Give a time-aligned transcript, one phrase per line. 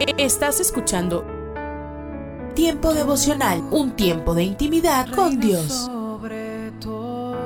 [0.00, 1.26] Estás escuchando
[2.54, 5.66] Tiempo devocional, un tiempo de intimidad con Dios.
[5.86, 7.36] Sobre todo,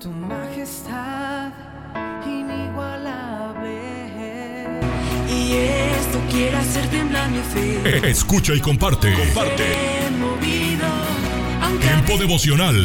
[0.00, 1.52] tu majestad
[2.26, 3.80] inigualable.
[5.30, 8.10] Y esto quiere hacer temblar mi fe.
[8.10, 9.14] Escucha y comparte.
[9.14, 9.64] Comparte.
[10.18, 10.86] Movido,
[11.80, 12.84] Tiempo devocional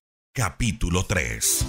[0.33, 1.65] capítulo 3.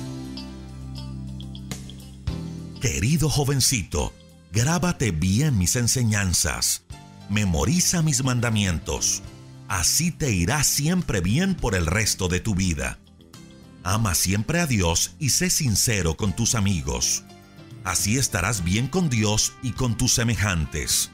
[2.80, 4.14] Querido jovencito,
[4.52, 6.84] grábate bien mis enseñanzas,
[7.28, 9.22] memoriza mis mandamientos,
[9.66, 13.00] así te irá siempre bien por el resto de tu vida.
[13.82, 17.24] Ama siempre a Dios y sé sincero con tus amigos.
[17.82, 21.10] Así estarás bien con Dios y con tus semejantes.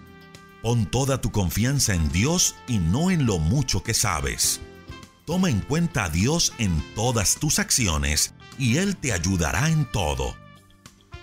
[0.60, 4.60] Pon toda tu confianza en Dios y no en lo mucho que sabes.
[5.28, 10.34] Toma en cuenta a Dios en todas tus acciones y Él te ayudará en todo.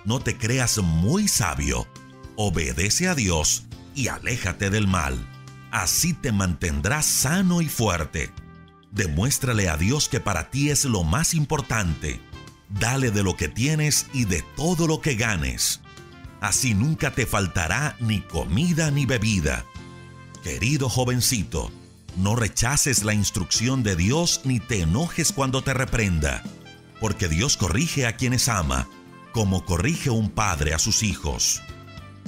[0.04, 1.88] No te creas muy sabio.
[2.36, 5.28] Obedece a Dios y aléjate del mal.
[5.72, 8.32] Así te mantendrás sano y fuerte.
[8.92, 12.22] Demuéstrale a Dios que para ti es lo más importante.
[12.70, 15.82] Dale de lo que tienes y de todo lo que ganes.
[16.42, 19.66] Así nunca te faltará ni comida ni bebida.
[20.44, 21.72] Querido jovencito,
[22.18, 26.44] no rechaces la instrucción de Dios ni te enojes cuando te reprenda,
[27.00, 28.88] porque Dios corrige a quienes ama,
[29.34, 31.62] como corrige un padre a sus hijos.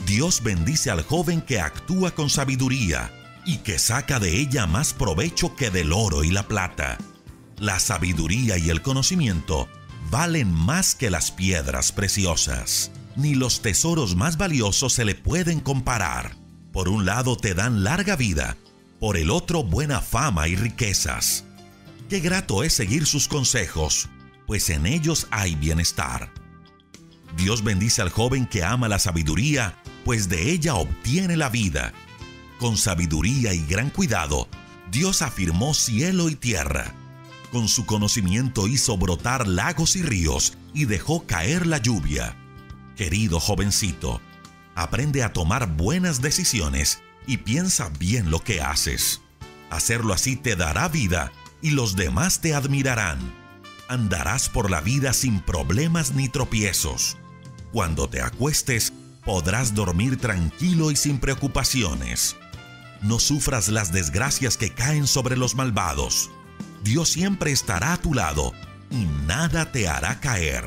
[0.06, 3.12] Dios bendice al joven que actúa con sabiduría
[3.46, 6.98] y que saca de ella más provecho que del oro y la plata.
[7.58, 9.68] La sabiduría y el conocimiento
[10.12, 12.92] valen más que las piedras preciosas.
[13.16, 16.36] Ni los tesoros más valiosos se le pueden comparar.
[16.72, 18.58] Por un lado te dan larga vida,
[19.00, 21.46] por el otro buena fama y riquezas.
[22.10, 24.10] Qué grato es seguir sus consejos,
[24.46, 26.32] pues en ellos hay bienestar.
[27.36, 29.76] Dios bendice al joven que ama la sabiduría,
[30.06, 31.94] pues de ella obtiene la vida.
[32.60, 34.48] Con sabiduría y gran cuidado,
[34.90, 36.94] Dios afirmó cielo y tierra.
[37.52, 42.36] Con su conocimiento hizo brotar lagos y ríos y dejó caer la lluvia.
[42.96, 44.22] Querido jovencito,
[44.76, 49.22] aprende a tomar buenas decisiones y piensa bien lo que haces.
[49.70, 53.20] Hacerlo así te dará vida y los demás te admirarán.
[53.90, 57.18] Andarás por la vida sin problemas ni tropiezos.
[57.72, 58.94] Cuando te acuestes,
[59.24, 62.38] podrás dormir tranquilo y sin preocupaciones.
[63.02, 66.32] No sufras las desgracias que caen sobre los malvados.
[66.84, 68.54] Dios siempre estará a tu lado
[68.90, 70.66] y nada te hará caer.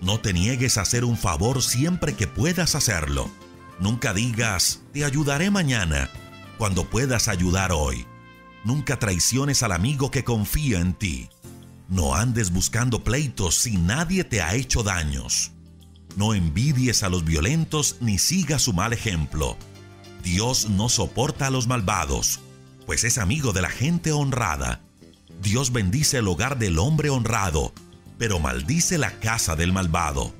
[0.00, 3.30] No te niegues a hacer un favor siempre que puedas hacerlo.
[3.78, 6.10] Nunca digas, te ayudaré mañana,
[6.58, 8.06] cuando puedas ayudar hoy.
[8.64, 11.28] Nunca traiciones al amigo que confía en ti.
[11.88, 15.52] No andes buscando pleitos si nadie te ha hecho daños.
[16.16, 19.56] No envidies a los violentos ni sigas su mal ejemplo.
[20.24, 22.40] Dios no soporta a los malvados,
[22.86, 24.80] pues es amigo de la gente honrada.
[25.42, 27.72] Dios bendice el hogar del hombre honrado,
[28.18, 30.34] pero maldice la casa del malvado.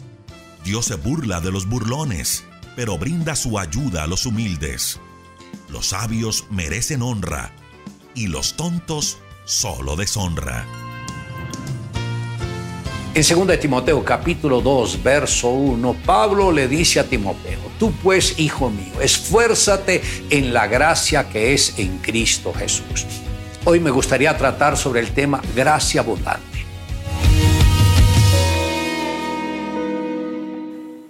[0.65, 2.45] Dios se burla de los burlones,
[2.77, 5.01] pero brinda su ayuda a los humildes.
[5.71, 7.51] Los sabios merecen honra,
[8.15, 10.65] y los tontos solo deshonra.
[13.15, 18.39] En 2 de Timoteo capítulo 2, verso 1, Pablo le dice a Timoteo, tú pues,
[18.39, 23.07] hijo mío, esfuérzate en la gracia que es en Cristo Jesús.
[23.65, 26.56] Hoy me gustaría tratar sobre el tema gracia abundante.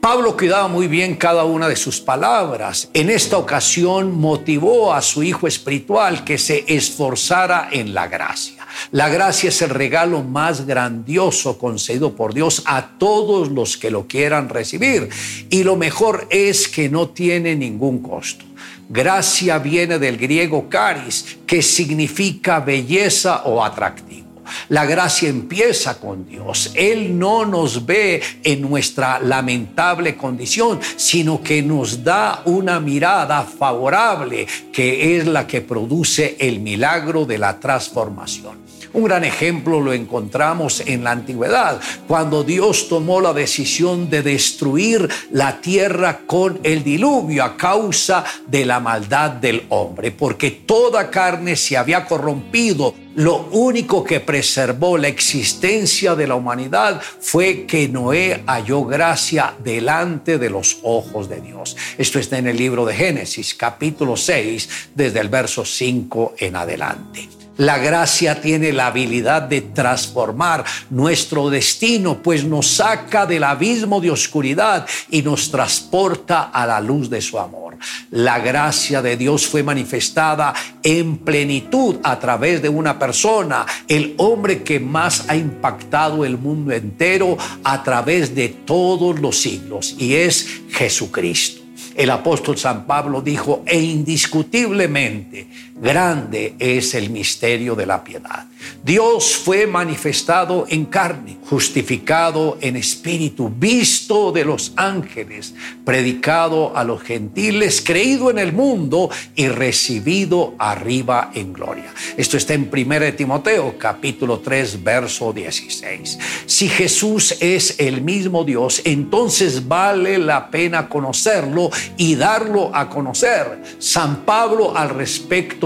[0.07, 2.89] Pablo cuidaba muy bien cada una de sus palabras.
[2.95, 8.65] En esta ocasión motivó a su hijo espiritual que se esforzara en la gracia.
[8.93, 14.07] La gracia es el regalo más grandioso concedido por Dios a todos los que lo
[14.07, 15.09] quieran recibir.
[15.51, 18.45] Y lo mejor es que no tiene ningún costo.
[18.89, 24.26] Gracia viene del griego caris, que significa belleza o atractivo.
[24.69, 26.73] La gracia empieza con Dios.
[26.75, 34.47] Él no nos ve en nuestra lamentable condición, sino que nos da una mirada favorable,
[34.73, 38.66] que es la que produce el milagro de la transformación.
[38.97, 41.79] Un gran ejemplo lo encontramos en la antigüedad,
[42.09, 48.65] cuando Dios tomó la decisión de destruir la tierra con el diluvio a causa de
[48.65, 52.95] la maldad del hombre, porque toda carne se había corrompido.
[53.17, 60.39] Lo único que preservó la existencia de la humanidad fue que Noé halló gracia delante
[60.39, 61.77] de los ojos de Dios.
[61.99, 67.46] Esto está en el libro de Génesis, capítulo 6, desde el verso 5 en adelante.
[67.57, 74.11] La gracia tiene la habilidad de transformar nuestro destino, pues nos saca del abismo de
[74.11, 77.79] oscuridad y nos transporta a la luz de su amor.
[78.11, 84.63] La gracia de Dios fue manifestada en plenitud a través de una persona, el hombre
[84.63, 90.61] que más ha impactado el mundo entero a través de todos los siglos, y es
[90.71, 91.63] Jesucristo.
[91.95, 95.49] El apóstol San Pablo dijo, e indiscutiblemente
[95.81, 98.47] grande es el misterio de la piedad.
[98.83, 107.03] Dios fue manifestado en carne, justificado en espíritu, visto de los ángeles, predicado a los
[107.03, 111.93] gentiles, creído en el mundo y recibido arriba en gloria.
[112.17, 116.19] Esto está en 1 Timoteo capítulo 3 verso 16.
[116.47, 123.63] Si Jesús es el mismo Dios, entonces vale la pena conocerlo y darlo a conocer.
[123.79, 125.66] San Pablo al respecto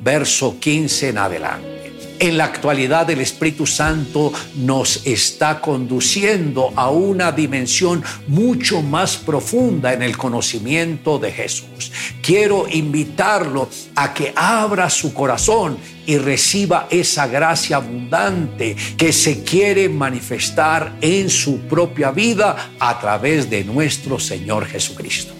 [0.00, 1.80] verso 15 en adelante.
[2.20, 9.94] En la actualidad el Espíritu Santo nos está conduciendo a una dimensión mucho más profunda
[9.94, 11.90] en el conocimiento de Jesús.
[12.20, 19.88] Quiero invitarlo a que abra su corazón y reciba esa gracia abundante que se quiere
[19.88, 25.39] manifestar en su propia vida a través de nuestro Señor Jesucristo.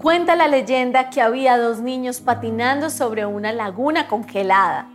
[0.00, 4.86] Cuenta la leyenda que había dos niños patinando sobre una laguna congelada.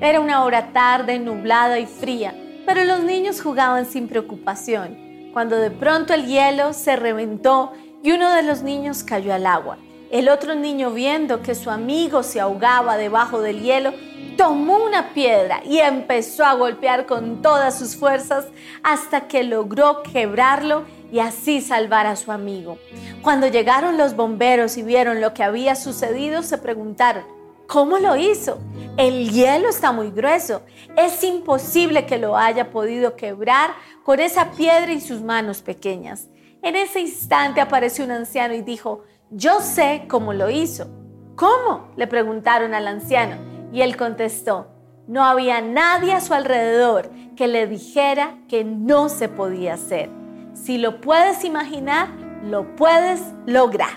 [0.00, 2.32] Era una hora tarde, nublada y fría,
[2.64, 4.96] pero los niños jugaban sin preocupación,
[5.32, 7.72] cuando de pronto el hielo se reventó
[8.04, 9.78] y uno de los niños cayó al agua.
[10.12, 13.92] El otro niño, viendo que su amigo se ahogaba debajo del hielo,
[14.36, 18.46] tomó una piedra y empezó a golpear con todas sus fuerzas
[18.84, 22.78] hasta que logró quebrarlo y así salvar a su amigo.
[23.20, 27.22] Cuando llegaron los bomberos y vieron lo que había sucedido, se preguntaron,
[27.68, 28.58] ¿cómo lo hizo?
[28.96, 30.62] El hielo está muy grueso.
[30.96, 33.72] Es imposible que lo haya podido quebrar
[34.02, 36.28] con esa piedra y sus manos pequeñas.
[36.62, 40.88] En ese instante apareció un anciano y dijo, yo sé cómo lo hizo.
[41.36, 41.92] ¿Cómo?
[41.96, 43.36] le preguntaron al anciano
[43.70, 44.68] y él contestó,
[45.06, 50.21] no había nadie a su alrededor que le dijera que no se podía hacer.
[50.62, 52.06] Si lo puedes imaginar,
[52.44, 53.90] lo puedes lograr.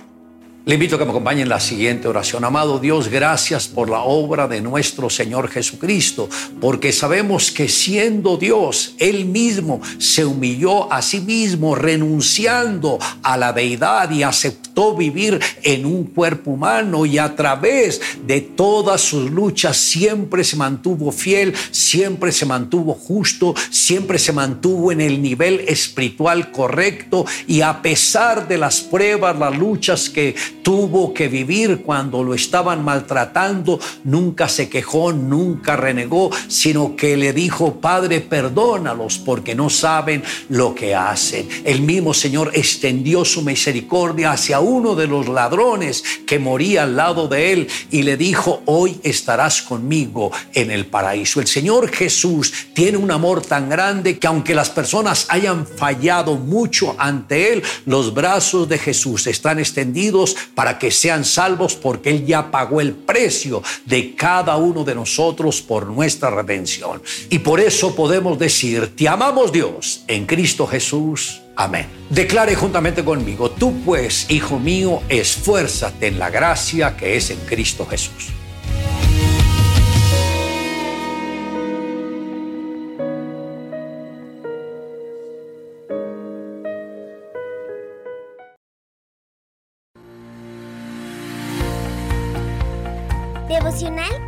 [0.65, 2.43] Le invito a que me acompañe en la siguiente oración.
[2.43, 6.27] Amado Dios, gracias por la obra de nuestro Señor Jesucristo,
[6.59, 13.53] porque sabemos que siendo Dios, Él mismo se humilló a sí mismo, renunciando a la
[13.53, 19.77] deidad y aceptó vivir en un cuerpo humano y a través de todas sus luchas
[19.77, 26.51] siempre se mantuvo fiel, siempre se mantuvo justo, siempre se mantuvo en el nivel espiritual
[26.51, 32.33] correcto y a pesar de las pruebas, las luchas que tuvo que vivir cuando lo
[32.33, 39.69] estaban maltratando, nunca se quejó, nunca renegó, sino que le dijo, Padre, perdónalos porque no
[39.69, 41.47] saben lo que hacen.
[41.65, 47.27] El mismo Señor extendió su misericordia hacia uno de los ladrones que moría al lado
[47.27, 51.39] de él y le dijo, hoy estarás conmigo en el paraíso.
[51.39, 56.95] El Señor Jesús tiene un amor tan grande que aunque las personas hayan fallado mucho
[56.97, 62.49] ante Él, los brazos de Jesús están extendidos para que sean salvos porque Él ya
[62.49, 67.01] pagó el precio de cada uno de nosotros por nuestra redención.
[67.29, 71.41] Y por eso podemos decir, te amamos Dios en Cristo Jesús.
[71.57, 71.87] Amén.
[72.09, 77.85] Declare juntamente conmigo, tú pues, hijo mío, esfuérzate en la gracia que es en Cristo
[77.85, 78.34] Jesús.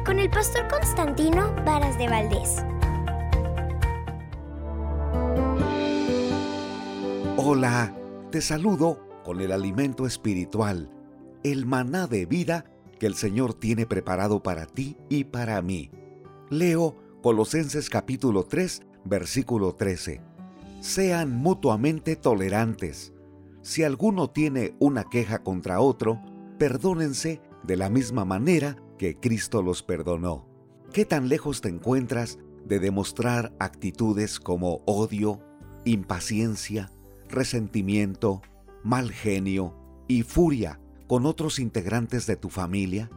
[0.08, 2.64] Con el pastor Constantino Varas de Valdés.
[7.36, 7.94] Hola,
[8.32, 10.90] te saludo con el alimento espiritual,
[11.44, 12.64] el maná de vida
[13.02, 15.92] que el Señor tiene preparado para ti y para mí.
[16.50, 20.22] Leo Colosenses capítulo 3, versículo 13.
[20.80, 23.12] Sean mutuamente tolerantes.
[23.62, 26.22] Si alguno tiene una queja contra otro,
[26.58, 30.48] perdónense de la misma manera que Cristo los perdonó.
[30.94, 35.40] ¿Qué tan lejos te encuentras de demostrar actitudes como odio,
[35.86, 36.92] impaciencia,
[37.30, 38.42] resentimiento,
[38.84, 39.76] mal genio
[40.08, 43.10] y furia con otros integrantes de tu familia?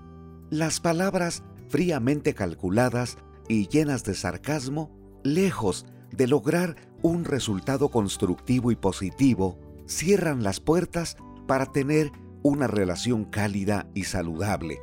[0.51, 3.19] Las palabras fríamente calculadas
[3.49, 4.91] y llenas de sarcasmo,
[5.23, 13.25] lejos de lograr un resultado constructivo y positivo, cierran las puertas para tener una relación
[13.25, 14.81] cálida y saludable.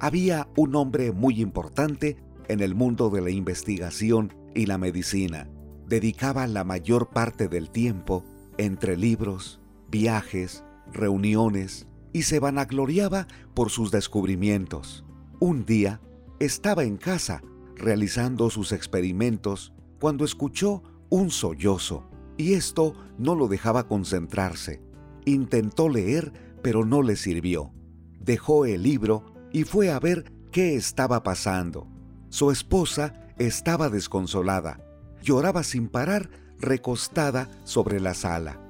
[0.00, 5.48] Había un hombre muy importante en el mundo de la investigación y la medicina.
[5.86, 8.24] Dedicaba la mayor parte del tiempo
[8.58, 15.04] entre libros, viajes, reuniones y se vanagloriaba por sus descubrimientos.
[15.40, 16.00] Un día
[16.38, 17.42] estaba en casa
[17.74, 24.80] realizando sus experimentos cuando escuchó un sollozo y esto no lo dejaba concentrarse.
[25.24, 27.72] Intentó leer, pero no le sirvió.
[28.20, 31.86] Dejó el libro y fue a ver qué estaba pasando.
[32.28, 34.80] Su esposa estaba desconsolada.
[35.22, 38.60] Lloraba sin parar, recostada sobre la sala.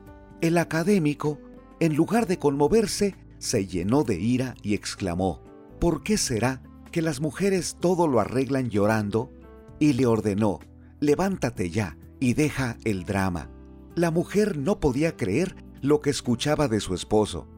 [0.40, 1.40] El académico,
[1.80, 5.42] en lugar de conmoverse, se llenó de ira y exclamó,
[5.80, 9.32] ¿por qué será que las mujeres todo lo arreglan llorando?
[9.78, 10.58] Y le ordenó,
[11.00, 13.50] levántate ya y deja el drama.
[13.94, 17.48] La mujer no podía creer lo que escuchaba de su esposo.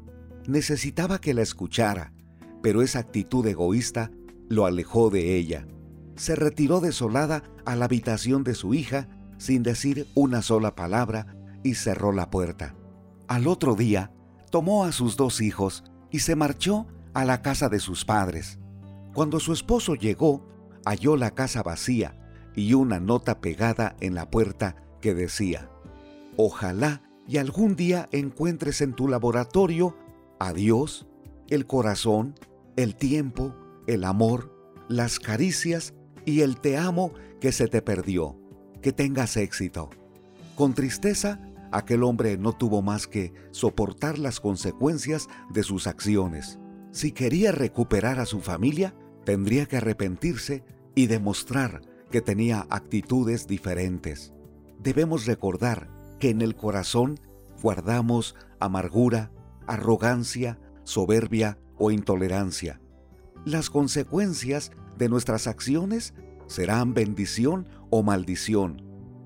[0.46, 2.12] Necesitaba que la escuchara,
[2.62, 4.10] pero esa actitud egoísta
[4.48, 5.66] lo alejó de ella.
[6.16, 11.74] Se retiró desolada a la habitación de su hija sin decir una sola palabra y
[11.74, 12.74] cerró la puerta.
[13.28, 14.12] Al otro día,
[14.50, 18.58] tomó a sus dos hijos y se marchó a la casa de sus padres.
[19.14, 20.46] Cuando su esposo llegó,
[20.84, 22.16] halló la casa vacía
[22.54, 25.70] y una nota pegada en la puerta que decía,
[26.36, 29.96] Ojalá y algún día encuentres en tu laboratorio
[30.38, 31.06] a Dios,
[31.48, 32.34] el corazón,
[32.76, 33.54] el tiempo,
[33.86, 34.54] el amor,
[34.88, 38.36] las caricias y el te amo que se te perdió.
[38.82, 39.90] Que tengas éxito.
[40.54, 41.40] Con tristeza,
[41.72, 46.58] aquel hombre no tuvo más que soportar las consecuencias de sus acciones.
[46.92, 54.32] Si quería recuperar a su familia, tendría que arrepentirse y demostrar que tenía actitudes diferentes.
[54.78, 57.20] Debemos recordar que en el corazón
[57.62, 59.30] guardamos amargura,
[59.66, 62.80] arrogancia, soberbia o intolerancia.
[63.44, 66.14] Las consecuencias de nuestras acciones
[66.46, 68.82] serán bendición o maldición.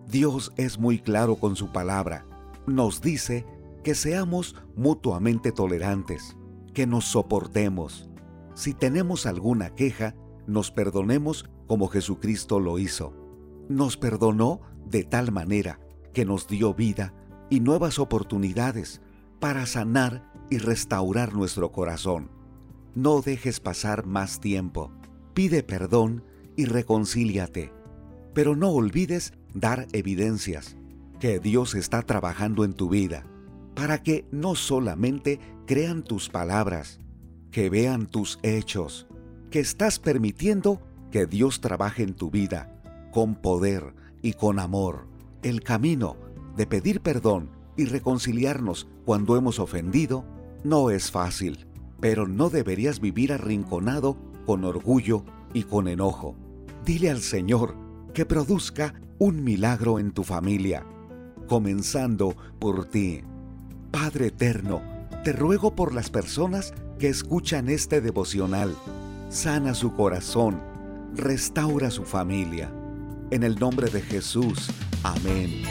[0.08, 2.26] Dios es muy claro con su palabra.
[2.66, 3.44] Nos dice
[3.82, 6.36] que seamos mutuamente tolerantes,
[6.72, 8.08] que nos soportemos.
[8.54, 10.14] Si tenemos alguna queja,
[10.46, 13.14] nos perdonemos como Jesucristo lo hizo.
[13.68, 15.80] Nos perdonó de tal manera
[16.12, 17.14] que nos dio vida
[17.50, 19.00] y nuevas oportunidades
[19.40, 22.30] para sanar y restaurar nuestro corazón.
[22.94, 24.92] No dejes pasar más tiempo.
[25.34, 26.24] Pide perdón
[26.56, 27.72] y reconcíliate.
[28.34, 30.76] Pero no olvides dar evidencias
[31.18, 33.24] que Dios está trabajando en tu vida
[33.74, 37.00] para que no solamente crean tus palabras,
[37.50, 39.06] que vean tus hechos,
[39.50, 42.80] que estás permitiendo que Dios trabaje en tu vida
[43.12, 45.06] con poder y con amor.
[45.42, 46.16] El camino
[46.56, 50.24] de pedir perdón y reconciliarnos cuando hemos ofendido
[50.62, 51.66] no es fácil,
[52.00, 56.36] pero no deberías vivir arrinconado con orgullo y con enojo.
[56.84, 57.76] Dile al Señor
[58.12, 60.84] que produzca un milagro en tu familia,
[61.48, 63.22] comenzando por ti.
[63.90, 64.82] Padre eterno,
[65.24, 68.74] te ruego por las personas que escuchan este devocional
[69.34, 70.60] sana su corazón,
[71.16, 72.70] restaura su familia.
[73.30, 74.70] En el nombre de Jesús,
[75.02, 75.64] amén.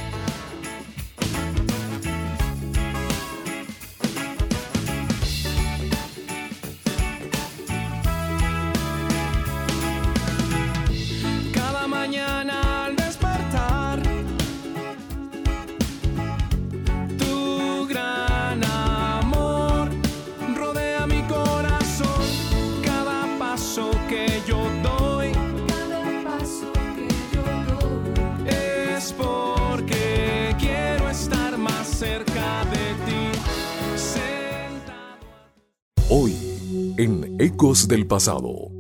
[37.88, 38.72] Del Pasado.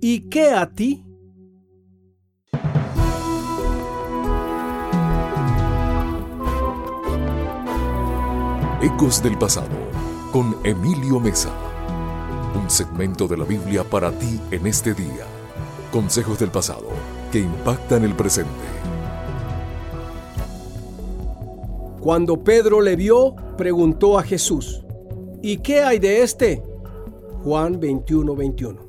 [0.00, 1.04] ¿Y qué a ti?
[8.82, 9.68] Ecos del pasado
[10.32, 11.50] con Emilio Mesa.
[12.60, 15.26] Un segmento de la Biblia para ti en este día.
[15.92, 16.88] Consejos del pasado
[17.30, 18.50] que impactan el presente.
[22.00, 24.84] Cuando Pedro le vio, preguntó a Jesús,
[25.42, 26.62] ¿y qué hay de este?
[27.46, 28.80] Juan 21, 21.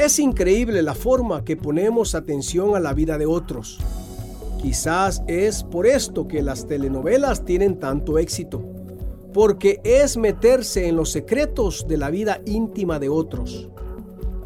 [0.00, 3.78] Es increíble la forma que ponemos atención a la vida de otros.
[4.60, 8.64] Quizás es por esto que las telenovelas tienen tanto éxito,
[9.32, 13.68] porque es meterse en los secretos de la vida íntima de otros.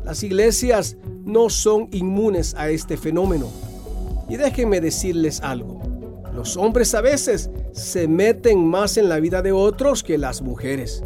[0.05, 3.47] Las iglesias no son inmunes a este fenómeno.
[4.29, 5.81] Y déjenme decirles algo.
[6.35, 11.03] Los hombres a veces se meten más en la vida de otros que las mujeres.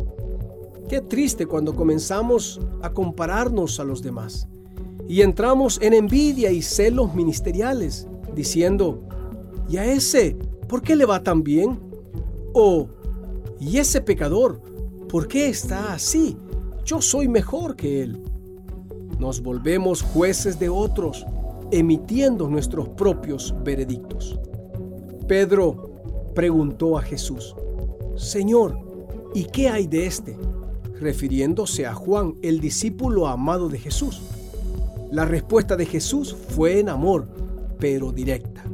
[0.89, 4.47] Qué triste cuando comenzamos a compararnos a los demás
[5.09, 9.01] y entramos en envidia y celos ministeriales, diciendo,
[9.69, 10.37] ¿y a ese
[10.69, 11.81] por qué le va tan bien?
[12.53, 12.89] O,
[13.59, 14.61] ¿y ese pecador
[15.09, 16.37] por qué está así?
[16.85, 18.21] Yo soy mejor que él.
[19.19, 21.27] Nos volvemos jueces de otros,
[21.73, 24.39] emitiendo nuestros propios veredictos.
[25.27, 25.91] Pedro
[26.33, 27.57] preguntó a Jesús,
[28.15, 28.79] Señor,
[29.35, 30.37] ¿y qué hay de este?
[31.01, 34.23] Refiriéndose a Juan, el discípulo amado de Jesús.
[35.11, 37.29] La respuesta de Jesús fue en amor,
[37.79, 38.65] pero directa.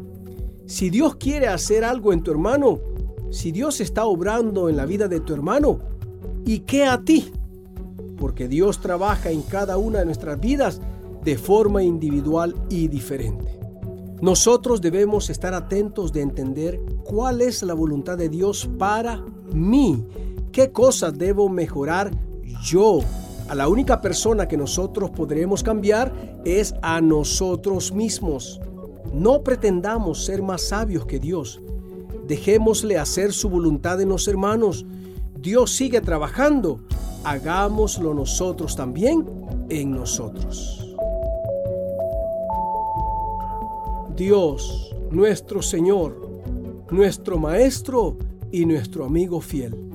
[0.67, 2.81] Si Dios quiere hacer algo en tu hermano,
[3.31, 5.79] si Dios está obrando en la vida de tu hermano,
[6.45, 7.31] ¿y qué a ti?
[8.17, 10.81] Porque Dios trabaja en cada una de nuestras vidas
[11.25, 13.59] de forma individual y diferente.
[14.21, 20.05] Nosotros debemos estar atentos de entender cuál es la voluntad de Dios para mí.
[20.53, 22.11] ¿Qué cosas debo mejorar
[22.63, 23.01] yo?
[23.49, 26.13] A la única persona que nosotros podremos cambiar
[26.45, 28.61] es a nosotros mismos.
[29.15, 31.63] No pretendamos ser más sabios que Dios.
[32.29, 34.85] Dejémosle hacer su voluntad en los hermanos.
[35.41, 36.81] Dios sigue trabajando.
[37.25, 39.25] Hagámoslo nosotros también
[39.71, 40.95] en nosotros.
[44.15, 46.29] Dios, nuestro Señor,
[46.91, 48.19] nuestro Maestro
[48.51, 49.92] y nuestro amigo fiel.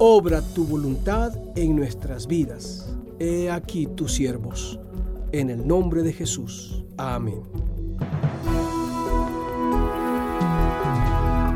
[0.00, 2.88] Obra tu voluntad en nuestras vidas.
[3.18, 4.78] He aquí tus siervos.
[5.32, 6.84] En el nombre de Jesús.
[6.96, 7.42] Amén.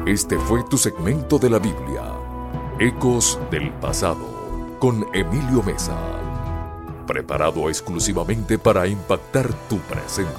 [0.09, 2.02] Este fue tu segmento de la Biblia,
[2.81, 5.96] Ecos del Pasado, con Emilio Mesa,
[7.07, 10.33] preparado exclusivamente para impactar tu presente.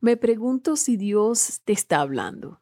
[0.00, 2.60] Me pregunto si Dios te está hablando.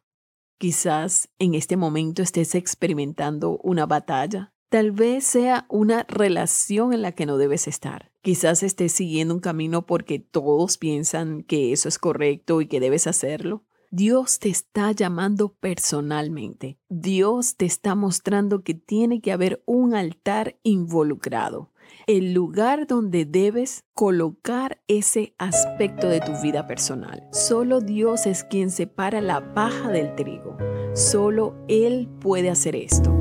[0.59, 7.13] Quizás en este momento estés experimentando una batalla, Tal vez sea una relación en la
[7.13, 8.11] que no debes estar.
[8.21, 13.07] Quizás estés siguiendo un camino porque todos piensan que eso es correcto y que debes
[13.07, 13.63] hacerlo.
[13.89, 16.77] Dios te está llamando personalmente.
[16.87, 21.71] Dios te está mostrando que tiene que haber un altar involucrado,
[22.07, 27.23] el lugar donde debes colocar ese aspecto de tu vida personal.
[27.31, 30.57] Solo Dios es quien separa la paja del trigo.
[30.93, 33.15] Solo Él puede hacer esto.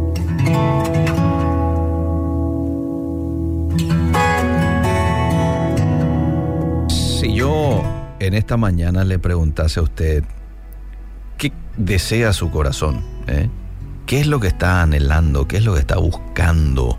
[6.88, 7.82] Si yo
[8.20, 10.24] en esta mañana le preguntase a usted
[11.36, 13.48] qué desea su corazón, ¿Eh?
[14.06, 16.98] qué es lo que está anhelando, qué es lo que está buscando,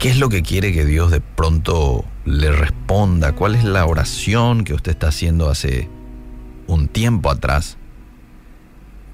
[0.00, 4.64] qué es lo que quiere que Dios de pronto le responda, cuál es la oración
[4.64, 5.88] que usted está haciendo hace
[6.66, 7.76] un tiempo atrás,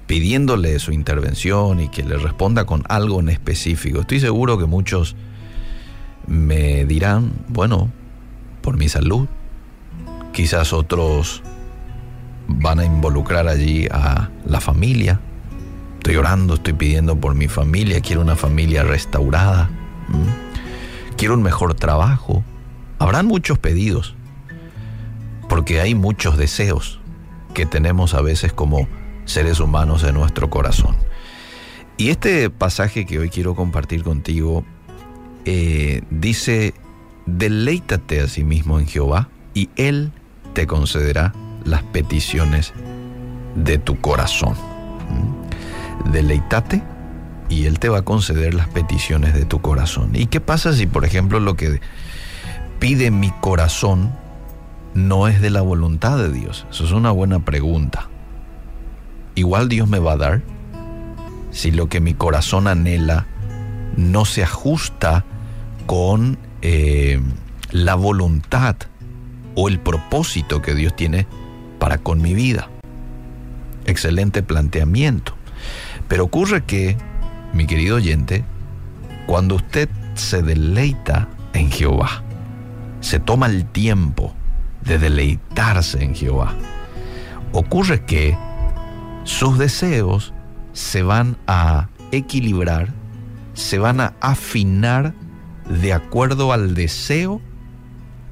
[0.07, 4.01] pidiéndole su intervención y que le responda con algo en específico.
[4.01, 5.15] Estoy seguro que muchos
[6.25, 7.91] me dirán, bueno,
[8.61, 9.27] por mi salud,
[10.37, 11.41] Quizás otros
[12.47, 15.19] van a involucrar allí a la familia.
[15.95, 19.71] Estoy orando, estoy pidiendo por mi familia, quiero una familia restaurada,
[21.17, 22.43] quiero un mejor trabajo.
[22.99, 24.15] Habrán muchos pedidos,
[25.49, 26.99] porque hay muchos deseos
[27.53, 28.87] que tenemos a veces como
[29.25, 30.95] seres humanos en nuestro corazón.
[31.97, 34.63] Y este pasaje que hoy quiero compartir contigo
[35.45, 36.73] eh, dice,
[37.25, 40.11] deleítate a sí mismo en Jehová y Él
[40.53, 41.33] te concederá
[41.65, 42.73] las peticiones
[43.55, 44.53] de tu corazón.
[45.09, 46.11] ¿Mm?
[46.11, 46.83] Deleitate
[47.49, 50.11] y Él te va a conceder las peticiones de tu corazón.
[50.13, 51.79] ¿Y qué pasa si, por ejemplo, lo que
[52.79, 54.13] pide mi corazón
[54.93, 56.65] no es de la voluntad de Dios?
[56.69, 58.09] Eso es una buena pregunta.
[59.35, 60.41] Igual Dios me va a dar
[61.51, 63.27] si lo que mi corazón anhela
[63.95, 65.25] no se ajusta
[65.85, 67.21] con eh,
[67.71, 68.75] la voluntad
[69.55, 71.27] o el propósito que Dios tiene
[71.79, 72.69] para con mi vida.
[73.85, 75.33] Excelente planteamiento.
[76.07, 76.97] Pero ocurre que,
[77.53, 78.43] mi querido oyente,
[79.25, 82.23] cuando usted se deleita en Jehová,
[83.01, 84.33] se toma el tiempo
[84.81, 86.53] de deleitarse en Jehová,
[87.51, 88.37] ocurre que
[89.23, 90.33] sus deseos
[90.73, 92.93] se van a equilibrar,
[93.53, 95.13] se van a afinar
[95.69, 97.41] de acuerdo al deseo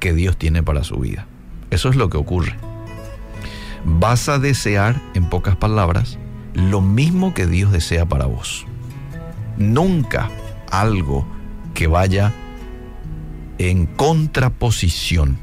[0.00, 1.26] que Dios tiene para su vida.
[1.70, 2.56] Eso es lo que ocurre.
[3.84, 6.18] Vas a desear, en pocas palabras,
[6.54, 8.66] lo mismo que Dios desea para vos.
[9.58, 10.30] Nunca
[10.70, 11.26] algo
[11.74, 12.32] que vaya
[13.58, 15.38] en contraposición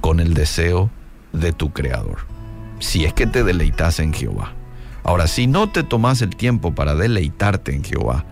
[0.00, 0.90] con el deseo
[1.32, 2.18] de tu Creador.
[2.78, 4.54] Si es que te deleitas en Jehová.
[5.02, 8.24] Ahora, si no te tomas el tiempo para deleitarte en Jehová,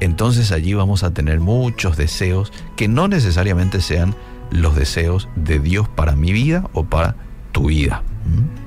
[0.00, 4.14] entonces allí vamos a tener muchos deseos que no necesariamente sean
[4.50, 7.16] los deseos de Dios para mi vida o para
[7.52, 8.02] tu vida.
[8.24, 8.65] ¿Mm?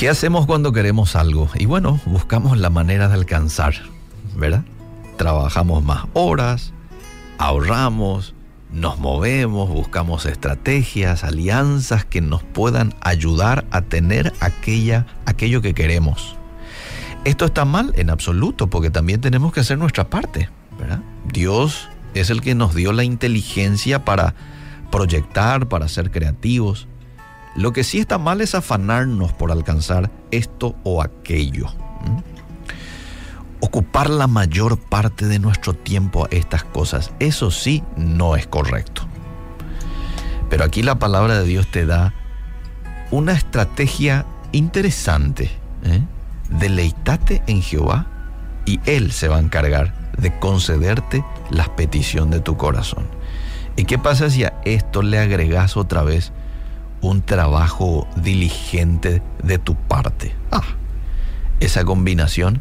[0.00, 1.50] ¿Qué hacemos cuando queremos algo?
[1.56, 3.74] Y bueno, buscamos la manera de alcanzar,
[4.34, 4.64] ¿verdad?
[5.18, 6.72] Trabajamos más horas,
[7.36, 8.34] ahorramos,
[8.72, 16.34] nos movemos, buscamos estrategias, alianzas que nos puedan ayudar a tener aquella, aquello que queremos.
[17.26, 21.02] Esto está mal en absoluto porque también tenemos que hacer nuestra parte, ¿verdad?
[21.30, 24.34] Dios es el que nos dio la inteligencia para
[24.90, 26.88] proyectar, para ser creativos.
[27.56, 31.66] Lo que sí está mal es afanarnos por alcanzar esto o aquello.
[33.60, 39.02] Ocupar la mayor parte de nuestro tiempo a estas cosas, eso sí no es correcto.
[40.48, 42.14] Pero aquí la palabra de Dios te da
[43.10, 45.50] una estrategia interesante.
[45.84, 46.02] ¿eh?
[46.48, 48.06] Deleitate en Jehová
[48.64, 53.06] y Él se va a encargar de concederte la petición de tu corazón.
[53.76, 56.32] ¿Y qué pasa si a esto le agregas otra vez
[57.00, 60.34] un trabajo diligente de tu parte?
[60.50, 60.62] Ah,
[61.60, 62.60] esa combinación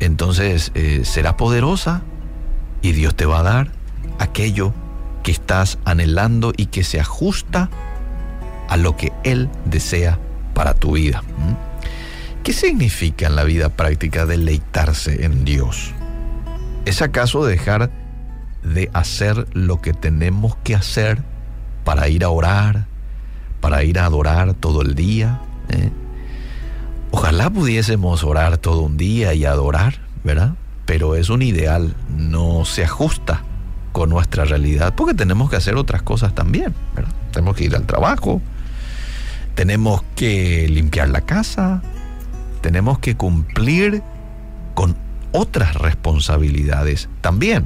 [0.00, 2.02] entonces eh, será poderosa
[2.82, 3.70] y Dios te va a dar
[4.18, 4.74] aquello
[5.22, 7.70] que estás anhelando y que se ajusta
[8.68, 10.18] a lo que Él desea
[10.54, 11.22] para tu vida.
[12.42, 15.92] ¿Qué significa en la vida práctica deleitarse en Dios?
[16.84, 17.90] ¿Es acaso dejar
[18.62, 21.22] de hacer lo que tenemos que hacer
[21.84, 22.86] para ir a orar,
[23.66, 25.40] para ir a adorar todo el día?
[25.70, 25.90] ¿Eh?
[27.10, 30.54] Ojalá pudiésemos orar todo un día y adorar, ¿verdad?
[30.84, 33.42] Pero es un ideal, no se ajusta
[33.90, 36.74] con nuestra realidad, porque tenemos que hacer otras cosas también.
[37.32, 38.40] Tenemos que ir al trabajo,
[39.56, 41.82] tenemos que limpiar la casa,
[42.60, 44.00] tenemos que cumplir
[44.74, 44.96] con
[45.32, 47.64] otras responsabilidades también.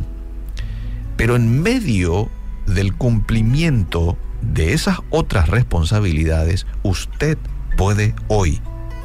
[1.18, 2.30] Pero en medio
[2.66, 7.38] del cumplimiento de esas otras responsabilidades, usted
[7.76, 8.60] puede hoy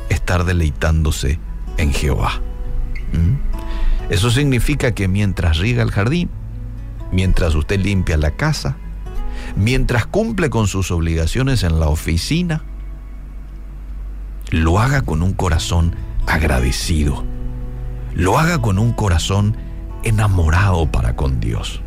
[0.10, 1.40] estar deleitándose
[1.78, 2.42] en Jehová.
[3.14, 4.12] ¿Mm?
[4.12, 6.30] Eso significa que mientras riega el jardín,
[7.12, 8.78] mientras usted limpia la casa,
[9.56, 12.64] mientras cumple con sus obligaciones en la oficina,
[14.52, 15.96] lo haga con un corazón
[16.28, 17.24] agradecido.
[18.14, 19.58] Lo haga con un corazón
[20.04, 21.82] enamorado para con Dios.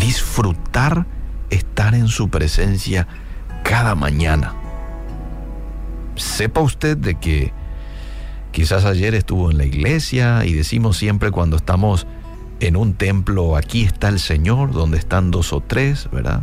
[0.00, 1.06] Disfrutar
[1.54, 3.06] estar en su presencia
[3.62, 4.54] cada mañana.
[6.16, 7.52] Sepa usted de que
[8.52, 12.06] quizás ayer estuvo en la iglesia y decimos siempre cuando estamos
[12.60, 16.42] en un templo, aquí está el Señor, donde están dos o tres, ¿verdad?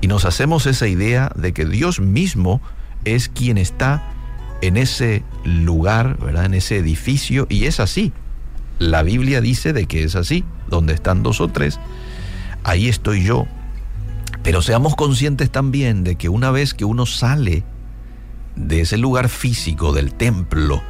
[0.00, 2.60] Y nos hacemos esa idea de que Dios mismo
[3.04, 4.02] es quien está
[4.60, 6.44] en ese lugar, ¿verdad?
[6.46, 8.12] En ese edificio, y es así.
[8.78, 11.80] La Biblia dice de que es así, donde están dos o tres,
[12.62, 13.46] ahí estoy yo.
[14.42, 17.64] Pero seamos conscientes también de que una vez que uno sale
[18.56, 20.82] de ese lugar físico del templo,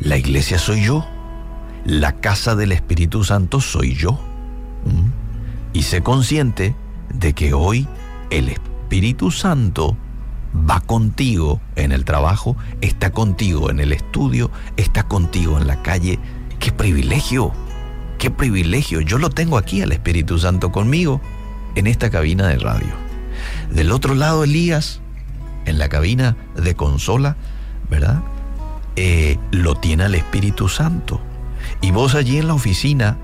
[0.00, 1.06] la iglesia soy yo,
[1.84, 4.18] la casa del Espíritu Santo soy yo.
[5.72, 6.74] Y sé consciente
[7.12, 7.88] de que hoy
[8.30, 9.96] el Espíritu Santo
[10.54, 16.18] va contigo en el trabajo, está contigo en el estudio, está contigo en la calle.
[16.58, 17.52] ¡Qué privilegio!
[18.18, 19.00] ¡Qué privilegio!
[19.00, 21.20] Yo lo tengo aquí al Espíritu Santo conmigo
[21.74, 22.92] en esta cabina de radio.
[23.70, 25.00] Del otro lado, Elías,
[25.64, 27.36] en la cabina de consola,
[27.88, 28.22] ¿verdad?
[28.96, 31.20] Eh, lo tiene al Espíritu Santo.
[31.80, 33.16] Y vos allí en la oficina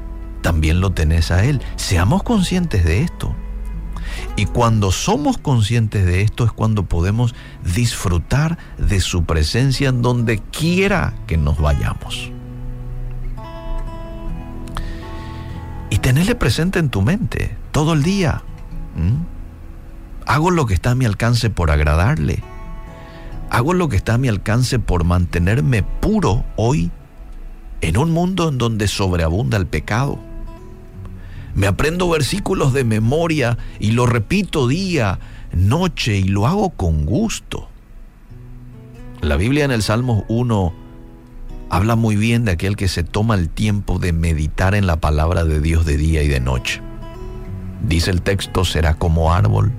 [0.43, 1.61] también lo tenés a Él.
[1.77, 3.35] Seamos conscientes de esto.
[4.37, 7.35] Y cuando somos conscientes de esto es cuando podemos
[7.75, 12.31] disfrutar de su presencia en donde quiera que nos vayamos.
[15.91, 18.43] Y tenerle presente en tu mente todo el día.
[20.27, 22.43] Hago lo que está a mi alcance por agradarle.
[23.51, 26.91] Hago lo que está a mi alcance por mantenerme puro hoy
[27.81, 30.19] en un mundo en donde sobreabunda el pecado.
[31.55, 35.19] Me aprendo versículos de memoria y lo repito día,
[35.53, 37.69] noche y lo hago con gusto.
[39.21, 40.75] La Biblia en el Salmo 1,
[41.71, 45.45] habla muy bien de aquel que se toma el tiempo de meditar en la palabra
[45.45, 46.83] de Dios de día y de noche.
[47.83, 49.73] Dice el texto, será como árbol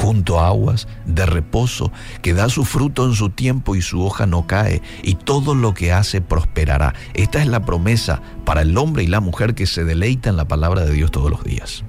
[0.00, 4.24] junto a aguas de reposo, que da su fruto en su tiempo y su hoja
[4.26, 6.94] no cae, y todo lo que hace prosperará.
[7.12, 10.48] Esta es la promesa para el hombre y la mujer que se deleita en la
[10.48, 11.84] palabra de Dios todos los días.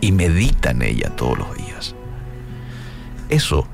[0.00, 1.94] Y medita en ella todos los días.
[3.28, 3.66] Eso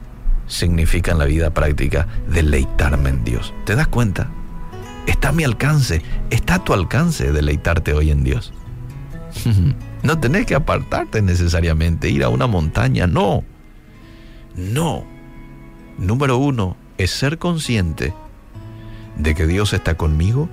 [0.49, 3.55] significa en la vida práctica deleitarme en Dios.
[3.65, 4.29] ¿Te das cuenta?
[5.07, 8.53] Está a mi alcance, está a tu alcance deleitarte hoy en Dios.
[10.03, 13.45] No tenés que apartarte necesariamente, ir a una montaña, no.
[14.57, 15.05] No.
[15.99, 18.15] Número uno es ser consciente
[19.17, 20.49] de que Dios está conmigo,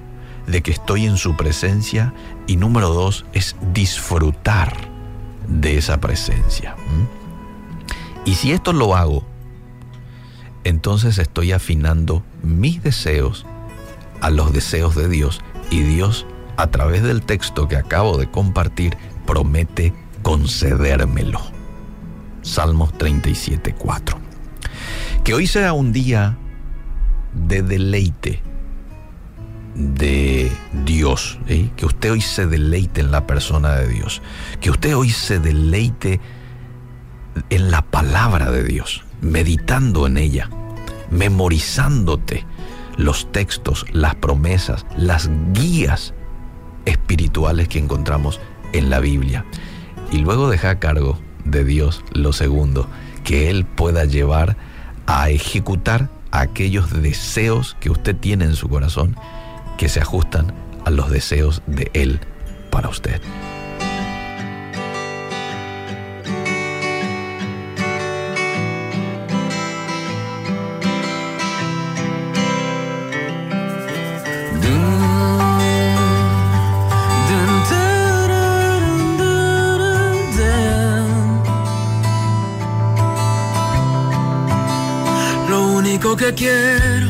[0.48, 2.14] de que estoy en su presencia
[2.48, 4.76] y número dos es disfrutar
[5.48, 6.76] de esa presencia.
[8.26, 9.26] Y si esto lo hago,
[10.64, 13.46] entonces estoy afinando mis deseos
[14.22, 16.26] a los deseos de Dios y Dios
[16.58, 18.98] a través del texto que acabo de compartir
[19.30, 21.40] promete concedérmelo.
[22.42, 24.18] Salmos 37, 4.
[25.24, 26.36] Que hoy sea un día
[27.34, 28.42] de deleite
[29.76, 30.52] de
[30.84, 31.70] Dios, ¿eh?
[31.78, 34.24] que usted hoy se deleite en la persona de Dios,
[34.62, 36.20] que usted hoy se deleite
[37.52, 40.50] en la palabra de Dios, meditando en ella,
[41.12, 42.48] memorizándote
[42.98, 46.16] los textos, las promesas, las guías
[46.86, 48.40] espirituales que encontramos
[48.74, 49.46] en la Biblia.
[50.12, 52.88] Y luego deja a cargo de Dios lo segundo,
[53.24, 54.58] que Él pueda llevar
[55.08, 59.16] a ejecutar aquellos deseos que usted tiene en su corazón
[59.78, 60.54] que se ajustan
[60.86, 62.20] a los deseos de Él
[62.70, 63.22] para usted.
[86.40, 87.08] Quiero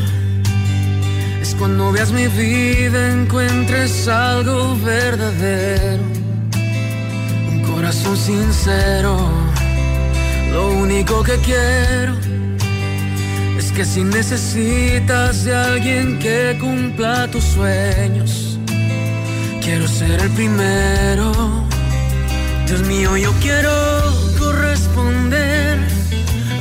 [1.40, 6.02] es cuando veas mi vida encuentres algo verdadero,
[7.52, 9.16] un corazón sincero.
[10.52, 12.14] Lo único que quiero
[13.56, 18.58] es que si necesitas de alguien que cumpla tus sueños,
[19.62, 21.32] quiero ser el primero.
[22.66, 23.72] Dios mío, yo quiero
[24.40, 25.78] corresponder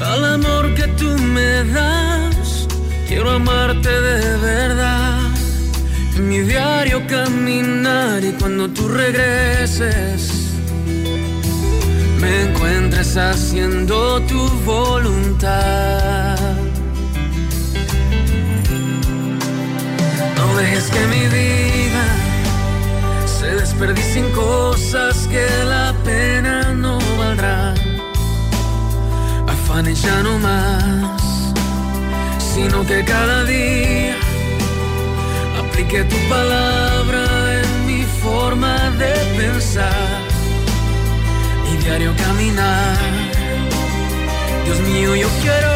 [0.05, 2.18] al amor que tú me das
[3.09, 5.31] Quiero amarte de verdad.
[6.15, 10.51] En mi diario caminar y cuando tú regreses,
[12.19, 16.37] me encuentres haciendo tu voluntad.
[20.37, 22.05] No dejes que mi vida
[23.25, 27.73] se desperdicie en cosas que la pena no valdrá.
[29.47, 31.18] Afanes ya no más
[32.61, 34.17] sino que cada día
[35.61, 37.23] aplique tu palabra
[37.61, 40.19] en mi forma de pensar
[41.71, 42.97] y diario caminar.
[44.65, 45.73] Dios mío, yo quiero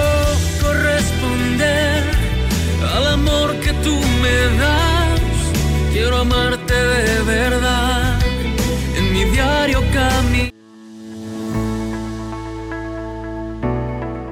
[0.63, 2.03] corresponder
[2.95, 5.19] al amor que tú me das.
[5.93, 8.19] Quiero amarte de verdad
[8.97, 10.52] en mi diario camino.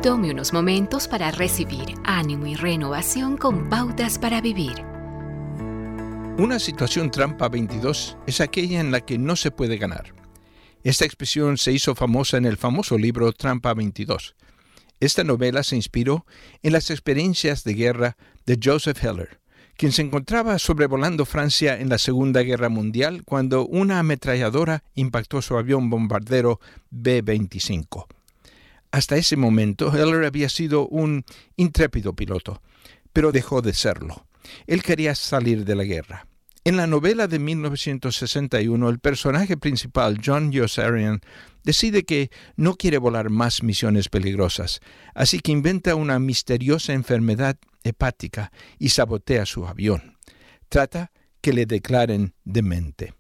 [0.02, 4.84] Tome unos momentos para recibir ánimo y renovación con pautas para vivir.
[6.40, 10.16] Una situación trampa 22 es aquella en la que no se puede ganar.
[10.84, 14.36] Esta expresión se hizo famosa en el famoso libro Trampa 22.
[15.00, 16.26] Esta novela se inspiró
[16.64, 19.40] en las experiencias de guerra de Joseph Heller,
[19.78, 25.58] quien se encontraba sobrevolando Francia en la Segunda Guerra Mundial cuando una ametralladora impactó su
[25.58, 28.08] avión bombardero B-25.
[28.92, 31.24] Hasta ese momento, Heller había sido un
[31.56, 32.62] intrépido piloto,
[33.14, 34.28] pero dejó de serlo.
[34.68, 36.28] Él quería salir de la guerra.
[36.64, 41.22] En la novela de 1961, el personaje principal, John Yossarian,
[41.64, 44.80] decide que no quiere volar más misiones peligrosas,
[45.16, 50.18] así que inventa una misteriosa enfermedad hepática y sabotea su avión.
[50.70, 51.12] Trata
[51.42, 53.16] que le declaren demente.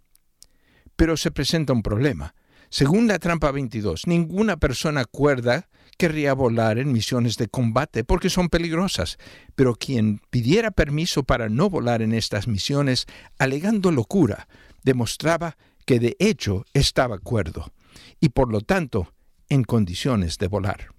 [0.95, 2.35] Pero se presenta un problema.
[2.73, 5.67] Según la trampa 22, ninguna persona cuerda
[5.97, 9.17] querría volar en misiones de combate porque son peligrosas,
[9.55, 13.07] pero quien pidiera permiso para no volar en estas misiones,
[13.37, 14.47] alegando locura,
[14.83, 17.73] demostraba que de hecho estaba cuerdo
[18.21, 19.13] y por lo tanto
[19.49, 20.93] en condiciones de volar.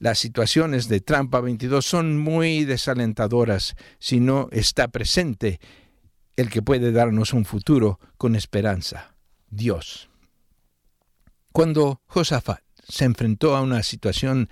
[0.00, 5.60] Las situaciones de Trampa 22 son muy desalentadoras si no está presente
[6.34, 9.14] el que puede darnos un futuro con esperanza,
[9.50, 10.10] Dios.
[11.54, 14.48] Cuando Josafat se enfrentó a una situación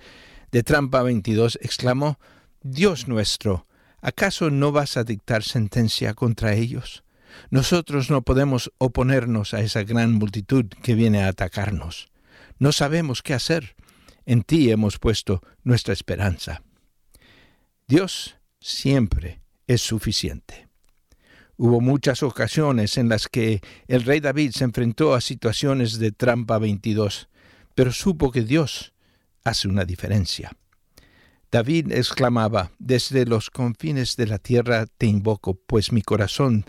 [0.53, 2.17] de Trampa 22, exclamó,
[2.61, 3.67] Dios nuestro,
[3.99, 7.03] ¿acaso no vas a dictar sentencia contra ellos?
[7.49, 12.07] Nosotros no podemos oponernos a esa gran multitud que viene a atacarnos.
[12.57, 13.75] No sabemos qué hacer.
[14.25, 16.63] En ti hemos puesto nuestra esperanza.
[17.85, 20.69] Dios siempre es suficiente.
[21.65, 26.57] Hubo muchas ocasiones en las que el rey David se enfrentó a situaciones de trampa
[26.57, 27.29] 22,
[27.73, 28.91] pero supo que Dios
[29.45, 30.51] hace una diferencia.
[31.49, 36.65] David exclamaba, desde los confines de la tierra te invoco, pues mi corazón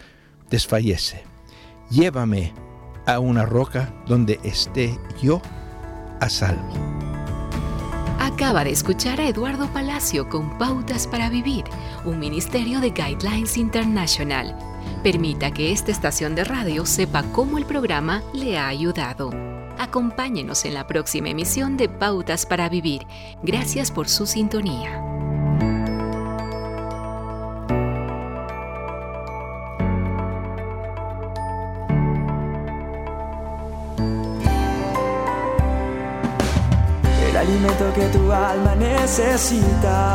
[0.48, 1.24] desfallece.
[1.90, 2.54] Llévame
[3.04, 5.42] a una roca donde esté yo
[6.20, 6.72] a salvo.
[8.20, 11.64] Acaba de escuchar a Eduardo Palacio con Pautas para Vivir,
[12.04, 14.73] un ministerio de Guidelines International.
[15.04, 19.28] Permita que esta estación de radio sepa cómo el programa le ha ayudado.
[19.78, 23.06] Acompáñenos en la próxima emisión de Pautas para Vivir.
[23.42, 25.04] Gracias por su sintonía.
[37.28, 40.14] El alimento que tu alma necesita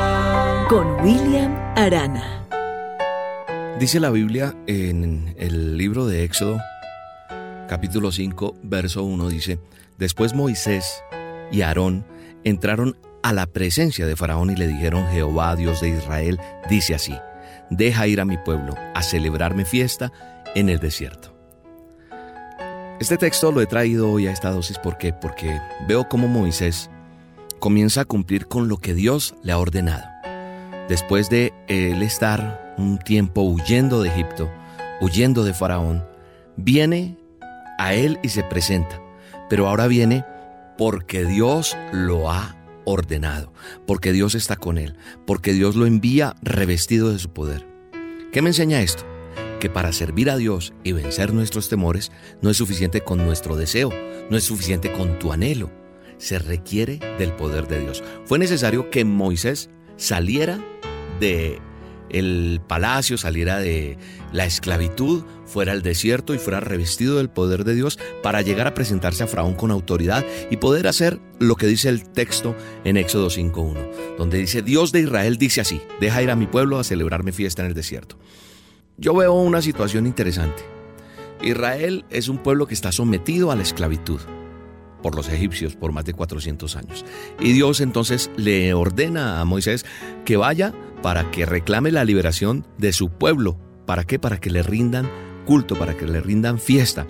[0.71, 2.47] con William Arana.
[3.77, 6.61] Dice la Biblia en el libro de Éxodo,
[7.67, 9.59] capítulo 5, verso 1, dice,
[9.97, 11.03] Después Moisés
[11.51, 12.05] y Aarón
[12.45, 17.17] entraron a la presencia de Faraón y le dijeron, Jehová, Dios de Israel, dice así,
[17.69, 20.13] deja ir a mi pueblo a celebrarme fiesta
[20.55, 21.35] en el desierto.
[23.01, 25.11] Este texto lo he traído hoy a esta dosis ¿por qué?
[25.11, 26.89] porque veo cómo Moisés
[27.59, 30.10] comienza a cumplir con lo que Dios le ha ordenado.
[30.89, 34.51] Después de él estar un tiempo huyendo de Egipto,
[35.01, 36.05] huyendo de Faraón,
[36.57, 37.17] viene
[37.77, 39.01] a él y se presenta.
[39.49, 40.25] Pero ahora viene
[40.77, 42.55] porque Dios lo ha
[42.85, 43.53] ordenado,
[43.85, 47.67] porque Dios está con él, porque Dios lo envía revestido de su poder.
[48.31, 49.03] ¿Qué me enseña esto?
[49.59, 52.11] Que para servir a Dios y vencer nuestros temores
[52.41, 53.91] no es suficiente con nuestro deseo,
[54.29, 55.69] no es suficiente con tu anhelo,
[56.17, 58.03] se requiere del poder de Dios.
[58.25, 59.69] Fue necesario que Moisés
[60.01, 60.59] saliera
[61.19, 61.61] de
[62.09, 63.97] el palacio, saliera de
[64.33, 68.73] la esclavitud, fuera al desierto y fuera revestido del poder de Dios para llegar a
[68.73, 73.27] presentarse a Faraón con autoridad y poder hacer lo que dice el texto en Éxodo
[73.27, 77.31] 5.1, donde dice, Dios de Israel dice así, deja ir a mi pueblo a celebrarme
[77.31, 78.17] fiesta en el desierto.
[78.97, 80.63] Yo veo una situación interesante.
[81.41, 84.19] Israel es un pueblo que está sometido a la esclavitud
[85.01, 87.05] por los egipcios por más de 400 años.
[87.39, 89.85] Y Dios entonces le ordena a Moisés
[90.25, 93.57] que vaya para que reclame la liberación de su pueblo.
[93.85, 94.19] ¿Para qué?
[94.19, 95.09] Para que le rindan
[95.45, 97.07] culto, para que le rindan fiesta.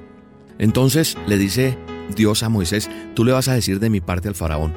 [0.57, 1.77] Entonces le dice
[2.15, 4.73] Dios a Moisés, tú le vas a decir de mi parte al faraón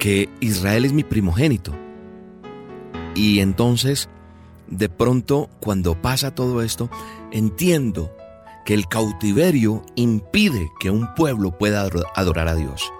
[0.00, 1.72] que Israel es mi primogénito.
[3.14, 4.08] Y entonces,
[4.66, 6.90] de pronto, cuando pasa todo esto,
[7.30, 8.10] entiendo
[8.64, 12.92] que el cautiverio impide que un pueblo pueda adorar a Dios.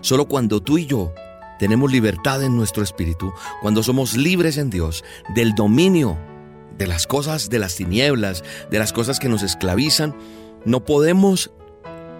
[0.00, 1.12] Solo cuando tú y yo
[1.58, 5.04] tenemos libertad en nuestro espíritu, cuando somos libres en Dios
[5.34, 6.18] del dominio
[6.76, 10.14] de las cosas de las tinieblas, de las cosas que nos esclavizan,
[10.64, 11.50] no podemos,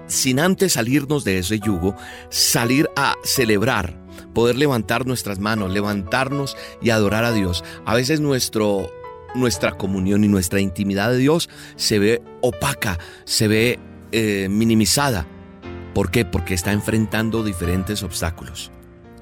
[0.07, 1.95] sin antes salirnos de ese yugo,
[2.31, 4.01] salir a celebrar,
[4.35, 7.65] poder levantar nuestras manos, levantarnos y adorar a Dios.
[7.85, 8.91] A veces nuestro,
[9.35, 13.79] nuestra comunión y nuestra intimidad de Dios se ve opaca, se ve
[14.13, 15.27] eh, minimizada.
[15.95, 16.25] ¿Por qué?
[16.25, 18.71] Porque está enfrentando diferentes obstáculos.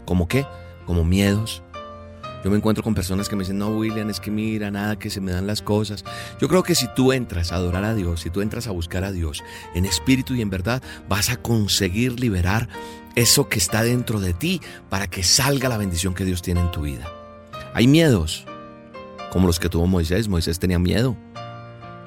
[0.04, 0.46] ¿Cómo qué?
[0.86, 1.62] Como miedos.
[2.44, 5.08] Yo me encuentro con personas que me dicen, no, William, es que mira, nada, que
[5.08, 6.04] se me dan las cosas.
[6.38, 9.02] Yo creo que si tú entras a adorar a Dios, si tú entras a buscar
[9.02, 9.42] a Dios
[9.74, 12.68] en espíritu y en verdad, vas a conseguir liberar
[13.14, 16.70] eso que está dentro de ti para que salga la bendición que Dios tiene en
[16.70, 17.10] tu vida.
[17.72, 18.44] Hay miedos,
[19.34, 20.28] como los que tuvo Moisés.
[20.28, 21.16] Moisés tenía miedo.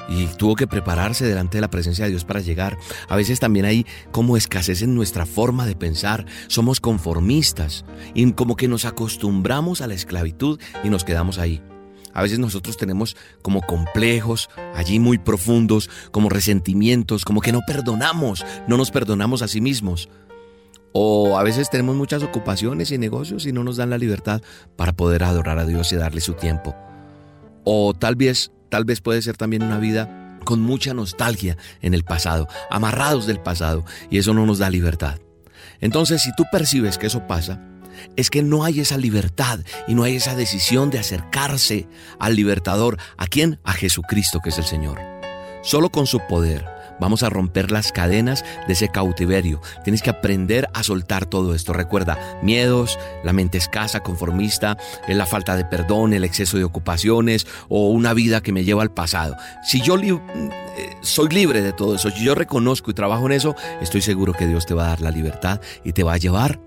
[0.09, 2.77] y tuvo que prepararse delante de la presencia de Dios para llegar.
[3.09, 8.55] A veces también hay como escasez en nuestra forma de pensar, somos conformistas y como
[8.55, 11.61] que nos acostumbramos a la esclavitud y nos quedamos ahí.
[12.13, 18.45] A veces nosotros tenemos como complejos allí muy profundos, como resentimientos, como que no perdonamos,
[18.65, 20.07] no nos perdonamos a sí mismos.
[20.93, 24.41] O a veces tenemos muchas ocupaciones y negocios y no nos dan la libertad
[24.77, 26.73] para poder adorar a Dios y darle su tiempo.
[27.69, 32.05] O tal vez, tal vez puede ser también una vida con mucha nostalgia en el
[32.05, 35.19] pasado, amarrados del pasado, y eso no nos da libertad.
[35.81, 37.61] Entonces, si tú percibes que eso pasa,
[38.15, 41.89] es que no hay esa libertad y no hay esa decisión de acercarse
[42.19, 42.99] al libertador.
[43.17, 43.59] ¿A quién?
[43.65, 45.01] A Jesucristo, que es el Señor.
[45.61, 49.61] Solo con su poder vamos a romper las cadenas de ese cautiverio.
[49.83, 51.73] Tienes que aprender a soltar todo esto.
[51.73, 54.77] Recuerda, miedos, la mente escasa, conformista,
[55.07, 58.91] la falta de perdón, el exceso de ocupaciones o una vida que me lleva al
[58.91, 59.35] pasado.
[59.63, 63.55] Si yo eh, soy libre de todo eso, si yo reconozco y trabajo en eso,
[63.81, 66.59] estoy seguro que Dios te va a dar la libertad y te va a llevar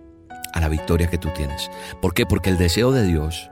[0.52, 1.70] a la victoria que tú tienes.
[2.00, 2.26] ¿Por qué?
[2.26, 3.50] Porque el deseo de Dios,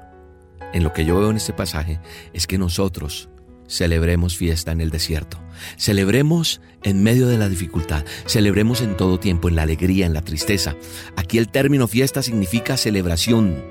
[0.73, 2.01] en lo que yo veo en este pasaje,
[2.33, 3.29] es que nosotros
[3.69, 5.39] celebremos fiesta en el desierto.
[5.77, 8.05] Celebremos en medio de la dificultad.
[8.27, 10.77] Celebremos en todo tiempo, en la alegría, en la tristeza.
[11.17, 13.63] Aquí el término fiesta significa celebración.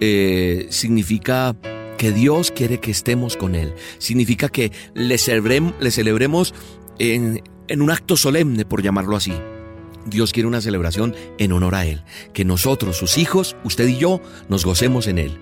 [0.00, 1.56] Eh, significa
[1.98, 3.74] que Dios quiere que estemos con Él.
[3.98, 6.54] Significa que le, celebremos,
[6.98, 9.32] en un acto solemne, por llamarlo así.
[10.06, 14.20] Dios quiere una celebración en honor a Él, que nosotros, sus hijos, usted y yo,
[14.48, 15.38] nos gocemos en Él.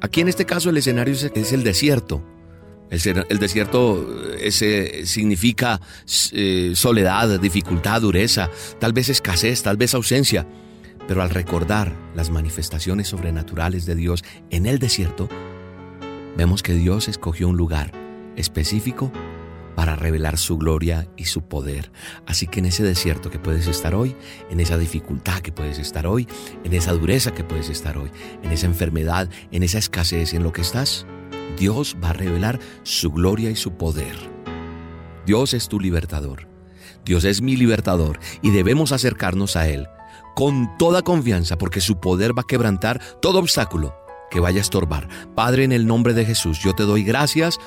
[0.00, 2.24] Aquí en este caso el escenario es el desierto.
[2.92, 5.80] El, desierto ese significa
[6.32, 10.46] eh, soledad, dificultad, dureza, tal vez escasez, tal vez ausencia.
[11.08, 15.30] Pero al recordar las manifestaciones sobrenaturales de Dios en el desierto,
[16.36, 17.92] vemos que Dios escogió un lugar
[18.36, 19.10] específico
[19.74, 21.90] para revelar su gloria y su poder.
[22.26, 24.14] Así que en ese desierto que puedes estar hoy,
[24.50, 26.28] en esa dificultad que puedes estar hoy,
[26.62, 28.10] en esa dureza que puedes estar hoy,
[28.42, 31.06] en esa enfermedad, en esa escasez en lo que estás,
[31.58, 34.16] Dios va a revelar su gloria y su poder.
[35.26, 36.48] Dios es tu libertador.
[37.04, 39.88] Dios es mi libertador y debemos acercarnos a Él
[40.34, 43.94] con toda confianza porque su poder va a quebrantar todo obstáculo
[44.30, 45.08] que vaya a estorbar.
[45.34, 47.58] Padre, en el nombre de Jesús, yo te doy gracias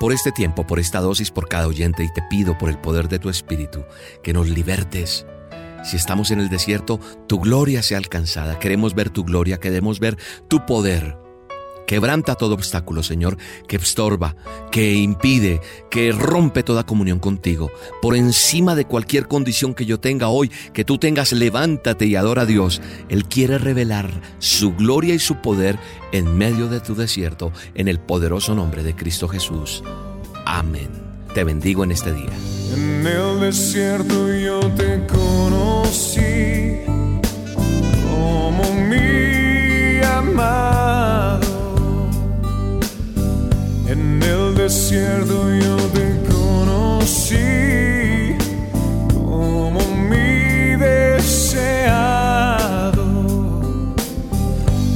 [0.00, 3.08] por este tiempo, por esta dosis, por cada oyente y te pido por el poder
[3.08, 3.84] de tu Espíritu
[4.22, 5.26] que nos libertes.
[5.82, 8.58] Si estamos en el desierto, tu gloria sea alcanzada.
[8.58, 10.16] Queremos ver tu gloria, queremos ver
[10.48, 11.23] tu poder.
[11.86, 13.36] Quebranta todo obstáculo, Señor,
[13.68, 14.36] que estorba,
[14.70, 15.60] que impide,
[15.90, 17.70] que rompe toda comunión contigo.
[18.00, 22.42] Por encima de cualquier condición que yo tenga hoy, que tú tengas, levántate y adora
[22.42, 22.80] a Dios.
[23.08, 25.78] Él quiere revelar su gloria y su poder
[26.12, 29.82] en medio de tu desierto, en el poderoso nombre de Cristo Jesús.
[30.46, 30.88] Amén.
[31.34, 32.30] Te bendigo en este día.
[32.76, 36.78] En el desierto yo te conocí
[38.08, 41.53] como mi amado
[43.86, 48.34] en el desierto yo te conocí
[49.12, 52.14] como mi deseado.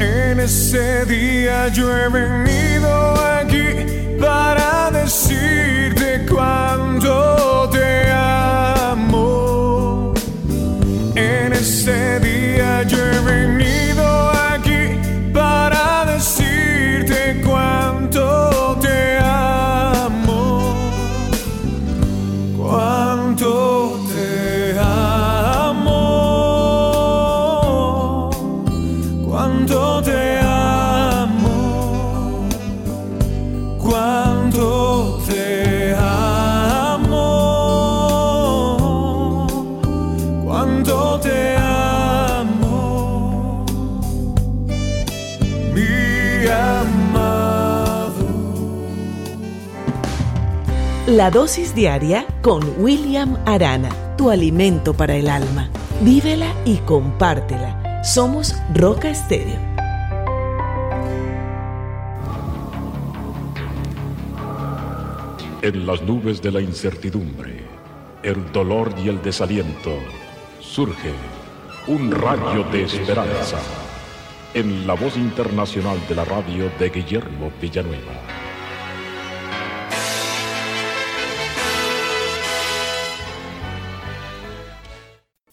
[0.00, 10.14] En ese día yo he venido aquí para decirte cuánto te amo.
[11.14, 13.87] En ese día yo he venido
[51.18, 55.68] La dosis diaria con William Arana, tu alimento para el alma.
[56.00, 58.04] Vívela y compártela.
[58.04, 59.58] Somos Roca Estéreo.
[65.62, 67.64] En las nubes de la incertidumbre,
[68.22, 69.98] el dolor y el desaliento,
[70.60, 71.12] surge
[71.88, 73.58] un rayo de esperanza
[74.54, 78.47] en la voz internacional de la radio de Guillermo Villanueva.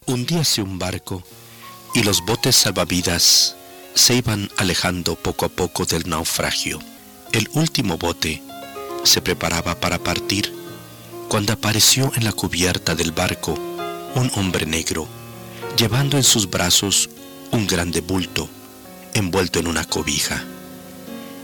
[0.06, 1.22] Hundíase un barco
[1.94, 3.56] y los botes salvavidas
[3.94, 6.78] se iban alejando poco a poco del naufragio.
[7.32, 8.42] El último bote
[9.04, 10.54] se preparaba para partir
[11.28, 13.54] cuando apareció en la cubierta del barco
[14.14, 15.08] un hombre negro,
[15.76, 17.10] llevando en sus brazos
[17.50, 18.48] un grande bulto,
[19.14, 20.44] envuelto en una cobija.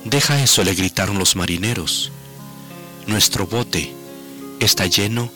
[0.04, 2.12] Deja eso, le gritaron los marineros.
[3.06, 3.92] Nuestro bote
[4.60, 5.30] está lleno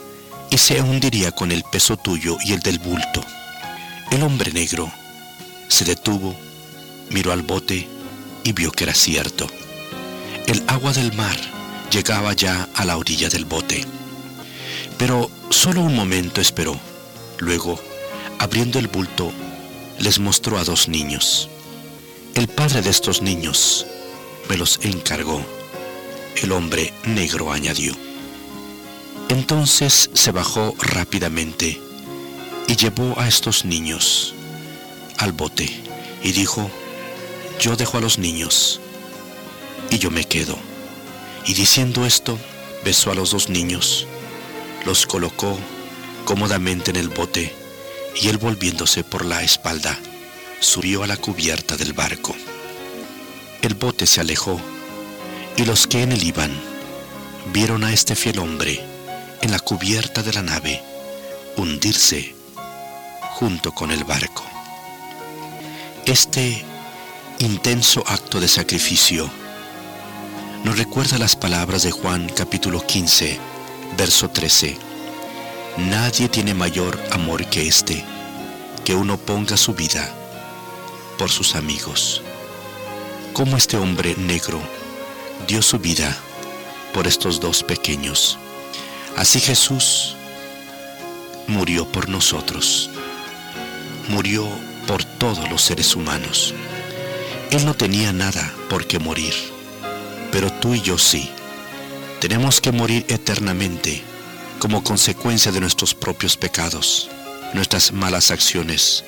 [0.51, 3.25] y se hundiría con el peso tuyo y el del bulto.
[4.11, 4.91] El hombre negro
[5.69, 6.37] se detuvo,
[7.11, 7.89] miró al bote
[8.45, 9.47] y vio que era cierto.
[10.47, 11.37] El agua del mar
[11.91, 13.85] llegaba ya a la orilla del bote.
[14.99, 16.79] Pero solo un momento esperó.
[17.39, 17.79] Luego,
[18.39, 19.33] abriendo el bulto,
[19.99, 21.49] les mostró a dos niños.
[22.35, 23.87] El padre de estos niños
[24.49, 25.45] me los encargó.
[26.37, 28.06] El hombre negro añadió.
[29.29, 31.81] Entonces se bajó rápidamente
[32.69, 34.35] y llevó a estos niños
[35.19, 35.69] al bote
[36.23, 36.71] y dijo,
[37.61, 38.81] yo dejo a los niños
[39.91, 40.57] y yo me quedo.
[41.45, 42.39] Y diciendo esto,
[42.85, 44.07] besó a los dos niños,
[44.85, 45.59] los colocó
[46.25, 47.53] cómodamente en el bote
[48.21, 49.99] y él volviéndose por la espalda,
[50.61, 52.37] subió a la cubierta del barco.
[53.61, 54.61] El bote se alejó
[55.57, 56.53] y los que en él iban
[57.53, 58.96] vieron a este fiel hombre
[59.43, 60.83] en la cubierta de la nave
[61.57, 62.35] hundirse
[63.35, 64.45] junto con el barco.
[66.05, 66.65] Este
[67.39, 69.29] intenso acto de sacrificio
[70.65, 73.39] nos recuerda las palabras de Juan capítulo 15,
[73.97, 74.77] verso 13.
[75.79, 78.05] Nadie tiene mayor amor que este,
[78.85, 80.13] que uno ponga su vida
[81.19, 82.23] por sus amigos.
[83.33, 84.61] Como este hombre negro
[85.47, 86.17] dio su vida
[86.95, 88.39] por estos dos pequeños.
[89.17, 90.15] Así Jesús
[91.47, 92.91] murió por nosotros.
[94.09, 94.47] Murió
[94.87, 96.55] por todos los seres humanos.
[97.51, 99.33] Él no tenía nada por qué morir,
[100.31, 101.31] pero tú y yo sí.
[102.21, 104.03] Tenemos que morir eternamente
[104.59, 107.09] como consecuencia de nuestros propios pecados,
[107.55, 109.05] nuestras malas acciones,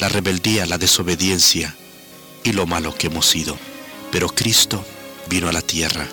[0.00, 1.76] la rebeldía, la desobediencia
[2.42, 3.56] y lo malo que hemos sido.
[4.10, 4.84] Pero Cristo
[5.28, 6.08] vino a la tierra,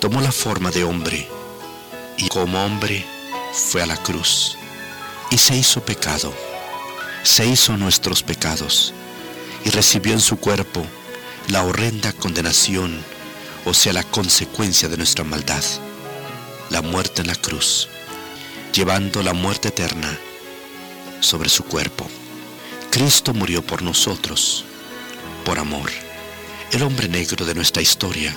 [0.00, 1.37] tomó la forma de hombre
[2.18, 3.04] y como hombre
[3.52, 4.56] fue a la cruz
[5.30, 6.32] y se hizo pecado,
[7.22, 8.92] se hizo nuestros pecados
[9.64, 10.86] y recibió en su cuerpo
[11.48, 13.02] la horrenda condenación,
[13.64, 15.64] o sea, la consecuencia de nuestra maldad
[16.70, 17.88] la muerte en la cruz,
[18.74, 20.18] llevando la muerte eterna
[21.20, 22.06] sobre su cuerpo.
[22.90, 24.64] Cristo murió por nosotros,
[25.44, 25.90] por amor.
[26.72, 28.34] El hombre negro de nuestra historia,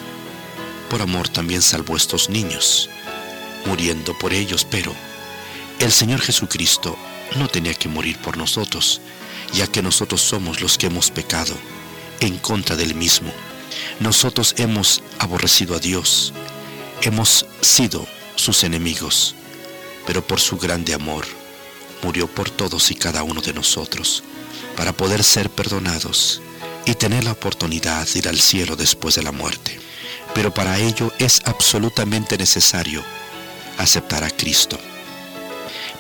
[0.90, 2.90] por amor también salvó a estos niños,
[3.66, 4.94] muriendo por ellos, pero
[5.80, 6.98] el Señor Jesucristo
[7.38, 9.02] no tenía que morir por nosotros,
[9.54, 11.56] ya que nosotros somos los que hemos pecado
[12.20, 13.32] en contra del mismo.
[14.00, 16.34] Nosotros hemos aborrecido a Dios,
[17.02, 18.06] hemos sido
[18.36, 19.36] sus enemigos,
[20.06, 21.26] pero por su grande amor
[22.04, 24.24] murió por todos y cada uno de nosotros,
[24.76, 26.42] para poder ser perdonados
[26.86, 29.80] y tener la oportunidad de ir al cielo después de la muerte.
[30.34, 33.04] Pero para ello es absolutamente necesario
[33.78, 34.80] aceptar a Cristo.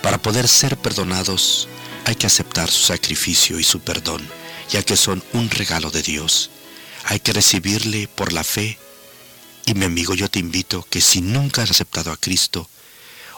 [0.01, 1.67] Para poder ser perdonados
[2.05, 4.27] hay que aceptar su sacrificio y su perdón,
[4.69, 6.49] ya que son un regalo de Dios.
[7.05, 8.77] Hay que recibirle por la fe
[9.65, 12.67] y mi amigo, yo te invito que si nunca has aceptado a Cristo,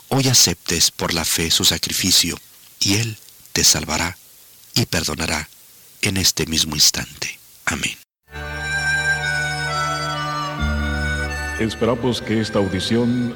[0.07, 2.39] hoy aceptes por la fe su sacrificio
[2.79, 3.17] y Él
[3.51, 4.17] te salvará
[4.73, 5.49] y perdonará
[6.01, 7.39] en este mismo instante.
[7.65, 7.97] Amén.
[11.59, 13.35] Esperamos que esta audición,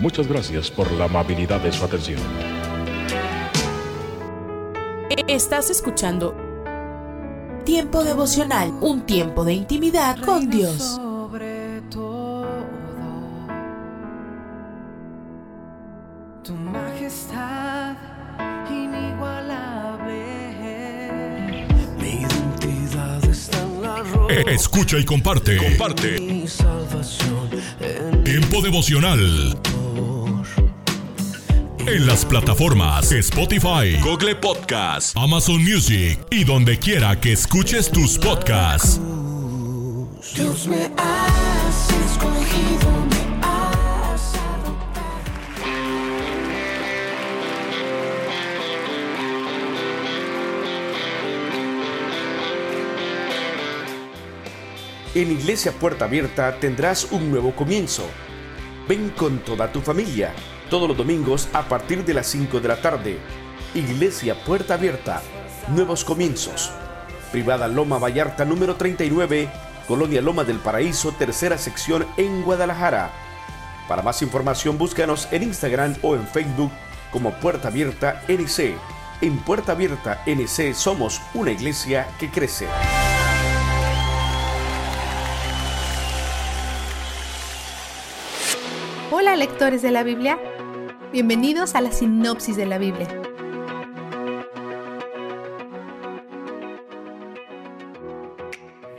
[0.00, 2.20] Muchas gracias por la amabilidad de su atención.
[5.26, 6.48] Estás escuchando
[7.68, 10.98] Tiempo devocional, un tiempo de intimidad con Dios.
[24.46, 25.58] Escucha y comparte.
[25.58, 26.16] Comparte.
[28.24, 29.58] Tiempo devocional
[31.94, 39.00] en las plataformas Spotify, Google Podcasts, Amazon Music y donde quiera que escuches tus podcasts.
[40.34, 43.28] Dios me has escogido, me
[55.14, 58.04] En Iglesia Puerta Abierta tendrás un nuevo comienzo.
[58.86, 60.34] Ven con toda tu familia
[60.68, 63.18] todos los domingos a partir de las 5 de la tarde.
[63.74, 65.22] Iglesia Puerta Abierta,
[65.68, 66.70] nuevos comienzos.
[67.32, 69.48] Privada Loma Vallarta número 39,
[69.86, 73.10] Colonia Loma del Paraíso, tercera sección en Guadalajara.
[73.88, 76.70] Para más información búscanos en Instagram o en Facebook
[77.10, 78.76] como Puerta Abierta NC.
[79.20, 82.66] En Puerta Abierta NC somos una iglesia que crece.
[89.10, 90.38] Hola lectores de la Biblia,
[91.12, 93.08] bienvenidos a la sinopsis de la Biblia.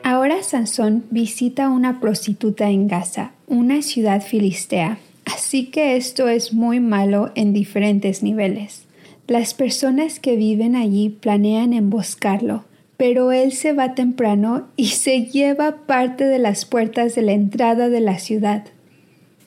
[0.04, 6.54] Ahora Sansón visita a una prostituta en Gaza, una ciudad filistea, así que esto es
[6.54, 8.86] muy malo en diferentes niveles.
[9.28, 12.64] Las personas que viven allí planean emboscarlo,
[12.98, 17.90] pero él se va temprano y se lleva parte de las puertas de la entrada
[17.90, 18.66] de la ciudad.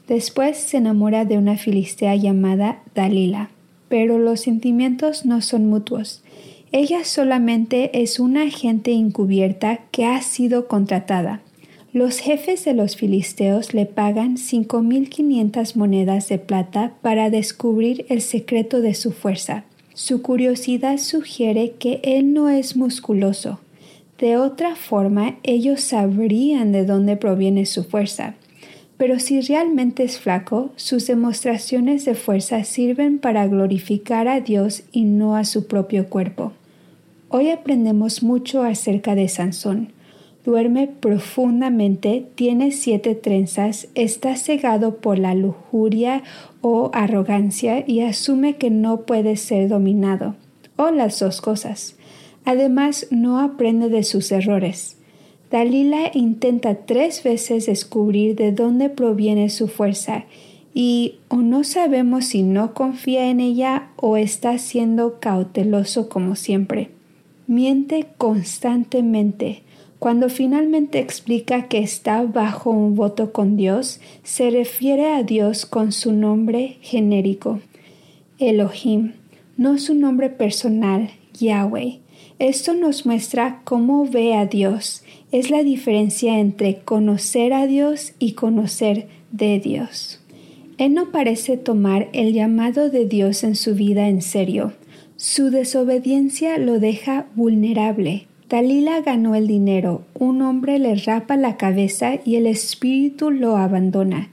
[0.09, 3.51] Después se enamora de una filistea llamada Dalila,
[3.89, 6.23] pero los sentimientos no son mutuos.
[6.73, 11.43] Ella solamente es una agente encubierta que ha sido contratada.
[11.93, 18.81] Los jefes de los filisteos le pagan 5.500 monedas de plata para descubrir el secreto
[18.81, 19.65] de su fuerza.
[19.93, 23.61] Su curiosidad sugiere que él no es musculoso.
[24.19, 28.37] De otra forma, ellos sabrían de dónde proviene su fuerza.
[29.03, 35.03] Pero si realmente es flaco, sus demostraciones de fuerza sirven para glorificar a Dios y
[35.03, 36.53] no a su propio cuerpo.
[37.29, 39.89] Hoy aprendemos mucho acerca de Sansón.
[40.45, 46.23] Duerme profundamente, tiene siete trenzas, está cegado por la lujuria
[46.61, 50.37] o arrogancia y asume que no puede ser dominado,
[50.77, 51.97] o las dos cosas.
[52.45, 54.97] Además, no aprende de sus errores.
[55.53, 60.25] Dalila intenta tres veces descubrir de dónde proviene su fuerza
[60.73, 66.89] y o no sabemos si no confía en ella o está siendo cauteloso como siempre.
[67.47, 69.63] Miente constantemente.
[69.99, 75.93] Cuando finalmente explica que está bajo un voto con Dios, se refiere a Dios con
[75.93, 77.61] su nombre genérico,
[78.39, 79.13] Elohim,
[79.59, 82.01] no su nombre personal, Yahweh.
[82.39, 85.05] Esto nos muestra cómo ve a Dios.
[85.33, 90.21] Es la diferencia entre conocer a Dios y conocer de Dios.
[90.77, 94.75] Él no parece tomar el llamado de Dios en su vida en serio.
[95.17, 98.27] Su desobediencia lo deja vulnerable.
[98.51, 104.29] Dalila ganó el dinero, un hombre le rapa la cabeza y el espíritu lo abandona.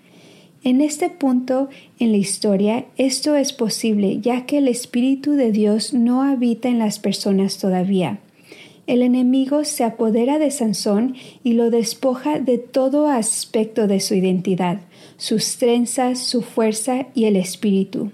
[0.63, 1.69] En este punto
[1.99, 6.79] en la historia esto es posible ya que el Espíritu de Dios no habita en
[6.79, 8.19] las personas todavía.
[8.89, 11.13] El enemigo se apodera de Sansón
[11.43, 14.79] y lo despoja de todo aspecto de su identidad,
[15.17, 18.09] sus trenzas, su fuerza y el espíritu.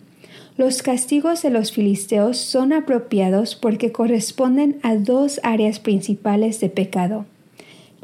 [0.57, 7.25] Los castigos de los filisteos son apropiados porque corresponden a dos áreas principales de pecado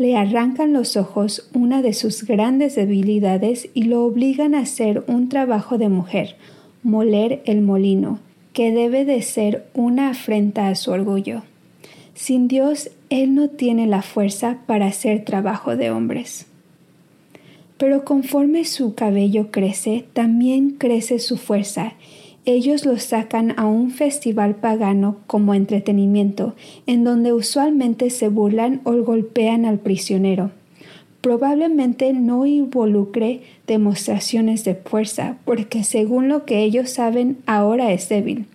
[0.01, 5.29] le arrancan los ojos una de sus grandes debilidades y lo obligan a hacer un
[5.29, 6.37] trabajo de mujer,
[6.81, 8.17] moler el molino,
[8.51, 11.43] que debe de ser una afrenta a su orgullo.
[12.21, 16.45] Sin Dios, él no tiene la fuerza para hacer trabajo de hombres.
[17.79, 21.93] Pero conforme su cabello crece, también crece su fuerza,
[22.45, 26.55] ellos lo sacan a un festival pagano como entretenimiento,
[26.85, 30.51] en donde usualmente se burlan o golpean al prisionero.
[31.21, 38.45] Probablemente no involucre demostraciones de fuerza, porque según lo que ellos saben ahora es débil.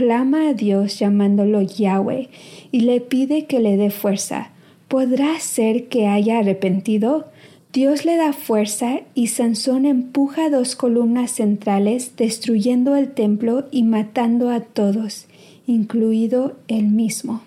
[0.00, 2.30] Clama a Dios llamándolo Yahweh
[2.72, 4.50] y le pide que le dé fuerza.
[4.88, 7.26] ¿Podrá ser que haya arrepentido?
[7.74, 14.48] Dios le da fuerza y Sansón empuja dos columnas centrales destruyendo el templo y matando
[14.48, 15.26] a todos,
[15.66, 17.42] incluido él mismo.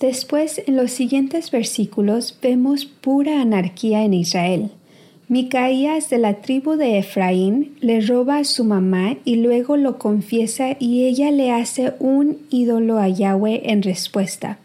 [0.00, 4.72] Después, en los siguientes versículos, vemos pura anarquía en Israel.
[5.30, 10.74] Micaías de la tribu de Efraín le roba a su mamá y luego lo confiesa
[10.78, 14.58] y ella le hace un ídolo a Yahweh en respuesta.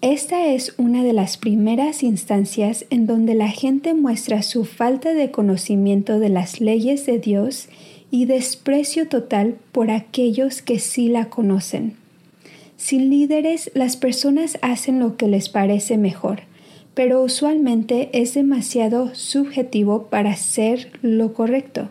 [0.00, 5.30] Esta es una de las primeras instancias en donde la gente muestra su falta de
[5.30, 7.68] conocimiento de las leyes de Dios
[8.10, 11.94] y desprecio total por aquellos que sí la conocen.
[12.76, 16.40] Sin líderes, las personas hacen lo que les parece mejor,
[16.96, 21.90] pero usualmente es demasiado subjetivo para hacer lo correcto.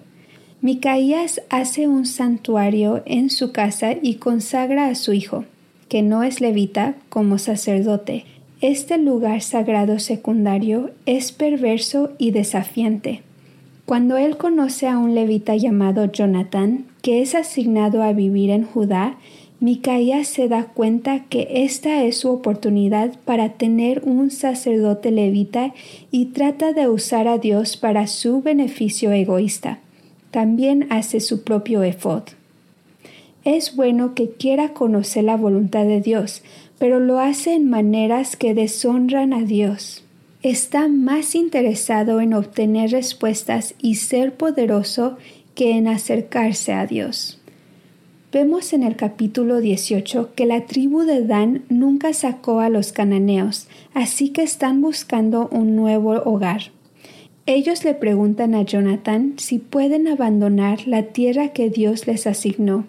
[0.59, 5.45] Micaías hace un santuario en su casa y consagra a su hijo
[5.89, 8.25] que no es levita, como sacerdote.
[8.61, 13.21] Este lugar sagrado secundario es perverso y desafiante.
[13.85, 19.17] Cuando él conoce a un levita llamado Jonathan, que es asignado a vivir en Judá,
[19.61, 25.73] Micaías se da cuenta que esta es su oportunidad para tener un sacerdote levita
[26.11, 29.79] y trata de usar a Dios para su beneficio egoísta.
[30.31, 32.23] También hace su propio efod.
[33.45, 36.43] Es bueno que quiera conocer la voluntad de Dios,
[36.77, 40.03] pero lo hace en maneras que deshonran a Dios.
[40.43, 45.17] Está más interesado en obtener respuestas y ser poderoso
[45.55, 47.39] que en acercarse a Dios.
[48.31, 53.67] Vemos en el capítulo 18 que la tribu de Dan nunca sacó a los cananeos,
[53.93, 56.71] así que están buscando un nuevo hogar.
[57.45, 62.85] Ellos le preguntan a Jonathan si pueden abandonar la tierra que Dios les asignó.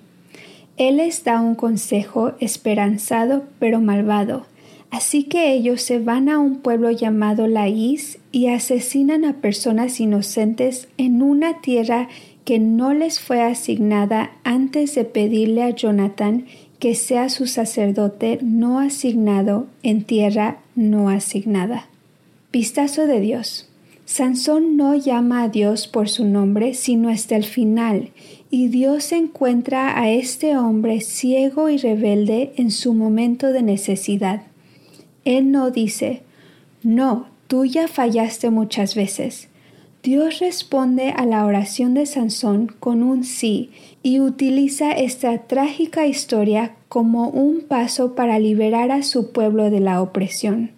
[0.78, 4.47] Él les da un consejo esperanzado pero malvado.
[4.91, 10.89] Así que ellos se van a un pueblo llamado Laís y asesinan a personas inocentes
[10.97, 12.09] en una tierra
[12.47, 16.47] que no les fue asignada antes de pedirle a Jonathan
[16.78, 21.88] que sea su sacerdote no asignado en tierra no asignada.
[22.53, 23.68] Vistazo de Dios.
[24.05, 28.11] Sansón no llama a Dios por su nombre, sino hasta el final,
[28.49, 34.42] y Dios encuentra a este hombre ciego y rebelde en su momento de necesidad.
[35.24, 36.22] Él no dice,
[36.84, 39.49] no, tú ya fallaste muchas veces.
[40.07, 43.70] Dios responde a la oración de Sansón con un sí
[44.04, 50.00] y utiliza esta trágica historia como un paso para liberar a su pueblo de la
[50.00, 50.70] opresión.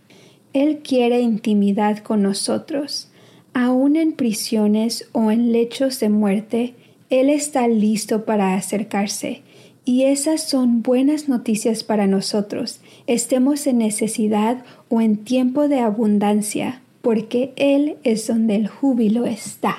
[0.55, 3.11] Él quiere intimidad con nosotros.
[3.53, 6.75] Aún en prisiones o en lechos de muerte,
[7.11, 9.43] Él está listo para acercarse.
[9.85, 16.81] Y esas son buenas noticias para nosotros, estemos en necesidad o en tiempo de abundancia,
[17.03, 19.79] porque Él es donde el júbilo está.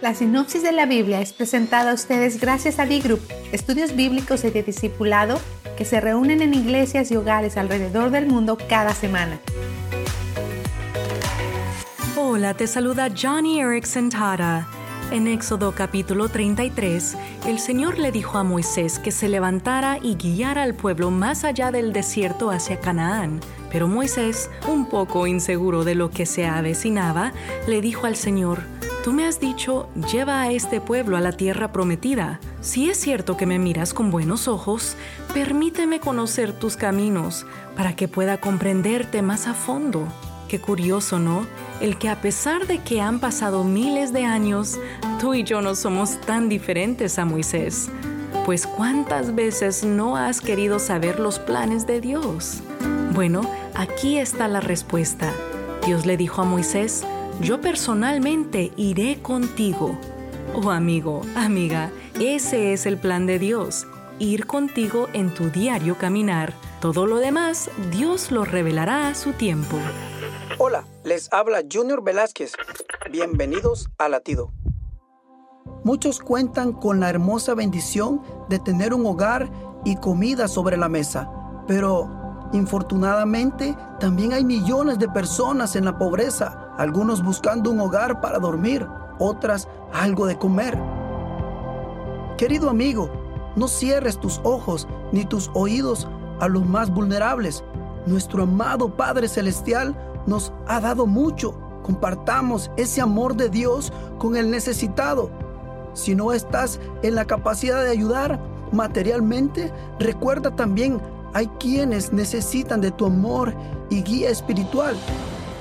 [0.00, 3.20] La sinopsis de la Biblia es presentada a ustedes gracias a D-Group,
[3.50, 5.40] estudios bíblicos y de discipulado
[5.76, 9.40] que se reúnen en iglesias y hogares alrededor del mundo cada semana.
[12.16, 14.68] Hola, te saluda Johnny Erickson Tara.
[15.10, 17.16] En Éxodo capítulo 33,
[17.46, 21.70] el Señor le dijo a Moisés que se levantara y guiara al pueblo más allá
[21.70, 23.40] del desierto hacia Canaán
[23.70, 27.32] pero Moisés, un poco inseguro de lo que se avecinaba,
[27.66, 28.62] le dijo al Señor,
[29.06, 32.40] Tú me has dicho, lleva a este pueblo a la tierra prometida.
[32.60, 34.96] Si es cierto que me miras con buenos ojos,
[35.32, 37.46] permíteme conocer tus caminos
[37.76, 40.08] para que pueda comprenderte más a fondo.
[40.48, 41.46] Qué curioso, ¿no?
[41.80, 44.76] El que a pesar de que han pasado miles de años,
[45.20, 47.88] tú y yo no somos tan diferentes a Moisés.
[48.46, 52.60] Pues cuántas veces no has querido saber los planes de Dios.
[53.12, 53.40] Bueno,
[53.74, 55.34] aquí está la respuesta.
[55.84, 57.02] Dios le dijo a Moisés,
[57.40, 59.98] yo personalmente iré contigo.
[60.54, 61.90] Oh amigo, amiga,
[62.20, 63.88] ese es el plan de Dios,
[64.20, 66.54] ir contigo en tu diario caminar.
[66.80, 69.76] Todo lo demás, Dios lo revelará a su tiempo.
[70.58, 72.52] Hola, les habla Junior Velázquez.
[73.10, 74.52] Bienvenidos a Latido.
[75.86, 79.48] Muchos cuentan con la hermosa bendición de tener un hogar
[79.84, 81.30] y comida sobre la mesa,
[81.68, 82.10] pero
[82.52, 88.86] Infortunadamente, también hay millones de personas en la pobreza, algunos buscando un hogar para dormir,
[89.18, 90.78] otras algo de comer.
[92.38, 93.10] Querido amigo,
[93.56, 96.08] no cierres tus ojos ni tus oídos
[96.38, 97.64] a los más vulnerables.
[98.06, 101.58] Nuestro amado Padre Celestial nos ha dado mucho.
[101.82, 105.45] Compartamos ese amor de Dios con el necesitado.
[105.96, 108.38] Si no estás en la capacidad de ayudar
[108.70, 111.00] materialmente, recuerda también
[111.32, 113.54] hay quienes necesitan de tu amor
[113.88, 114.94] y guía espiritual.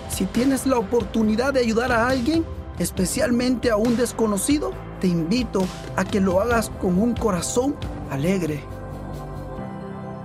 [0.10, 2.46] Si tienes la oportunidad de ayudar a alguien,
[2.80, 5.66] especialmente a un desconocido, te invito
[5.96, 7.78] a que lo hagas con un corazón
[8.12, 8.62] alegre.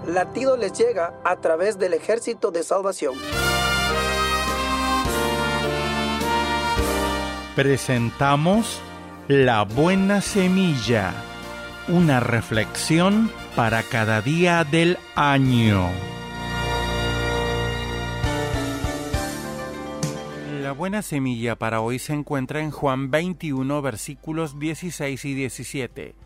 [0.08, 3.14] Latido les llega a través del ejército de salvación.
[7.54, 8.80] Presentamos
[9.32, 11.14] La Buena Semilla,
[11.86, 15.88] una reflexión para cada día del año.
[20.60, 26.16] La buena semilla para hoy se encuentra en Juan 21 versículos 16 y 17.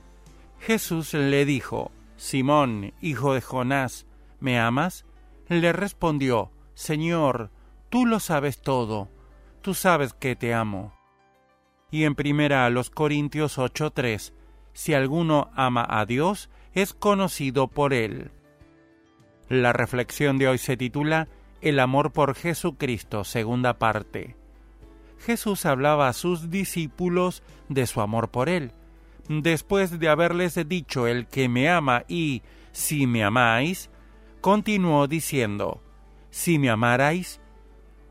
[0.61, 4.07] Jesús le dijo, Simón, hijo de Jonás,
[4.41, 5.05] ¿me amas?
[5.49, 7.51] Le respondió, Señor,
[7.91, 9.11] tú lo sabes todo,
[9.61, 11.04] tú sabes que te amo.
[11.95, 14.33] Y en primera a los Corintios 8:3,
[14.73, 18.33] si alguno ama a Dios, es conocido por él.
[19.49, 21.29] La reflexión de hoy se titula
[21.61, 24.35] El amor por Jesucristo, segunda parte.
[25.21, 28.73] Jesús hablaba a sus discípulos de su amor por Él.
[29.29, 32.43] Después de haberles dicho el que me ama y
[32.73, 33.89] si me amáis,
[34.41, 35.81] continuó diciendo,
[36.31, 37.41] si me amarais,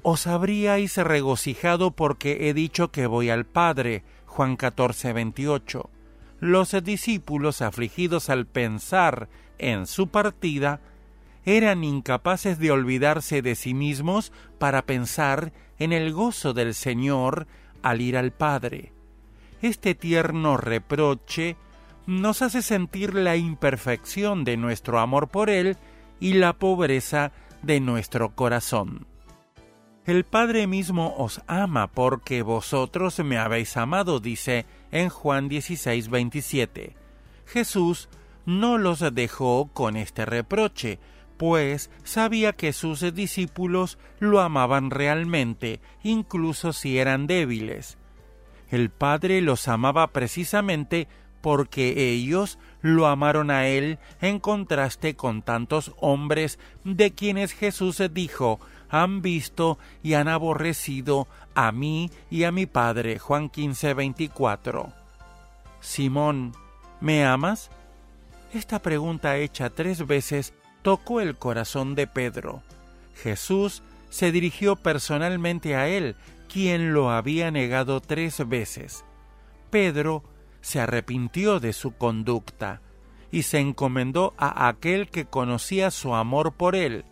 [0.04, 4.04] os habríais regocijado porque he dicho que voy al Padre.
[4.26, 5.90] Juan 14, 28.
[6.40, 10.82] Los discípulos, afligidos al pensar en su partida,
[11.46, 17.48] eran incapaces de olvidarse de sí mismos para pensar en el gozo del Señor
[17.82, 18.92] al ir al Padre.
[19.62, 21.56] Este tierno reproche
[22.06, 25.78] nos hace sentir la imperfección de nuestro amor por Él
[26.20, 27.32] y la pobreza
[27.62, 29.13] de nuestro corazón.
[30.06, 36.98] El Padre mismo os ama porque vosotros me habéis amado, dice en Juan 16, 27.
[37.46, 38.10] Jesús
[38.46, 41.00] no los dejó con este reproche,
[41.38, 47.98] pues sabía que sus discípulos lo amaban realmente, incluso si eran débiles.
[48.70, 51.08] El Padre los amaba precisamente
[51.40, 58.60] porque ellos lo amaron a Él en contraste con tantos hombres de quienes Jesús dijo
[58.94, 63.18] han visto y han aborrecido a mí y a mi Padre.
[63.18, 64.94] Juan 15, 24.
[65.82, 66.54] Simón,
[67.02, 67.72] ¿me amas?
[68.54, 72.62] Esta pregunta hecha tres veces tocó el corazón de Pedro.
[73.16, 73.82] Jesús
[74.12, 76.16] se dirigió personalmente a él,
[76.48, 79.04] quien lo había negado tres veces.
[79.72, 80.24] Pedro
[80.62, 82.80] se arrepintió de su conducta
[83.32, 87.06] y se encomendó a aquel que conocía su amor por él.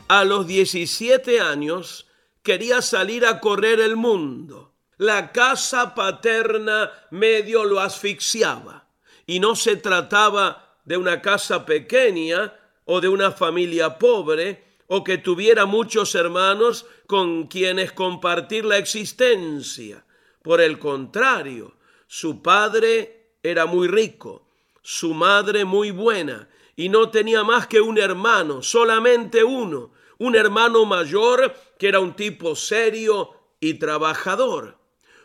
[0.08, 2.08] A los 17 años
[2.44, 4.74] quería salir a correr el mundo.
[4.98, 8.88] La casa paterna medio lo asfixiaba
[9.26, 12.54] y no se trataba de una casa pequeña,
[12.86, 20.06] o de una familia pobre o que tuviera muchos hermanos con quienes compartir la existencia.
[20.42, 21.76] Por el contrario,
[22.08, 24.51] su padre era muy rico,
[24.82, 30.86] su madre muy buena, y no tenía más que un hermano, solamente uno, un hermano
[30.86, 34.78] mayor que era un tipo serio y trabajador.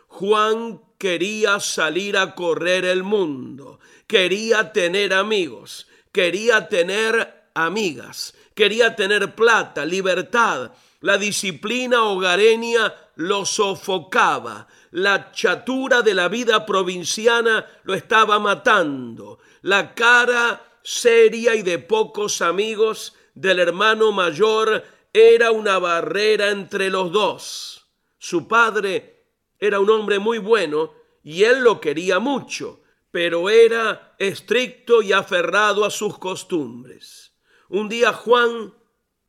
[0.07, 9.35] Juan quería salir a correr el mundo, quería tener amigos, quería tener amigas, quería tener
[9.35, 10.71] plata, libertad.
[11.01, 14.67] La disciplina hogareña lo sofocaba.
[14.91, 19.39] La chatura de la vida provinciana lo estaba matando.
[19.67, 27.11] La cara seria y de pocos amigos del hermano mayor era una barrera entre los
[27.11, 27.85] dos.
[28.17, 29.25] Su padre
[29.59, 32.79] era un hombre muy bueno y él lo quería mucho,
[33.11, 37.33] pero era estricto y aferrado a sus costumbres.
[37.67, 38.73] Un día Juan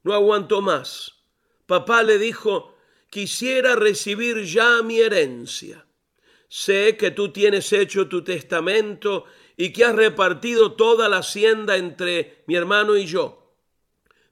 [0.04, 1.14] no aguantó más.
[1.66, 2.76] Papá le dijo,
[3.10, 5.84] quisiera recibir ya mi herencia.
[6.48, 9.24] Sé que tú tienes hecho tu testamento
[9.58, 13.52] y que has repartido toda la hacienda entre mi hermano y yo.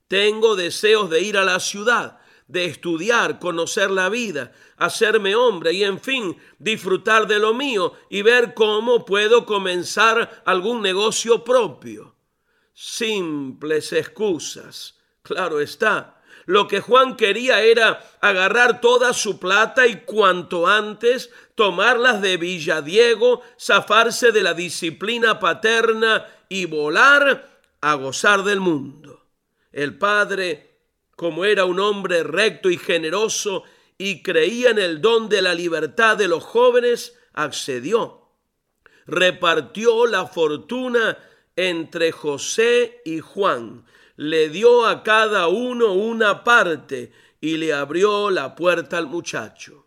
[0.08, 5.84] Tengo deseos de ir a la ciudad, de estudiar, conocer la vida, hacerme hombre y
[5.84, 12.16] en fin, disfrutar de lo mío y ver cómo puedo comenzar algún negocio propio
[12.76, 16.22] simples excusas, Claro está.
[16.44, 23.42] Lo que Juan quería era agarrar toda su plata y cuanto antes tomarlas de Villadiego,
[23.58, 27.48] zafarse de la disciplina paterna y volar
[27.80, 29.24] a gozar del mundo.
[29.72, 30.78] El padre,
[31.16, 33.64] como era un hombre recto y generoso
[33.98, 38.28] y creía en el don de la libertad de los jóvenes, accedió.
[39.06, 41.18] Repartió la fortuna
[41.56, 43.86] entre José y Juan,
[44.16, 49.85] le dio a cada uno una parte y le abrió la puerta al muchacho.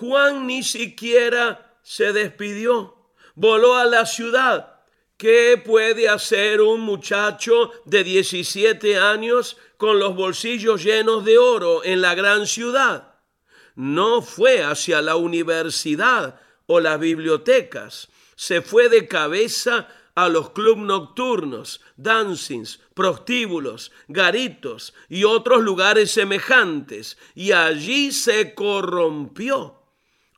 [0.00, 2.96] Juan ni siquiera se despidió,
[3.34, 4.80] voló a la ciudad.
[5.18, 12.00] ¿Qué puede hacer un muchacho de 17 años con los bolsillos llenos de oro en
[12.00, 13.16] la gran ciudad?
[13.74, 20.82] No fue hacia la universidad o las bibliotecas, se fue de cabeza a los clubes
[20.82, 29.79] nocturnos, dancings, prostíbulos, garitos y otros lugares semejantes, y allí se corrompió.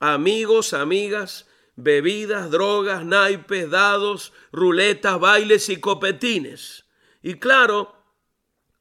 [0.04, 1.46] Amigos, amigas,
[1.76, 6.86] bebidas, drogas, naipes, dados, ruletas, bailes y copetines.
[7.22, 7.94] Y claro,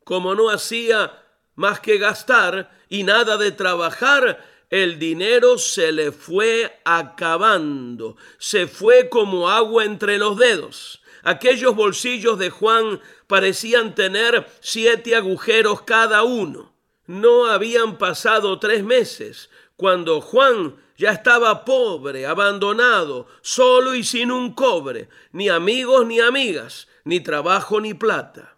[0.03, 6.81] como no hacía más que gastar y nada de trabajar, el dinero se le fue
[6.85, 11.03] acabando, se fue como agua entre los dedos.
[11.21, 16.73] Aquellos bolsillos de Juan parecían tener siete agujeros cada uno.
[17.05, 24.53] No habían pasado tres meses cuando Juan ya estaba pobre, abandonado, solo y sin un
[24.53, 28.55] cobre, ni amigos ni amigas, ni trabajo ni plata.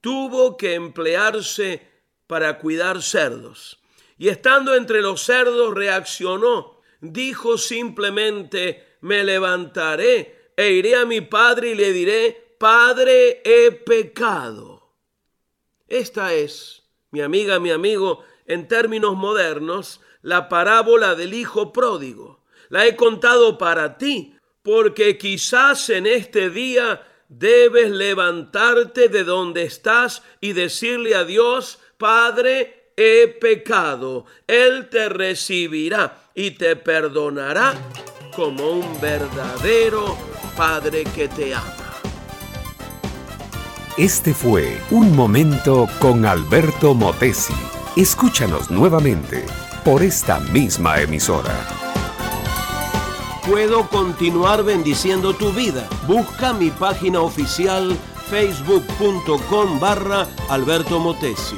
[0.00, 1.86] Tuvo que emplearse
[2.26, 3.78] para cuidar cerdos
[4.16, 6.80] y estando entre los cerdos reaccionó.
[7.02, 14.94] Dijo simplemente, me levantaré e iré a mi padre y le diré, Padre, he pecado.
[15.88, 22.40] Esta es, mi amiga, mi amigo, en términos modernos, la parábola del Hijo pródigo.
[22.68, 30.24] La he contado para ti, porque quizás en este día debes levantarte de donde estás
[30.40, 37.74] y decirle a Dios, Padre, he pecado, Él te recibirá y te perdonará
[38.34, 40.18] como un verdadero
[40.56, 42.00] Padre que te ama.
[43.96, 47.54] Este fue Un Momento con Alberto Motesi.
[47.94, 49.44] Escúchanos nuevamente
[49.86, 51.54] por esta misma emisora.
[53.48, 55.88] Puedo continuar bendiciendo tu vida.
[56.08, 57.96] Busca mi página oficial
[58.28, 61.54] facebook.com barra Alberto Motesi.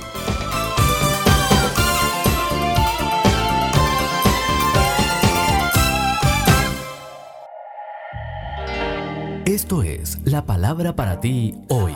[9.46, 11.94] Esto es la palabra para ti hoy.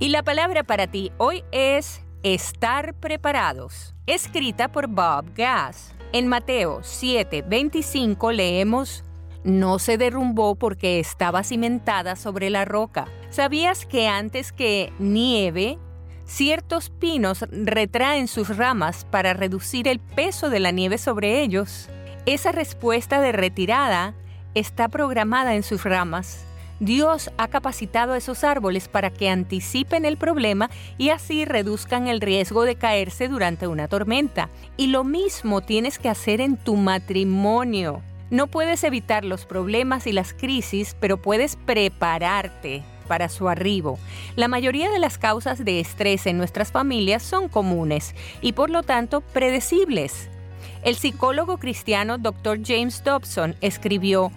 [0.00, 5.94] Y la palabra para ti hoy es estar preparados, escrita por Bob Gass.
[6.14, 9.04] En Mateo 7:25 leemos,
[9.44, 13.08] no se derrumbó porque estaba cimentada sobre la roca.
[13.28, 15.78] ¿Sabías que antes que nieve,
[16.24, 21.90] Ciertos pinos retraen sus ramas para reducir el peso de la nieve sobre ellos.
[22.24, 24.14] Esa respuesta de retirada
[24.54, 26.46] está programada en sus ramas.
[26.80, 32.22] Dios ha capacitado a esos árboles para que anticipen el problema y así reduzcan el
[32.22, 34.48] riesgo de caerse durante una tormenta.
[34.78, 38.02] Y lo mismo tienes que hacer en tu matrimonio.
[38.30, 43.98] No puedes evitar los problemas y las crisis, pero puedes prepararte para su arribo.
[44.36, 48.84] La mayoría de las causas de estrés en nuestras familias son comunes y por lo
[48.84, 50.30] tanto predecibles.
[50.82, 52.60] El psicólogo cristiano Dr.
[52.64, 54.30] James Dobson escribió,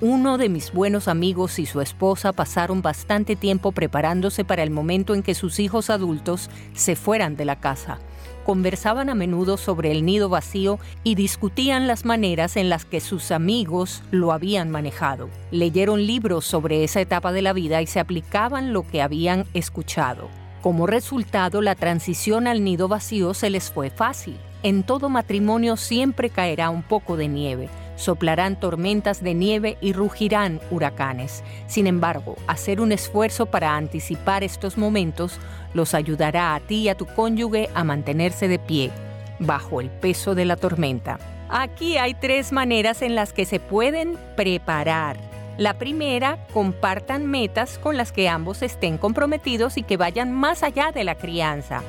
[0.00, 5.14] uno de mis buenos amigos y su esposa pasaron bastante tiempo preparándose para el momento
[5.14, 7.98] en que sus hijos adultos se fueran de la casa
[8.44, 13.30] conversaban a menudo sobre el nido vacío y discutían las maneras en las que sus
[13.30, 15.28] amigos lo habían manejado.
[15.50, 20.28] Leyeron libros sobre esa etapa de la vida y se aplicaban lo que habían escuchado.
[20.62, 24.36] Como resultado, la transición al nido vacío se les fue fácil.
[24.62, 27.68] En todo matrimonio siempre caerá un poco de nieve,
[28.00, 31.44] soplarán tormentas de nieve y rugirán huracanes.
[31.66, 35.38] Sin embargo, hacer un esfuerzo para anticipar estos momentos
[35.74, 38.90] los ayudará a ti y a tu cónyuge a mantenerse de pie
[39.38, 41.18] bajo el peso de la tormenta.
[41.48, 45.18] Aquí hay tres maneras en las que se pueden preparar.
[45.58, 50.90] La primera, compartan metas con las que ambos estén comprometidos y que vayan más allá
[50.90, 51.82] de la crianza.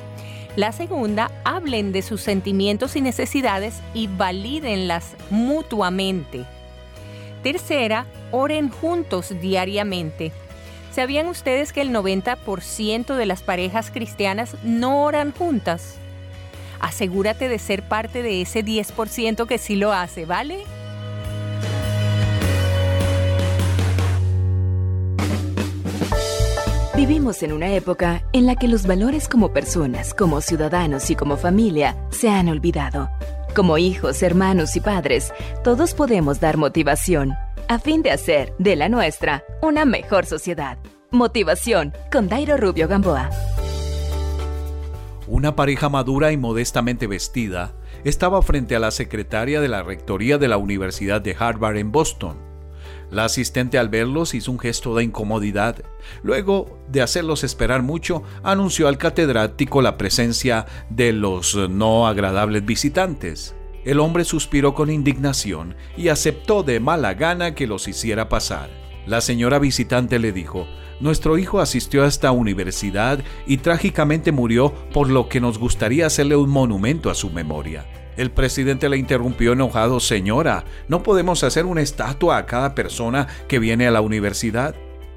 [0.54, 6.44] La segunda, hablen de sus sentimientos y necesidades y valídenlas mutuamente.
[7.42, 10.30] Tercera, oren juntos diariamente.
[10.92, 15.94] ¿Sabían ustedes que el 90% de las parejas cristianas no oran juntas?
[16.80, 20.64] Asegúrate de ser parte de ese 10% que sí lo hace, ¿vale?
[27.02, 31.36] Vivimos en una época en la que los valores como personas, como ciudadanos y como
[31.36, 33.10] familia se han olvidado.
[33.56, 35.32] Como hijos, hermanos y padres,
[35.64, 37.32] todos podemos dar motivación
[37.66, 40.78] a fin de hacer de la nuestra una mejor sociedad.
[41.10, 43.30] Motivación con Dairo Rubio Gamboa.
[45.26, 47.74] Una pareja madura y modestamente vestida
[48.04, 52.51] estaba frente a la secretaria de la rectoría de la Universidad de Harvard en Boston.
[53.12, 55.84] La asistente al verlos hizo un gesto de incomodidad.
[56.22, 63.54] Luego de hacerlos esperar mucho, anunció al catedrático la presencia de los no agradables visitantes.
[63.84, 68.70] El hombre suspiró con indignación y aceptó de mala gana que los hiciera pasar.
[69.06, 70.66] La señora visitante le dijo,
[70.98, 76.36] Nuestro hijo asistió a esta universidad y trágicamente murió por lo que nos gustaría hacerle
[76.36, 77.84] un monumento a su memoria.
[78.16, 83.58] El presidente le interrumpió enojado, Señora, no podemos hacer una estatua a cada persona que
[83.58, 84.74] viene a la universidad.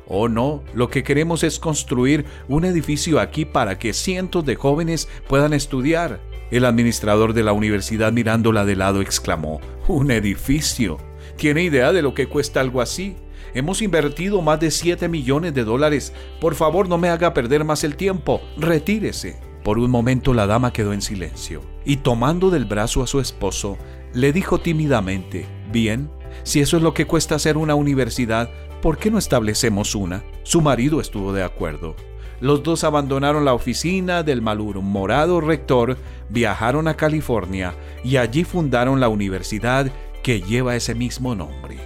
[0.07, 5.09] Oh no, lo que queremos es construir un edificio aquí para que cientos de jóvenes
[5.27, 6.21] puedan estudiar.
[6.51, 10.97] El administrador de la universidad mirándola de lado exclamó, ¿Un edificio?
[11.37, 13.17] ¿Tiene idea de lo que cuesta algo así?
[13.55, 16.13] Hemos invertido más de 7 millones de dólares.
[16.39, 18.41] Por favor, no me haga perder más el tiempo.
[18.57, 19.39] Retírese.
[19.65, 23.79] Por un momento la dama quedó en silencio y tomando del brazo a su esposo,
[24.13, 26.11] le dijo tímidamente, Bien,
[26.43, 28.51] si eso es lo que cuesta hacer una universidad,
[28.83, 30.23] ¿por qué no establecemos una?
[30.43, 31.95] Su marido estuvo de acuerdo.
[32.39, 35.97] Los dos abandonaron la oficina del malhumorado rector,
[36.29, 37.73] viajaron a California
[38.03, 41.79] y allí fundaron la universidad que lleva ese mismo nombre.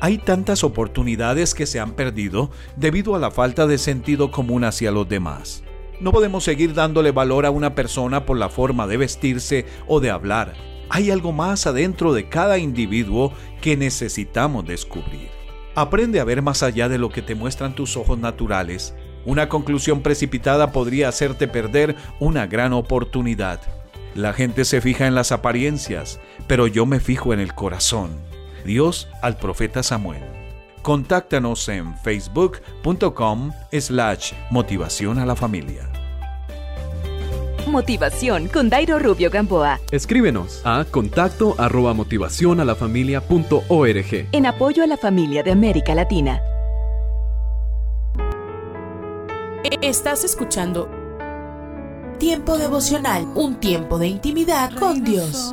[0.00, 4.92] Hay tantas oportunidades que se han perdido debido a la falta de sentido común hacia
[4.92, 5.64] los demás.
[6.00, 10.10] No podemos seguir dándole valor a una persona por la forma de vestirse o de
[10.10, 10.54] hablar.
[10.88, 15.28] Hay algo más adentro de cada individuo que necesitamos descubrir.
[15.74, 18.94] Aprende a ver más allá de lo que te muestran tus ojos naturales
[19.26, 23.60] una conclusión precipitada podría hacerte perder una gran oportunidad.
[24.14, 28.10] La gente se fija en las apariencias, pero yo me fijo en el corazón.
[28.64, 30.45] Dios al profeta Samuel.
[30.86, 35.90] Contáctanos en facebook.com slash motivación a la familia.
[37.66, 39.80] Motivación con Dairo Rubio Gamboa.
[39.90, 44.28] Escríbenos a contacto arroba motivación a la familia punto org.
[44.30, 46.40] En apoyo a la familia de América Latina.
[49.82, 50.88] Estás escuchando
[52.20, 55.52] Tiempo devocional, un tiempo de intimidad con Dios.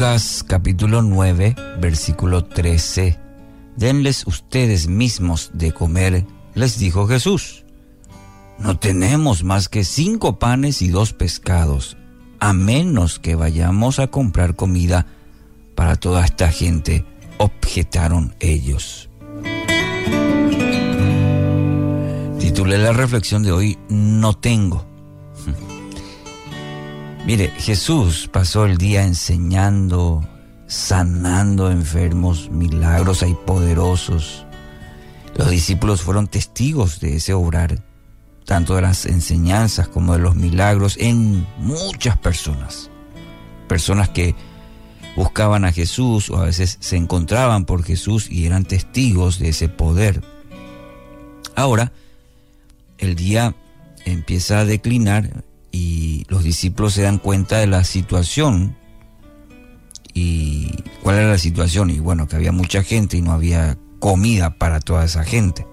[0.00, 3.18] Lucas capítulo 9, versículo 13.
[3.76, 6.24] Denles ustedes mismos de comer,
[6.54, 7.66] les dijo Jesús.
[8.58, 11.98] No tenemos más que cinco panes y dos pescados,
[12.38, 15.04] a menos que vayamos a comprar comida
[15.74, 17.04] para toda esta gente,
[17.36, 19.10] objetaron ellos.
[22.38, 24.89] Titulé la reflexión de hoy, No tengo.
[27.26, 30.26] Mire, Jesús pasó el día enseñando,
[30.66, 34.46] sanando enfermos, milagros hay poderosos.
[35.36, 37.82] Los discípulos fueron testigos de ese obrar,
[38.46, 42.90] tanto de las enseñanzas como de los milagros en muchas personas.
[43.68, 44.34] Personas que
[45.14, 49.68] buscaban a Jesús o a veces se encontraban por Jesús y eran testigos de ese
[49.68, 50.22] poder.
[51.54, 51.92] Ahora,
[52.98, 53.54] el día
[54.06, 58.76] empieza a declinar y los discípulos se dan cuenta de la situación
[60.14, 60.70] ¿Y
[61.02, 61.90] cuál era la situación?
[61.90, 65.66] Y bueno, que había mucha gente y no había comida para toda esa gente.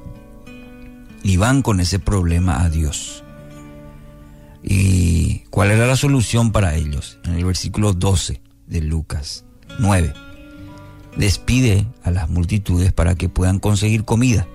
[1.23, 3.23] Y van con ese problema a Dios.
[4.63, 7.19] ¿Y cuál era la solución para ellos?
[7.23, 9.45] En el versículo 12 de Lucas
[9.79, 10.13] 9.
[11.15, 14.47] Despide a las multitudes para que puedan conseguir comida.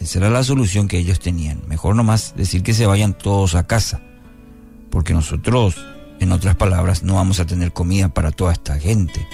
[0.00, 1.62] Esa era la solución que ellos tenían.
[1.68, 4.02] Mejor nomás decir que se vayan todos a casa.
[4.92, 5.74] Porque nosotros,
[6.20, 9.26] en otras palabras, no vamos a tener comida para toda esta gente.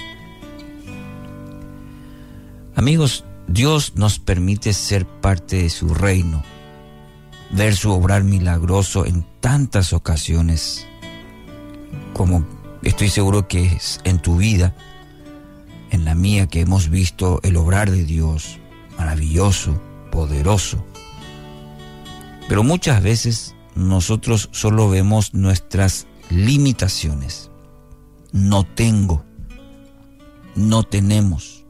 [2.76, 6.44] Amigos, Dios nos permite ser parte de su reino,
[7.50, 10.86] ver su obrar milagroso en tantas ocasiones,
[12.12, 12.46] como
[12.84, 14.76] estoy seguro que es en tu vida,
[15.90, 18.60] en la mía, que hemos visto el obrar de Dios
[18.96, 19.80] maravilloso,
[20.12, 20.84] poderoso.
[22.48, 27.52] Pero muchas veces nosotros solo vemos nuestras limitaciones.
[28.32, 29.24] No tengo,
[30.56, 31.64] no tenemos.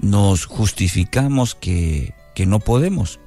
[0.00, 3.20] Nos justificamos que, que no podemos.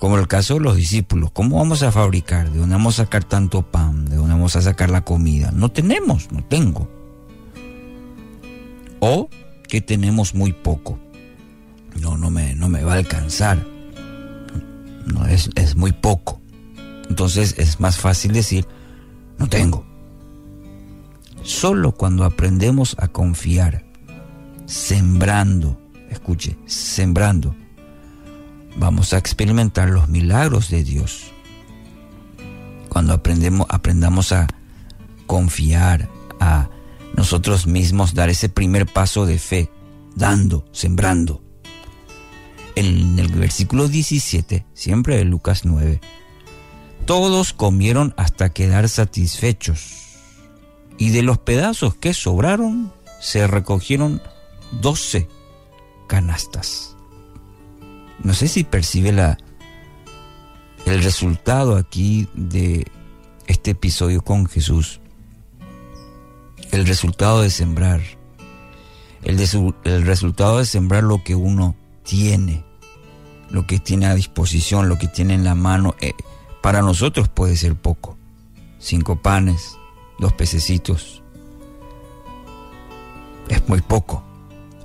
[0.00, 2.50] Como el caso de los discípulos, ¿cómo vamos a fabricar?
[2.50, 4.06] ¿De dónde vamos a sacar tanto pan?
[4.06, 5.52] ¿De dónde vamos a sacar la comida?
[5.52, 6.90] No tenemos, no tengo.
[8.98, 9.30] O
[9.68, 10.98] que tenemos muy poco.
[12.00, 13.73] No, no me, no me va a alcanzar.
[15.06, 16.40] No, es, es muy poco.
[17.08, 18.66] Entonces es más fácil decir,
[19.38, 19.84] no tengo.
[21.42, 23.84] Solo cuando aprendemos a confiar,
[24.66, 25.78] sembrando,
[26.10, 27.54] escuche, sembrando,
[28.76, 31.32] vamos a experimentar los milagros de Dios.
[32.88, 34.46] Cuando aprendemos, aprendamos a
[35.26, 36.08] confiar,
[36.40, 36.68] a
[37.16, 39.70] nosotros mismos dar ese primer paso de fe,
[40.14, 41.42] dando, sembrando.
[42.74, 46.00] El versículo 17, siempre de Lucas 9,
[47.06, 50.02] todos comieron hasta quedar satisfechos,
[50.98, 54.22] y de los pedazos que sobraron se recogieron
[54.80, 55.28] doce
[56.06, 56.96] canastas.
[58.22, 59.38] No sé si percibe la,
[60.86, 62.86] el resultado aquí de
[63.46, 65.00] este episodio con Jesús.
[66.70, 68.00] El resultado de sembrar.
[69.22, 69.40] El,
[69.84, 72.64] el resultado de sembrar lo que uno tiene,
[73.50, 75.94] lo que tiene a disposición, lo que tiene en la mano.
[76.00, 76.12] Eh,
[76.62, 78.16] para nosotros puede ser poco.
[78.78, 79.76] Cinco panes,
[80.18, 81.22] dos pececitos.
[83.48, 84.22] Es muy poco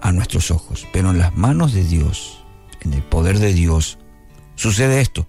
[0.01, 2.43] a nuestros ojos, pero en las manos de Dios,
[2.81, 3.97] en el poder de Dios,
[4.55, 5.27] sucede esto.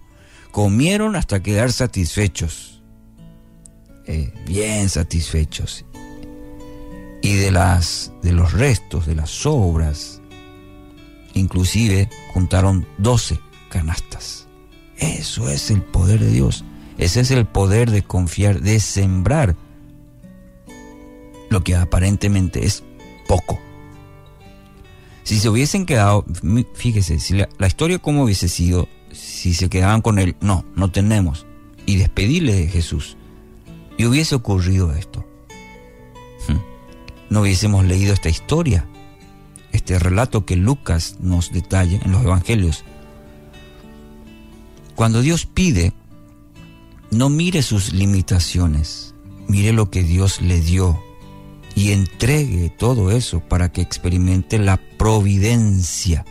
[0.50, 2.82] Comieron hasta quedar satisfechos,
[4.06, 5.84] eh, bien satisfechos.
[7.22, 10.19] Y de, las, de los restos, de las sobras,
[11.34, 14.46] inclusive juntaron doce canastas.
[14.96, 16.64] Eso es el poder de Dios.
[16.98, 19.56] Ese es el poder de confiar, de sembrar
[21.48, 22.82] lo que aparentemente es
[23.26, 23.58] poco.
[25.22, 26.24] Si se hubiesen quedado,
[26.74, 31.46] fíjese, si la, historia cómo hubiese sido, si se quedaban con él, no, no tenemos,
[31.86, 33.16] y despedirle de Jesús,
[33.96, 35.24] y hubiese ocurrido esto,
[36.48, 36.58] hmm,
[37.30, 38.88] no hubiésemos leído esta historia,
[39.72, 42.84] este relato que Lucas nos detalla en los evangelios.
[44.94, 45.92] Cuando Dios pide,
[47.10, 49.14] no mire sus limitaciones,
[49.48, 51.02] mire lo que Dios le dio
[51.74, 56.24] y entregue todo eso para que experimente la providencia,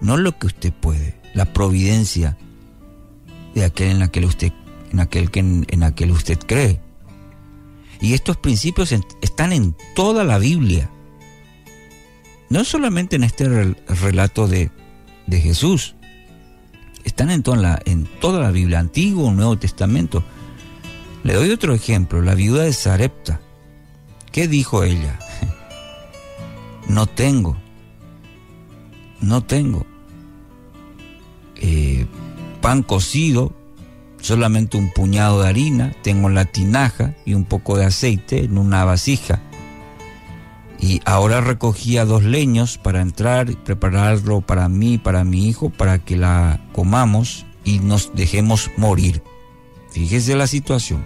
[0.00, 2.36] no lo que usted puede, la providencia
[3.54, 4.52] de aquel en aquel usted
[4.92, 6.80] en aquel que en, aquel usted cree.
[8.00, 10.90] Y estos principios están en toda la Biblia.
[12.50, 14.70] No solamente en este relato de,
[15.26, 15.94] de Jesús,
[17.04, 20.24] están en toda, la, en toda la Biblia, Antiguo Nuevo Testamento.
[21.22, 23.40] Le doy otro ejemplo, la viuda de Sarepta.
[24.32, 25.18] ¿Qué dijo ella?
[26.88, 27.56] No tengo,
[29.20, 29.86] no tengo
[31.54, 32.04] eh,
[32.60, 33.54] pan cocido,
[34.20, 38.84] solamente un puñado de harina, tengo la tinaja y un poco de aceite en una
[38.84, 39.40] vasija.
[40.80, 46.16] Y ahora recogía dos leños para entrar prepararlo para mí, para mi hijo, para que
[46.16, 49.22] la comamos y nos dejemos morir.
[49.90, 51.04] Fíjese la situación.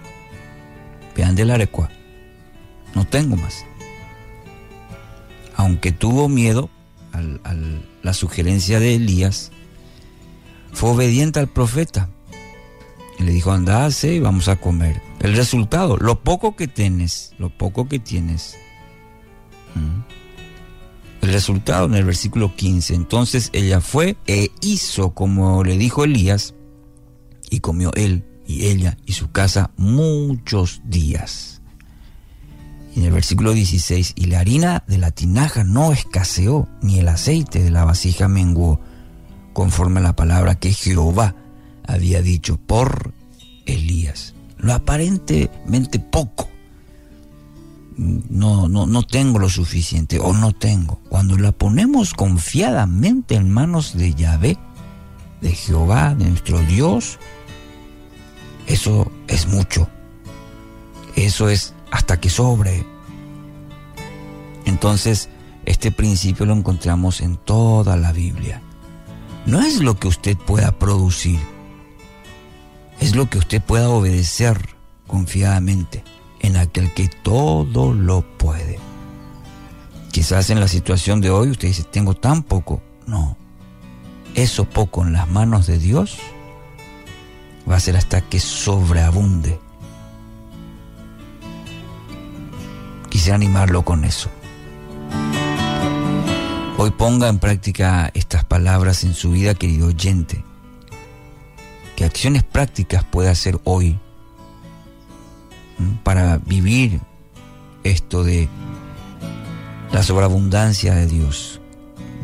[1.15, 1.89] Vean del arecua.
[2.93, 3.65] No tengo más.
[5.57, 6.69] Aunque tuvo miedo
[7.11, 7.53] a
[8.01, 9.51] la sugerencia de Elías,
[10.73, 12.09] fue obediente al profeta.
[13.19, 15.01] Y le dijo, andase y vamos a comer.
[15.19, 18.57] El resultado, lo poco que tienes, lo poco que tienes,
[21.21, 22.93] el resultado en el versículo 15.
[22.93, 26.53] Entonces ella fue e hizo como le dijo Elías
[27.49, 31.61] y comió él y ella y su casa muchos días.
[32.95, 37.61] en el versículo 16, y la harina de la tinaja no escaseó, ni el aceite
[37.61, 38.79] de la vasija menguó,
[39.51, 41.35] conforme a la palabra que Jehová
[41.85, 43.13] había dicho por
[43.65, 44.33] Elías.
[44.57, 46.47] Lo aparentemente poco.
[47.97, 50.99] No, no, no tengo lo suficiente o no tengo.
[51.07, 54.57] Cuando la ponemos confiadamente en manos de Yahvé,
[55.41, 57.19] de Jehová, de nuestro Dios,
[58.67, 59.87] eso es mucho.
[61.15, 62.85] Eso es hasta que sobre.
[64.65, 65.29] Entonces,
[65.65, 68.61] este principio lo encontramos en toda la Biblia.
[69.45, 71.39] No es lo que usted pueda producir,
[72.99, 74.75] es lo que usted pueda obedecer
[75.07, 76.03] confiadamente
[76.45, 78.79] en aquel que todo lo puede.
[80.11, 82.81] Quizás en la situación de hoy usted dice, tengo tan poco.
[83.07, 83.37] No,
[84.35, 86.17] eso poco en las manos de Dios
[87.69, 89.59] va a ser hasta que sobreabunde.
[93.09, 94.29] Quisiera animarlo con eso.
[96.77, 100.43] Hoy ponga en práctica estas palabras en su vida, querido oyente.
[101.95, 103.97] ¿Qué acciones prácticas puede hacer hoy
[106.03, 106.99] para vivir
[107.83, 108.47] esto de
[109.91, 111.61] la sobreabundancia de Dios?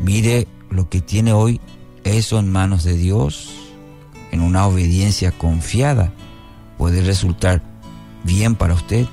[0.02, 1.60] Mire lo que tiene hoy
[2.04, 3.54] eso en manos de Dios,
[4.32, 6.12] en una obediencia confiada,
[6.78, 7.62] puede resultar
[8.24, 9.06] bien para usted,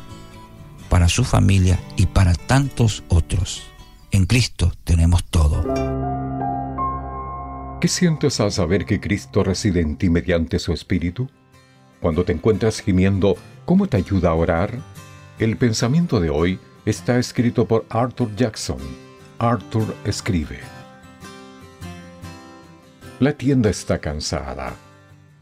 [0.89, 3.63] para su familia y para tantos otros.
[4.11, 5.63] En Cristo tenemos todo.
[7.79, 11.29] ¿Qué sientes al saber que Cristo reside en ti mediante su Espíritu?
[12.01, 13.37] Cuando te encuentras gimiendo,
[13.69, 14.79] ¿cómo te ayuda a orar?
[15.37, 18.79] El pensamiento de hoy está escrito por Arthur Jackson.
[19.37, 20.57] Arthur escribe.
[23.19, 24.73] La tienda está cansada.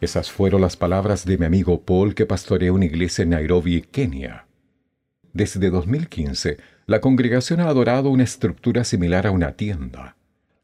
[0.01, 4.45] Esas fueron las palabras de mi amigo Paul que pastorea una iglesia en Nairobi, Kenia.
[5.31, 10.17] Desde 2015, la congregación ha adorado una estructura similar a una tienda.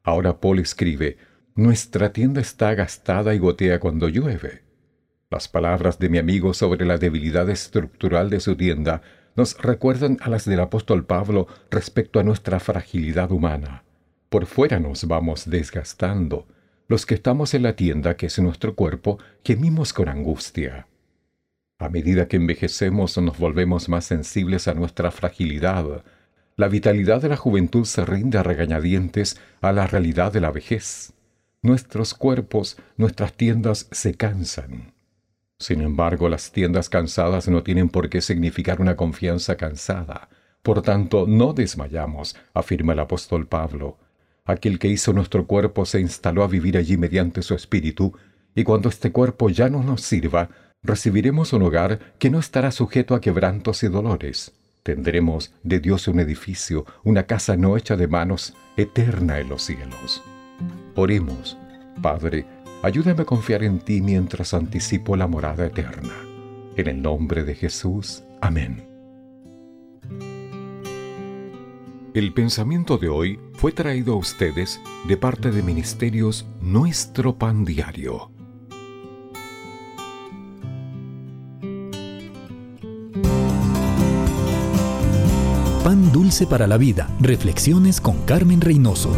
[0.03, 1.15] Ahora Paul escribe,
[1.56, 4.62] Nuestra tienda está gastada y gotea cuando llueve.
[5.34, 9.01] Las palabras de mi amigo sobre la debilidad estructural de su tienda
[9.35, 13.84] nos recuerdan a las del apóstol Pablo respecto a nuestra fragilidad humana.
[14.30, 16.45] Por fuera nos vamos desgastando,
[16.88, 20.85] los que estamos en la tienda, que es nuestro cuerpo, gemimos con angustia.
[21.80, 26.03] A medida que envejecemos nos volvemos más sensibles a nuestra fragilidad.
[26.57, 31.14] La vitalidad de la juventud se rinde a regañadientes a la realidad de la vejez.
[31.64, 34.92] Nuestros cuerpos, nuestras tiendas se cansan.
[35.64, 40.27] Sin embargo, las tiendas cansadas no tienen por qué significar una confianza cansada.
[40.61, 43.98] Por tanto, no desmayamos, afirma el apóstol Pablo.
[44.44, 48.14] Aquel que hizo nuestro cuerpo se instaló a vivir allí mediante su espíritu,
[48.53, 50.49] y cuando este cuerpo ya no nos sirva,
[50.81, 54.52] recibiremos un hogar que no estará sujeto a quebrantos y dolores.
[54.84, 60.22] Tendremos de Dios un edificio, una casa no hecha de manos, eterna en los cielos.
[60.95, 61.57] Oremos,
[62.02, 62.45] Padre,
[62.84, 66.14] ayúdame a confiar en ti mientras anticipo la morada eterna.
[66.76, 68.23] En el nombre de Jesús.
[68.41, 68.88] Amén.
[72.14, 78.30] El pensamiento de hoy fue traído a ustedes de parte de Ministerios Nuestro Pan Diario.
[85.84, 87.10] Pan dulce para la vida.
[87.19, 89.11] Reflexiones con Carmen Reynoso.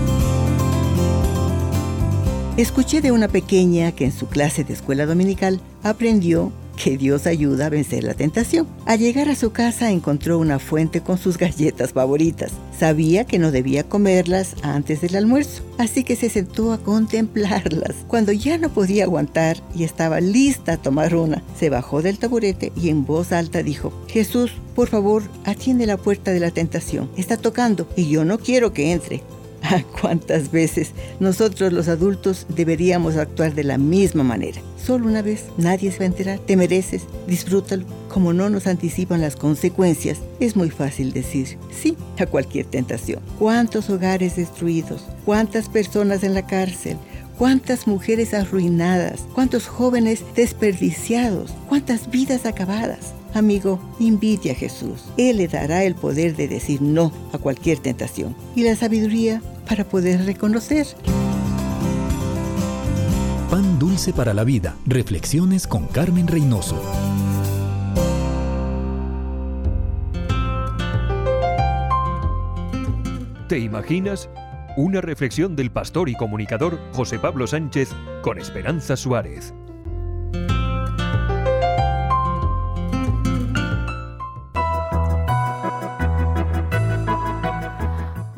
[2.58, 7.66] Escuché de una pequeña que en su clase de escuela dominical aprendió que Dios ayuda
[7.66, 8.66] a vencer la tentación.
[8.86, 12.54] Al llegar a su casa encontró una fuente con sus galletas favoritas.
[12.80, 18.06] Sabía que no debía comerlas antes del almuerzo, así que se sentó a contemplarlas.
[18.08, 22.72] Cuando ya no podía aguantar y estaba lista a tomar una, se bajó del taburete
[22.78, 27.10] y en voz alta dijo, Jesús, por favor, atiende la puerta de la tentación.
[27.18, 29.24] Está tocando y yo no quiero que entre.
[30.02, 34.62] ¿Cuántas veces nosotros los adultos deberíamos actuar de la misma manera?
[34.78, 37.86] Solo una vez, nadie se va a enterar, te mereces, disfrútalo.
[38.10, 43.20] Como no nos anticipan las consecuencias, es muy fácil decir sí a cualquier tentación.
[43.40, 45.06] ¿Cuántos hogares destruidos?
[45.26, 46.98] ¿Cuántas personas en la cárcel?
[47.38, 53.14] cuántas mujeres arruinadas, cuántos jóvenes desperdiciados, cuántas vidas acabadas.
[53.36, 55.04] Amigo, invite a Jesús.
[55.18, 59.84] Él le dará el poder de decir no a cualquier tentación y la sabiduría para
[59.84, 60.88] poder reconocer.
[63.52, 64.78] Pan dulce para la vida.
[64.86, 66.82] Reflexiones con Carmen Reynoso.
[73.50, 74.30] ¿Te imaginas?
[74.78, 77.90] Una reflexión del pastor y comunicador José Pablo Sánchez
[78.22, 79.54] con Esperanza Suárez.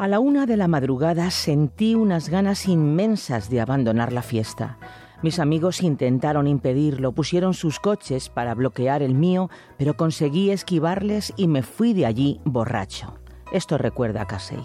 [0.07, 4.77] A la una de la madrugada sentí unas ganas inmensas de abandonar la fiesta.
[5.21, 11.49] Mis amigos intentaron impedirlo, pusieron sus coches para bloquear el mío, pero conseguí esquivarles y
[11.49, 13.15] me fui de allí borracho.
[13.51, 14.63] Esto recuerda a Casey.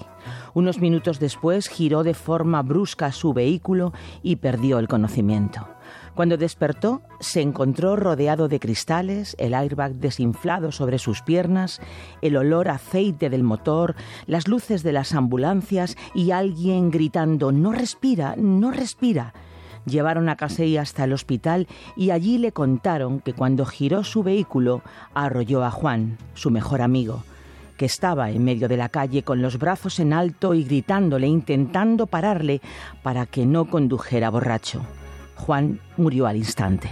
[0.54, 3.92] Unos minutos después giró de forma brusca su vehículo
[4.22, 5.66] y perdió el conocimiento.
[6.14, 11.80] Cuando despertó, se encontró rodeado de cristales, el airbag desinflado sobre sus piernas,
[12.20, 13.94] el olor a aceite del motor,
[14.26, 19.32] las luces de las ambulancias y alguien gritando No respira, no respira.
[19.86, 21.66] Llevaron a Casey hasta el hospital
[21.96, 24.82] y allí le contaron que cuando giró su vehículo
[25.14, 27.24] arrolló a Juan, su mejor amigo,
[27.78, 32.06] que estaba en medio de la calle con los brazos en alto y gritándole, intentando
[32.06, 32.60] pararle
[33.02, 34.82] para que no condujera borracho.
[35.42, 36.88] Juan murió al instante.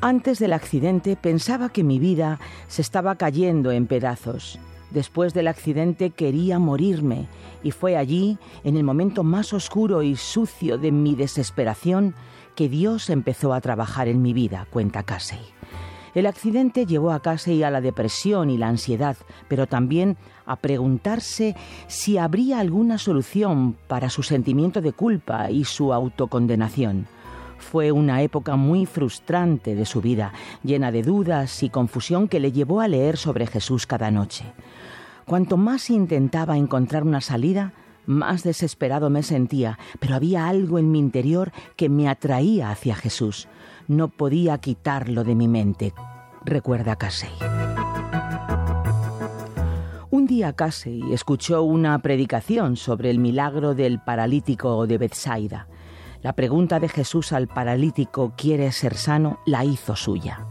[0.00, 2.38] Antes del accidente pensaba que mi vida
[2.68, 4.60] se estaba cayendo en pedazos.
[4.90, 7.26] Después del accidente quería morirme
[7.64, 12.14] y fue allí, en el momento más oscuro y sucio de mi desesperación,
[12.54, 15.40] que Dios empezó a trabajar en mi vida, cuenta Casey.
[16.14, 19.16] El accidente llevó a Casey a la depresión y la ansiedad,
[19.48, 21.56] pero también a preguntarse
[21.86, 27.06] si habría alguna solución para su sentimiento de culpa y su autocondenación.
[27.58, 30.32] Fue una época muy frustrante de su vida,
[30.62, 34.44] llena de dudas y confusión que le llevó a leer sobre Jesús cada noche.
[35.24, 37.72] Cuanto más intentaba encontrar una salida,
[38.04, 43.48] más desesperado me sentía, pero había algo en mi interior que me atraía hacia Jesús.
[43.88, 45.92] No podía quitarlo de mi mente,
[46.44, 47.30] recuerda Casey.
[50.10, 55.66] Un día Casey escuchó una predicación sobre el milagro del paralítico de Bethsaida.
[56.22, 59.40] La pregunta de Jesús al paralítico ¿Quieres ser sano?
[59.46, 60.46] la hizo suya.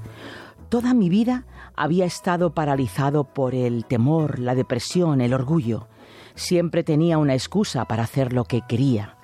[0.67, 1.45] Toda mi vida
[1.75, 5.87] había estado paralizado por el temor, la depresión, el orgullo.
[6.35, 9.15] Siempre tenía una excusa para hacer lo que quería.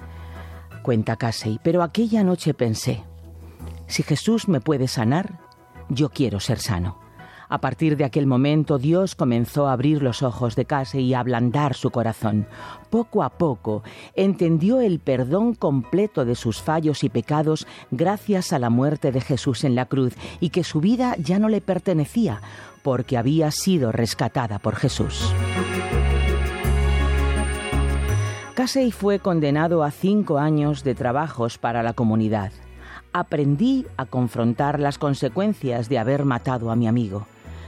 [0.84, 3.03] Cuenta Casey, pero aquella noche pensé,
[3.88, 5.39] si Jesús me puede sanar,
[5.89, 6.99] yo quiero ser sano.
[7.49, 11.22] A partir de aquel momento Dios comenzó a abrir los ojos de Casey y a
[11.22, 12.45] ablandar su corazón.
[12.89, 13.84] Poco a poco
[14.15, 19.64] entendió el perdón completo de sus fallos y pecados gracias a la muerte de Jesús
[19.64, 22.41] en la cruz y que su vida ya no le pertenecía
[22.84, 25.34] porque había sido rescatada por Jesús.
[28.55, 32.51] Casey fue condenado a cinco años de trabajos para la comunidad.
[33.18, 37.26] Aprendí a confrontar las consecuencias de haber matado a mi amigo.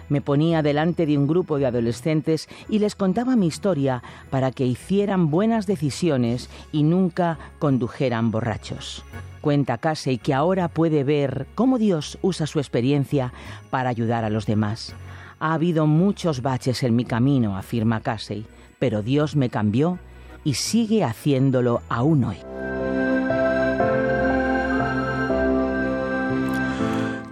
[0.08, 4.68] Me ponía delante de un grupo de adolescentes y les contaba mi historia para que
[4.68, 9.04] hicieran buenas decisiones y nunca condujeran borrachos.
[9.42, 13.34] Cuenta Casey que ahora puede ver cómo Dios usa su experiencia
[13.72, 14.94] para ayudar a los demás.
[15.40, 18.46] Ha habido muchos baches en mi camino, afirma Casey,
[18.78, 19.98] pero Dios me cambió
[20.44, 22.38] y sigue haciéndolo aún hoy.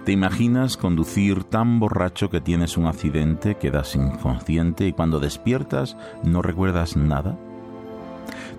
[0.08, 6.40] ¿Te imaginas conducir tan borracho que tienes un accidente, quedas inconsciente y cuando despiertas no
[6.40, 7.36] recuerdas nada?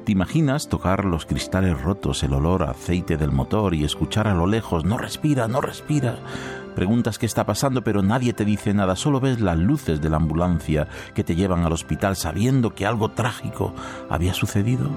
[0.05, 4.35] ¿Te imaginas tocar los cristales rotos, el olor a aceite del motor y escuchar a
[4.35, 6.19] lo lejos, no respira, no respira?
[6.75, 10.17] Preguntas qué está pasando, pero nadie te dice nada, solo ves las luces de la
[10.17, 13.73] ambulancia que te llevan al hospital sabiendo que algo trágico
[14.07, 14.87] había sucedido.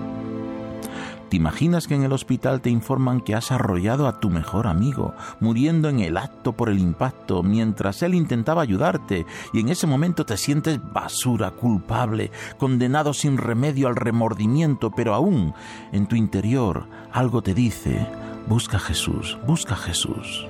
[1.32, 5.14] ¿Te imaginas que en el hospital te informan que has arrollado a tu mejor amigo,
[5.40, 10.26] muriendo en el acto por el impacto, mientras él intentaba ayudarte, y en ese momento
[10.26, 15.54] te sientes basura, culpable, condenado sin remedio al remordimiento, pero aún
[15.90, 18.06] en tu interior algo te dice,
[18.46, 20.46] busca a Jesús, busca a Jesús.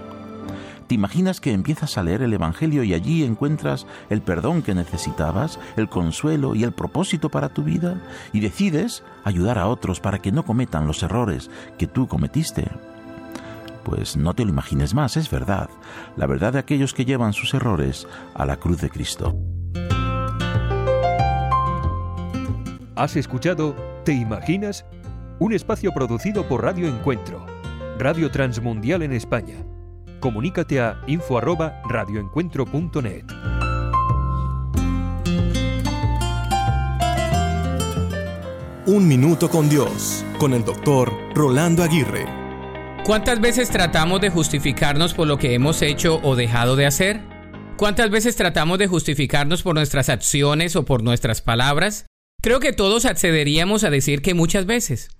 [0.93, 5.59] ¿Te imaginas que empiezas a leer el Evangelio y allí encuentras el perdón que necesitabas,
[5.79, 7.99] el consuelo y el propósito para tu vida?
[8.35, 11.49] Y decides ayudar a otros para que no cometan los errores
[11.79, 12.69] que tú cometiste.
[13.85, 15.71] Pues no te lo imagines más, es verdad,
[16.19, 19.35] la verdad de aquellos que llevan sus errores a la cruz de Cristo.
[22.97, 23.75] ¿Has escuchado
[24.05, 24.85] ¿Te imaginas?
[25.39, 27.47] Un espacio producido por Radio Encuentro,
[27.97, 29.65] Radio Transmundial en España
[30.23, 33.25] comunícate a info@radioencuentro.net.
[38.87, 42.25] Un minuto con Dios, con el doctor Rolando Aguirre.
[43.05, 47.21] ¿Cuántas veces tratamos de justificarnos por lo que hemos hecho o dejado de hacer?
[47.77, 52.07] ¿Cuántas veces tratamos de justificarnos por nuestras acciones o por nuestras palabras?
[52.41, 55.11] Creo que todos accederíamos a decir que muchas veces.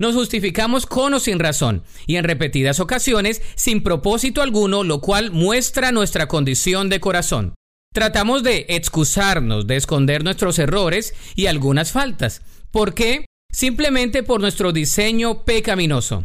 [0.00, 5.30] Nos justificamos con o sin razón y en repetidas ocasiones sin propósito alguno, lo cual
[5.30, 7.54] muestra nuestra condición de corazón.
[7.92, 12.40] Tratamos de excusarnos, de esconder nuestros errores y algunas faltas.
[12.70, 13.26] ¿Por qué?
[13.52, 16.24] Simplemente por nuestro diseño pecaminoso.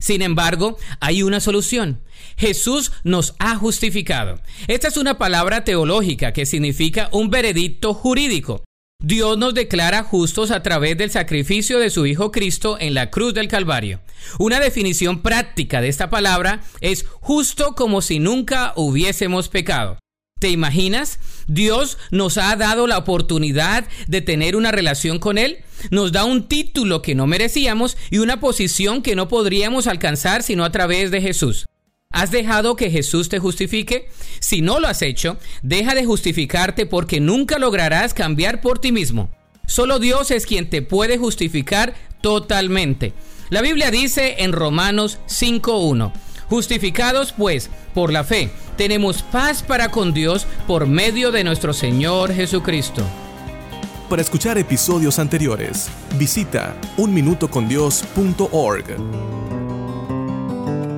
[0.00, 2.02] Sin embargo, hay una solución.
[2.36, 4.40] Jesús nos ha justificado.
[4.66, 8.64] Esta es una palabra teológica que significa un veredicto jurídico.
[9.04, 13.34] Dios nos declara justos a través del sacrificio de su Hijo Cristo en la cruz
[13.34, 14.00] del Calvario.
[14.38, 19.98] Una definición práctica de esta palabra es justo como si nunca hubiésemos pecado.
[20.40, 21.18] ¿Te imaginas?
[21.46, 25.58] Dios nos ha dado la oportunidad de tener una relación con Él.
[25.90, 30.64] Nos da un título que no merecíamos y una posición que no podríamos alcanzar sino
[30.64, 31.66] a través de Jesús.
[32.14, 34.08] ¿Has dejado que Jesús te justifique?
[34.38, 39.30] Si no lo has hecho, deja de justificarte porque nunca lograrás cambiar por ti mismo.
[39.66, 43.14] Solo Dios es quien te puede justificar totalmente.
[43.50, 46.12] La Biblia dice en Romanos 5.1,
[46.48, 52.32] justificados pues por la fe, tenemos paz para con Dios por medio de nuestro Señor
[52.32, 53.02] Jesucristo.
[54.08, 59.53] Para escuchar episodios anteriores, visita unminutocondios.org.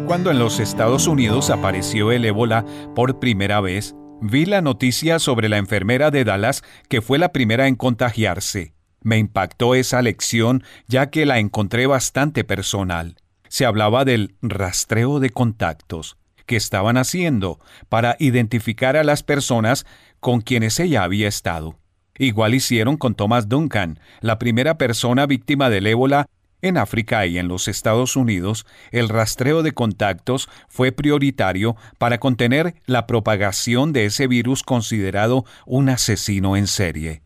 [0.06, 2.64] Cuando en los Estados Unidos apareció el ébola
[2.94, 7.66] por primera vez, vi la noticia sobre la enfermera de Dallas que fue la primera
[7.66, 8.72] en contagiarse.
[9.02, 13.16] Me impactó esa lección ya que la encontré bastante personal.
[13.48, 16.16] Se hablaba del rastreo de contactos
[16.46, 17.58] que estaban haciendo
[17.88, 19.86] para identificar a las personas
[20.20, 21.80] con quienes ella había estado.
[22.16, 26.26] Igual hicieron con Thomas Duncan, la primera persona víctima del ébola
[26.66, 32.74] en África y en los Estados Unidos, el rastreo de contactos fue prioritario para contener
[32.86, 37.22] la propagación de ese virus considerado un asesino en serie.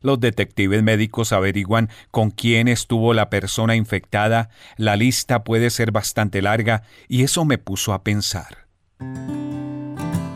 [0.00, 6.42] Los detectives médicos averiguan con quién estuvo la persona infectada, la lista puede ser bastante
[6.42, 8.66] larga y eso me puso a pensar.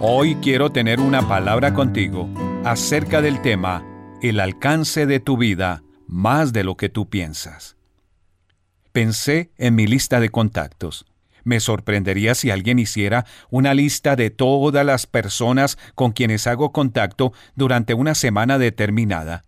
[0.01, 2.29] Hoy quiero tener una palabra contigo
[2.65, 3.85] acerca del tema
[4.23, 7.78] el alcance de tu vida más de lo que tú piensas.
[8.99, 11.07] Pensé en mi lista de contactos.
[11.45, 17.33] Me sorprendería si alguien hiciera una lista de todas las personas con quienes hago contacto
[17.55, 19.45] durante una semana determinada.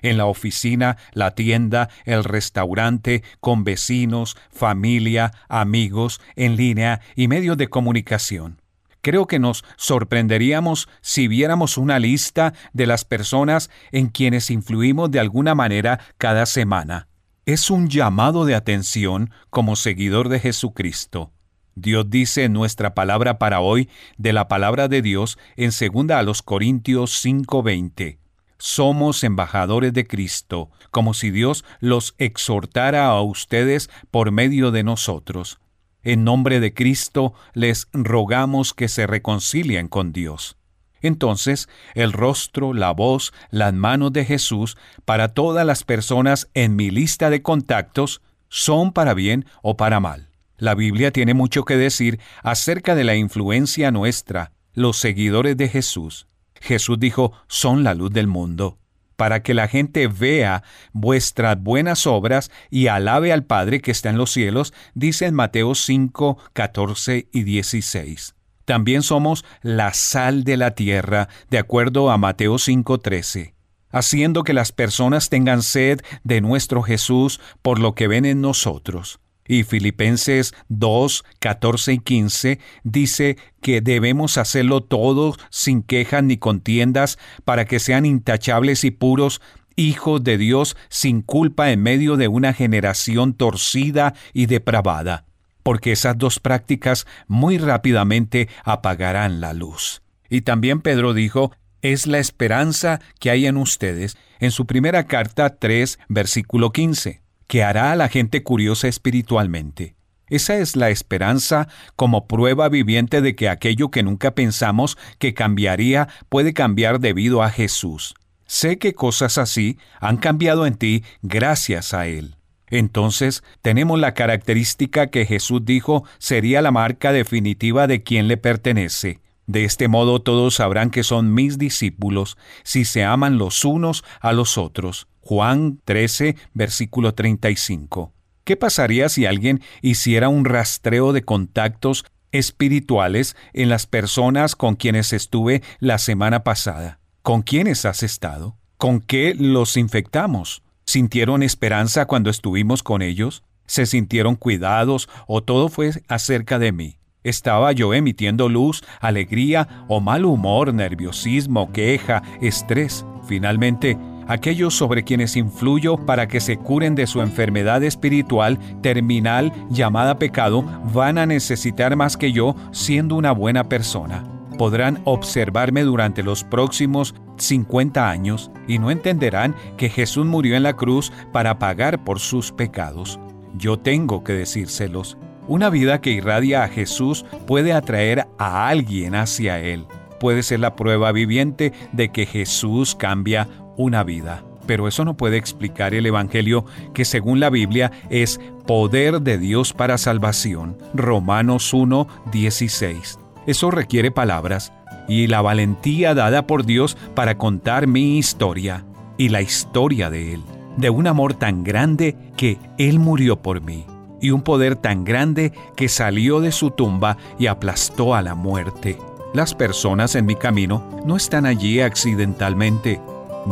[0.00, 7.58] En la oficina, la tienda, el restaurante, con vecinos, familia, amigos, en línea y medios
[7.58, 8.62] de comunicación.
[9.02, 15.20] Creo que nos sorprenderíamos si viéramos una lista de las personas en quienes influimos de
[15.20, 17.08] alguna manera cada semana
[17.46, 21.30] es un llamado de atención como seguidor de Jesucristo.
[21.74, 26.22] Dios dice en nuestra palabra para hoy de la palabra de Dios en 2 a
[26.22, 28.18] los Corintios 5:20.
[28.58, 35.58] Somos embajadores de Cristo, como si Dios los exhortara a ustedes por medio de nosotros.
[36.02, 40.56] En nombre de Cristo les rogamos que se reconcilien con Dios.
[41.04, 46.90] Entonces, el rostro, la voz, las manos de Jesús para todas las personas en mi
[46.90, 50.30] lista de contactos son para bien o para mal.
[50.56, 56.26] La Biblia tiene mucho que decir acerca de la influencia nuestra, los seguidores de Jesús.
[56.58, 58.78] Jesús dijo, son la luz del mundo,
[59.16, 60.62] para que la gente vea
[60.94, 65.74] vuestras buenas obras y alabe al Padre que está en los cielos, dice en Mateo
[65.74, 68.33] 5, 14 y 16.
[68.64, 73.54] También somos la sal de la tierra, de acuerdo a Mateo 5:13,
[73.90, 79.20] haciendo que las personas tengan sed de nuestro Jesús por lo que ven en nosotros.
[79.46, 87.18] Y Filipenses 2, 14 y 15 dice que debemos hacerlo todo sin quejas ni contiendas
[87.44, 89.42] para que sean intachables y puros,
[89.76, 95.26] hijos de Dios sin culpa en medio de una generación torcida y depravada
[95.64, 100.02] porque esas dos prácticas muy rápidamente apagarán la luz.
[100.30, 101.50] Y también Pedro dijo,
[101.82, 107.64] es la esperanza que hay en ustedes en su primera carta 3, versículo 15, que
[107.64, 109.96] hará a la gente curiosa espiritualmente.
[110.28, 116.08] Esa es la esperanza como prueba viviente de que aquello que nunca pensamos que cambiaría
[116.28, 118.14] puede cambiar debido a Jesús.
[118.46, 122.36] Sé que cosas así han cambiado en ti gracias a Él.
[122.68, 129.20] Entonces tenemos la característica que Jesús dijo sería la marca definitiva de quien le pertenece.
[129.46, 134.32] De este modo todos sabrán que son mis discípulos si se aman los unos a
[134.32, 135.06] los otros.
[135.20, 138.12] Juan 13, versículo 35.
[138.44, 145.12] ¿Qué pasaría si alguien hiciera un rastreo de contactos espirituales en las personas con quienes
[145.12, 147.00] estuve la semana pasada?
[147.22, 148.56] ¿Con quiénes has estado?
[148.76, 150.63] ¿Con qué los infectamos?
[150.86, 153.42] ¿Sintieron esperanza cuando estuvimos con ellos?
[153.66, 156.98] ¿Se sintieron cuidados o todo fue acerca de mí?
[157.22, 163.06] ¿Estaba yo emitiendo luz, alegría o mal humor, nerviosismo, queja, estrés?
[163.26, 163.96] Finalmente,
[164.28, 170.62] aquellos sobre quienes influyo para que se curen de su enfermedad espiritual terminal llamada pecado
[170.92, 174.24] van a necesitar más que yo siendo una buena persona.
[174.58, 180.74] Podrán observarme durante los próximos 50 años y no entenderán que Jesús murió en la
[180.74, 183.18] cruz para pagar por sus pecados.
[183.56, 185.16] Yo tengo que decírselos.
[185.46, 189.86] Una vida que irradia a Jesús puede atraer a alguien hacia Él.
[190.18, 194.44] Puede ser la prueba viviente de que Jesús cambia una vida.
[194.66, 196.64] Pero eso no puede explicar el Evangelio
[196.94, 200.78] que según la Biblia es poder de Dios para salvación.
[200.94, 203.18] Romanos 1, 16.
[203.46, 204.72] Eso requiere palabras
[205.08, 208.84] y la valentía dada por Dios para contar mi historia
[209.18, 210.42] y la historia de Él.
[210.76, 213.86] De un amor tan grande que Él murió por mí
[214.20, 218.98] y un poder tan grande que salió de su tumba y aplastó a la muerte.
[219.34, 223.00] Las personas en mi camino no están allí accidentalmente.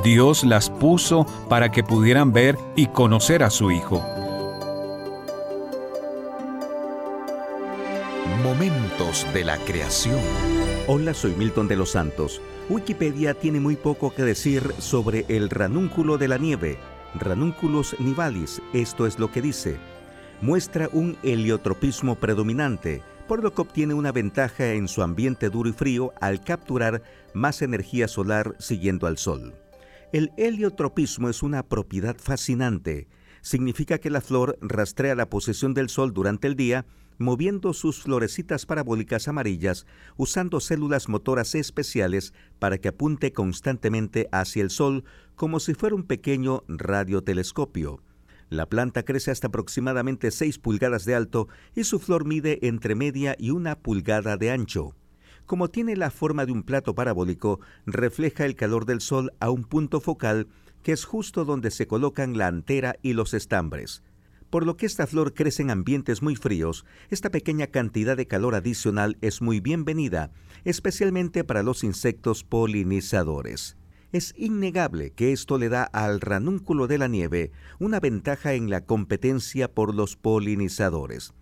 [0.03, 4.03] Dios las puso para que pudieran ver y conocer a su Hijo.
[8.43, 10.19] Momentos de la creación.
[10.89, 12.43] Hola, soy Milton de los Santos.
[12.69, 16.77] Wikipedia tiene muy poco que decir sobre el ranúnculo de la nieve,
[17.15, 19.77] Ranunculus nivalis, esto es lo que dice.
[20.41, 25.73] Muestra un heliotropismo predominante, por lo que obtiene una ventaja en su ambiente duro y
[25.73, 27.03] frío al capturar
[27.35, 29.55] más energía solar siguiendo al Sol.
[30.13, 33.07] El heliotropismo es una propiedad fascinante.
[33.41, 36.87] Significa que la flor rastrea la posición del Sol durante el día,
[37.23, 39.87] moviendo sus florecitas parabólicas amarillas,
[40.17, 45.05] usando células motoras especiales para que apunte constantemente hacia el Sol
[45.35, 48.03] como si fuera un pequeño radiotelescopio.
[48.51, 53.35] La planta crece hasta aproximadamente 6 pulgadas de alto y su flor mide entre media
[53.39, 54.95] y una pulgada de ancho.
[55.47, 59.65] Como tiene la forma de un plato parabólico, refleja el calor del sol a un
[59.65, 60.49] punto focal
[60.83, 64.03] que es justo donde se colocan la antera y los estambres.
[64.53, 68.55] Por lo que esta flor crece en ambientes muy fríos, esta pequeña cantidad de calor
[68.55, 70.31] adicional es muy bienvenida,
[70.65, 73.79] especialmente para los insectos polinizadores.
[74.13, 78.85] Es innegable que esto le da al ranúnculo de la nieve una ventaja en la
[78.85, 81.33] competencia por los polinizadores.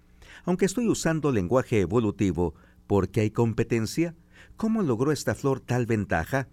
[0.44, 2.54] Aunque estoy usando lenguaje evolutivo,
[2.86, 4.14] ¿por qué hay competencia?
[4.54, 6.46] ¿Cómo logró esta flor tal ventaja?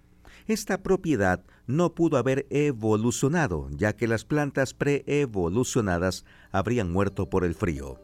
[0.47, 7.53] Esta propiedad no pudo haber evolucionado, ya que las plantas preevolucionadas habrían muerto por el
[7.53, 8.01] frío.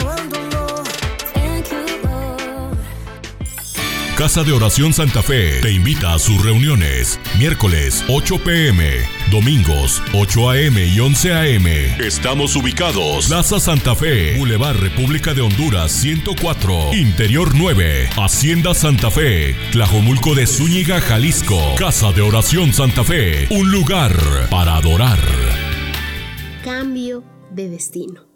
[4.21, 7.19] Casa de Oración Santa Fe te invita a sus reuniones.
[7.39, 8.99] Miércoles 8 pm,
[9.31, 11.65] domingos 8 am y 11 am.
[11.99, 13.25] Estamos ubicados.
[13.29, 20.45] Plaza Santa Fe, Boulevard República de Honduras 104, Interior 9, Hacienda Santa Fe, Tlajomulco de
[20.45, 21.57] Zúñiga, Jalisco.
[21.79, 24.15] Casa de Oración Santa Fe, un lugar
[24.51, 25.17] para adorar.
[26.63, 28.27] Cambio de destino.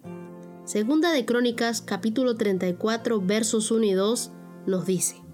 [0.65, 4.31] Segunda de Crónicas, capítulo 34, versos 1 y 2,
[4.65, 5.24] nos dice.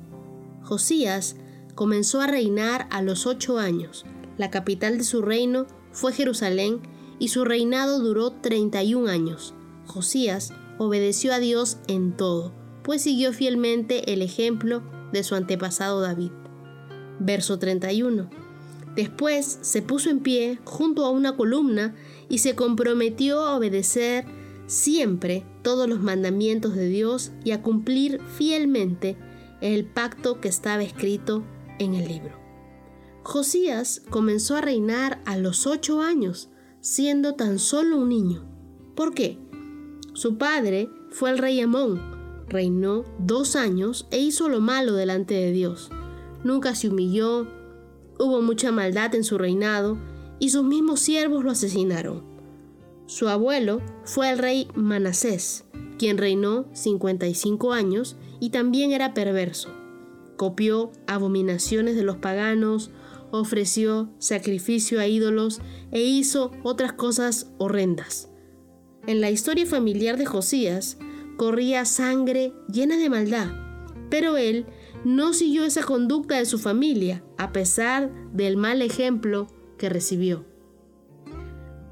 [0.64, 1.36] Josías
[1.76, 4.06] comenzó a reinar a los ocho años.
[4.38, 6.82] La capital de su reino fue Jerusalén
[7.20, 9.54] y su reinado duró 31 años.
[9.86, 14.82] Josías obedeció a Dios en todo, pues siguió fielmente el ejemplo
[15.12, 16.32] de su antepasado David.
[17.20, 18.30] Verso 31.
[18.96, 21.96] Después se puso en pie junto a una columna
[22.30, 24.26] y se comprometió a obedecer
[24.66, 29.18] siempre todos los mandamientos de Dios y a cumplir fielmente
[29.62, 31.44] el pacto que estaba escrito
[31.80, 32.42] en el libro.
[33.24, 36.50] Josías comenzó a reinar a los ocho años,
[36.82, 38.44] siendo tan solo un niño.
[38.96, 39.38] ¿Por qué?
[40.14, 42.02] Su padre fue el rey Amón.
[42.48, 45.90] Reinó dos años e hizo lo malo delante de Dios.
[46.44, 47.48] Nunca se humilló,
[48.20, 49.98] hubo mucha maldad en su reinado
[50.40, 52.24] y sus mismos siervos lo asesinaron.
[53.06, 55.66] Su abuelo fue el rey Manasés,
[56.00, 59.70] quien reinó 55 años y también era perverso.
[60.36, 62.90] Copió abominaciones de los paganos,
[63.32, 65.62] ofreció sacrificio a ídolos
[65.92, 68.30] e hizo otras cosas horrendas.
[69.08, 70.98] En la historia familiar de Josías
[71.38, 73.48] corría sangre llena de maldad,
[74.10, 74.66] pero él
[75.06, 79.48] no siguió esa conducta de su familia a pesar del mal ejemplo
[79.78, 80.46] que recibió.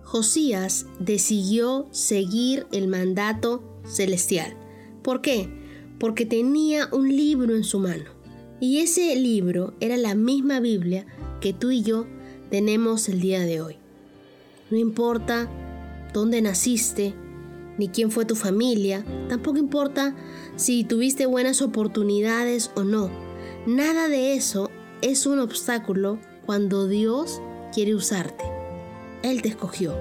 [0.04, 4.58] Josías decidió seguir el mandato celestial.
[5.04, 5.59] ¿Por qué?
[6.00, 8.06] Porque tenía un libro en su mano.
[8.60, 11.06] Y ese libro era la misma Biblia
[11.42, 12.06] que tú y yo
[12.50, 13.76] tenemos el día de hoy.
[14.70, 15.50] No importa
[16.14, 17.14] dónde naciste,
[17.78, 20.16] ni quién fue tu familia, tampoco importa
[20.58, 23.10] si tuviste buenas oportunidades o no.
[23.66, 24.70] Nada de eso
[25.02, 27.42] es un obstáculo cuando Dios
[27.74, 28.44] quiere usarte.
[29.24, 29.96] Él te escogió.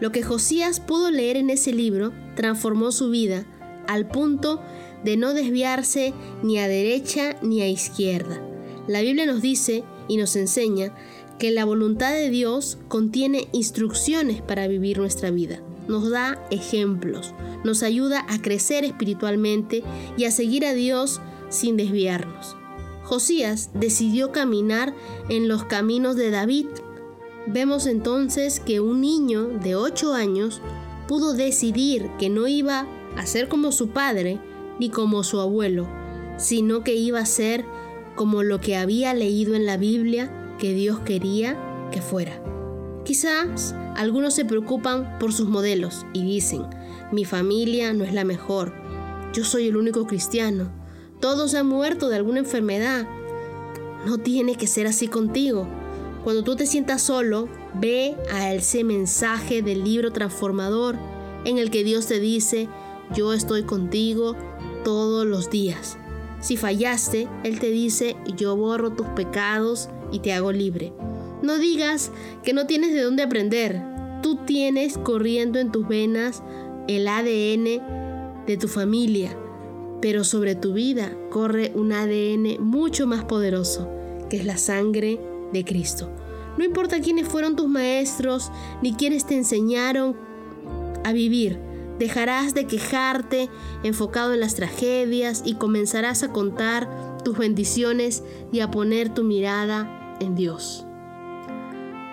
[0.00, 3.46] Lo que Josías pudo leer en ese libro transformó su vida
[3.86, 4.60] al punto
[5.04, 6.12] de no desviarse
[6.42, 8.42] ni a derecha ni a izquierda.
[8.86, 10.94] La Biblia nos dice y nos enseña
[11.38, 15.62] que la voluntad de Dios contiene instrucciones para vivir nuestra vida.
[15.86, 17.32] Nos da ejemplos,
[17.64, 19.82] nos ayuda a crecer espiritualmente
[20.16, 22.56] y a seguir a Dios sin desviarnos.
[23.04, 24.94] Josías decidió caminar
[25.30, 26.66] en los caminos de David.
[27.46, 30.60] Vemos entonces que un niño de 8 años
[31.06, 34.38] pudo decidir que no iba a ser como su padre
[34.78, 35.88] ni como su abuelo,
[36.36, 37.64] sino que iba a ser
[38.14, 41.56] como lo que había leído en la Biblia que Dios quería
[41.92, 42.42] que fuera.
[43.04, 46.62] Quizás algunos se preocupan por sus modelos y dicen,
[47.12, 48.74] mi familia no es la mejor,
[49.32, 50.70] yo soy el único cristiano,
[51.20, 53.08] todos han muerto de alguna enfermedad.
[54.06, 55.66] No tiene que ser así contigo.
[56.22, 60.96] Cuando tú te sientas solo, ve a ese mensaje del libro transformador
[61.44, 62.68] en el que Dios te dice,
[63.14, 64.36] yo estoy contigo
[64.84, 65.98] todos los días.
[66.40, 70.92] Si fallaste, Él te dice, yo borro tus pecados y te hago libre.
[71.42, 72.10] No digas
[72.42, 73.82] que no tienes de dónde aprender.
[74.22, 76.42] Tú tienes corriendo en tus venas
[76.88, 79.36] el ADN de tu familia,
[80.00, 83.88] pero sobre tu vida corre un ADN mucho más poderoso,
[84.30, 85.20] que es la sangre
[85.52, 86.10] de Cristo.
[86.56, 88.50] No importa quiénes fueron tus maestros,
[88.82, 90.16] ni quiénes te enseñaron
[91.04, 91.58] a vivir,
[91.98, 93.48] Dejarás de quejarte
[93.82, 98.22] enfocado en las tragedias y comenzarás a contar tus bendiciones
[98.52, 100.84] y a poner tu mirada en Dios.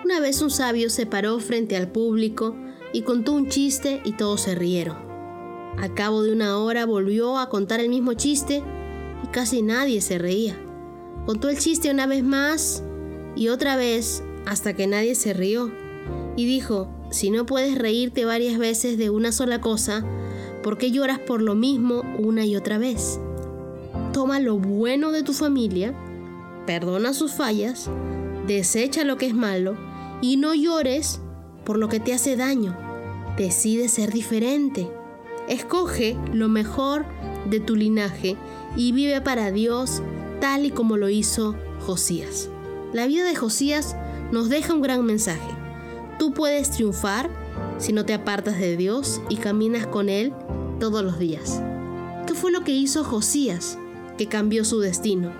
[0.04, 2.56] Una vez un sabio se paró frente al público
[2.92, 4.96] y contó un chiste y todos se rieron.
[5.78, 8.62] Al cabo de una hora volvió a contar el mismo chiste
[9.22, 10.56] y casi nadie se reía.
[11.26, 12.82] Contó el chiste una vez más
[13.34, 15.72] y otra vez hasta que nadie se rió.
[16.36, 20.04] Y dijo, si no puedes reírte varias veces de una sola cosa,
[20.62, 23.20] ¿por qué lloras por lo mismo una y otra vez?
[24.12, 25.94] Toma lo bueno de tu familia,
[26.66, 27.88] perdona sus fallas,
[28.46, 29.76] desecha lo que es malo
[30.20, 31.20] y no llores
[31.64, 32.76] por lo que te hace daño.
[33.36, 34.88] Decide ser diferente.
[35.48, 37.04] Escoge lo mejor
[37.48, 38.36] de tu linaje
[38.76, 40.02] y vive para Dios
[40.40, 42.48] tal y como lo hizo Josías.
[42.92, 43.96] La vida de Josías
[44.32, 45.55] nos deja un gran mensaje.
[46.26, 47.30] Tú puedes triunfar
[47.78, 50.32] si no te apartas de Dios y caminas con Él
[50.80, 51.62] todos los días.
[52.26, 53.78] ¿Qué fue lo que hizo Josías
[54.18, 55.30] que cambió su destino?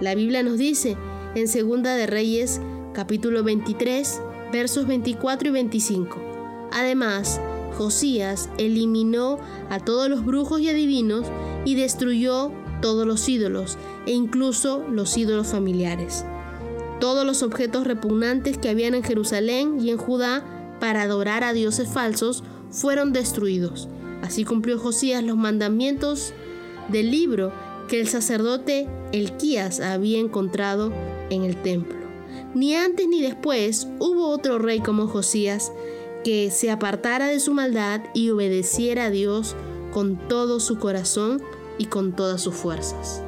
[0.00, 0.96] La Biblia nos dice
[1.34, 2.60] en Segunda de Reyes
[2.94, 4.20] capítulo 23
[4.52, 6.68] versos 24 y 25.
[6.70, 7.40] Además,
[7.76, 9.40] Josías eliminó
[9.70, 11.26] a todos los brujos y adivinos
[11.64, 13.76] y destruyó todos los ídolos
[14.06, 16.24] e incluso los ídolos familiares
[17.02, 21.88] todos los objetos repugnantes que habían en Jerusalén y en Judá para adorar a dioses
[21.88, 23.88] falsos fueron destruidos.
[24.22, 26.32] Así cumplió Josías los mandamientos
[26.90, 27.52] del libro
[27.88, 30.92] que el sacerdote Elquías había encontrado
[31.28, 31.98] en el templo.
[32.54, 35.72] Ni antes ni después hubo otro rey como Josías
[36.22, 39.56] que se apartara de su maldad y obedeciera a Dios
[39.92, 41.42] con todo su corazón
[41.78, 43.24] y con todas sus fuerzas.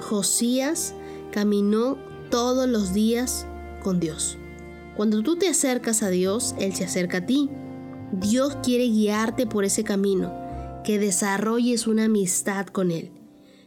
[0.00, 0.92] Josías
[1.30, 1.98] caminó
[2.34, 3.46] todos los días
[3.80, 4.38] con Dios.
[4.96, 7.48] Cuando tú te acercas a Dios, Él se acerca a ti.
[8.10, 10.34] Dios quiere guiarte por ese camino,
[10.82, 13.12] que desarrolles una amistad con Él.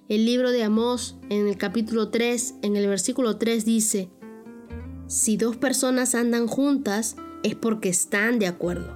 [0.09, 4.09] El libro de Amós, en el capítulo 3, en el versículo 3 dice,
[5.07, 8.93] Si dos personas andan juntas, es porque están de acuerdo.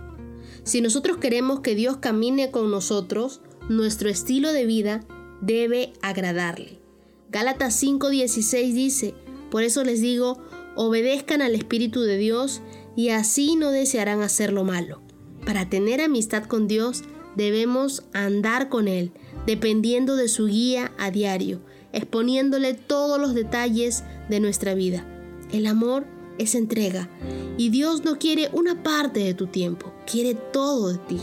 [0.66, 3.40] Si nosotros queremos que Dios camine con nosotros,
[3.70, 5.06] nuestro estilo de vida
[5.40, 6.82] debe agradarle.
[7.30, 9.16] Gálatas 5:16 dice,
[9.52, 10.40] por eso les digo,
[10.76, 12.62] obedezcan al Espíritu de Dios
[12.96, 15.02] y así no desearán hacer lo malo.
[15.46, 17.04] Para tener amistad con Dios
[17.36, 19.12] debemos andar con Él,
[19.46, 21.62] dependiendo de su guía a diario,
[21.94, 25.06] exponiéndole todos los detalles de nuestra vida.
[25.52, 26.06] El amor
[26.38, 27.10] es entrega
[27.58, 31.18] y Dios no quiere una parte de tu tiempo, quiere todo de ti.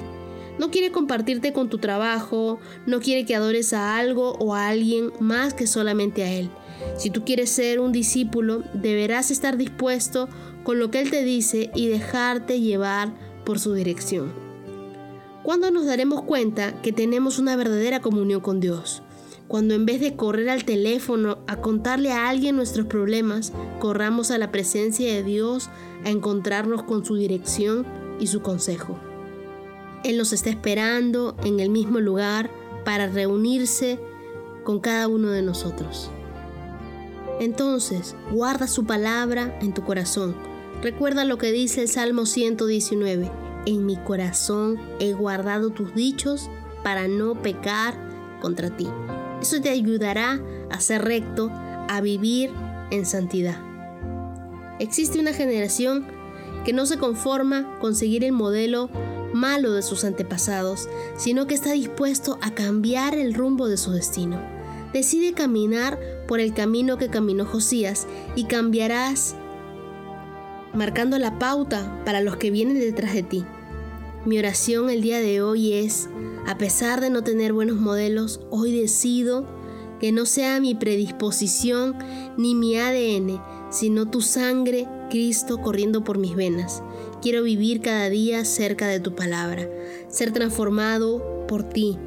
[0.59, 5.12] No quiere compartirte con tu trabajo, no quiere que adores a algo o a alguien
[5.20, 6.50] más que solamente a Él.
[6.96, 10.28] Si tú quieres ser un discípulo, deberás estar dispuesto
[10.64, 13.12] con lo que Él te dice y dejarte llevar
[13.44, 14.32] por su dirección.
[15.42, 19.02] ¿Cuándo nos daremos cuenta que tenemos una verdadera comunión con Dios?
[19.46, 24.36] Cuando en vez de correr al teléfono a contarle a alguien nuestros problemas, corramos a
[24.36, 25.70] la presencia de Dios
[26.05, 27.86] a encontrarnos con su dirección
[28.20, 28.98] y su consejo.
[30.05, 32.50] Él nos está esperando en el mismo lugar
[32.84, 33.98] para reunirse
[34.64, 36.10] con cada uno de nosotros.
[37.40, 40.36] Entonces, guarda su palabra en tu corazón.
[40.82, 43.31] Recuerda lo que dice el Salmo 119.
[43.66, 46.51] En mi corazón he guardado tus dichos
[46.82, 47.94] para no pecar
[48.40, 48.89] contra ti.
[49.40, 50.40] Eso te ayudará
[50.70, 52.51] a ser recto, a vivir
[52.90, 53.60] en santidad.
[54.78, 56.06] Existe una generación
[56.65, 58.90] que no se conforma con seguir el modelo
[59.32, 64.40] malo de sus antepasados, sino que está dispuesto a cambiar el rumbo de su destino.
[64.93, 65.98] Decide caminar
[66.28, 68.06] por el camino que caminó Josías
[68.36, 69.34] y cambiarás
[70.74, 73.44] marcando la pauta para los que vienen detrás de ti.
[74.24, 76.09] Mi oración el día de hoy es,
[76.46, 79.46] a pesar de no tener buenos modelos, hoy decido
[79.98, 81.96] que no sea mi predisposición
[82.36, 86.82] ni mi ADN, sino tu sangre, Cristo, corriendo por mis venas.
[87.22, 89.66] Quiero vivir cada día cerca de tu palabra,
[90.09, 91.98] ser transformado por ti.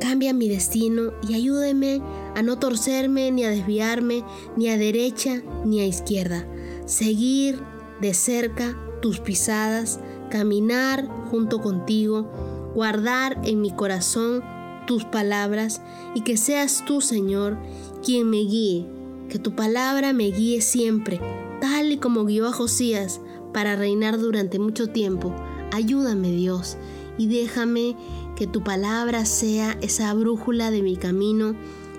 [0.00, 2.02] Cambia mi destino y ayúdeme
[2.36, 4.22] a no torcerme ni a desviarme
[4.56, 6.46] ni a derecha ni a izquierda.
[6.84, 7.58] Seguir
[8.02, 10.00] de cerca tus pisadas,
[10.30, 12.30] caminar junto contigo,
[12.74, 14.44] guardar en mi corazón
[14.86, 15.80] tus palabras
[16.14, 17.56] y que seas tú, Señor,
[18.04, 18.86] quien me guíe,
[19.30, 21.18] que tu palabra me guíe siempre,
[21.62, 23.22] tal y como guió a Josías
[23.54, 25.34] para reinar durante mucho tiempo.
[25.72, 26.76] Ayúdame, Dios,
[27.16, 27.96] y déjame
[28.36, 31.56] que tu palabra sea esa brújula de mi camino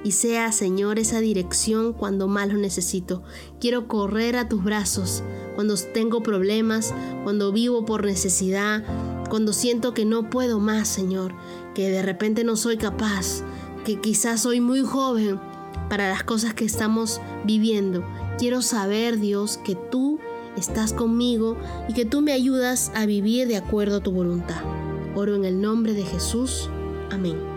[0.08, 3.24] y sea, Señor, esa dirección cuando más lo necesito.
[3.60, 5.22] Quiero correr a tus brazos
[5.56, 6.94] cuando tengo problemas,
[7.26, 8.86] cuando vivo por necesidad,
[9.30, 11.34] cuando siento que no puedo más, Señor,
[11.76, 13.44] que de repente no soy capaz,
[13.84, 15.42] que quizás soy muy joven
[15.90, 18.06] para las cosas que estamos viviendo.
[18.38, 20.20] Quiero saber, Dios, que tú
[20.56, 21.58] estás conmigo
[21.90, 24.62] y que tú me ayudas a vivir de acuerdo a tu voluntad.
[25.16, 26.70] Oro en el nombre de Jesús.
[27.12, 27.57] Amén.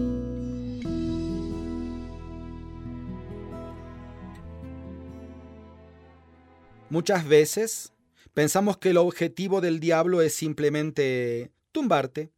[6.91, 7.93] Muchas veces
[8.33, 12.33] pensamos que el objetivo del diablo es simplemente tumbarte,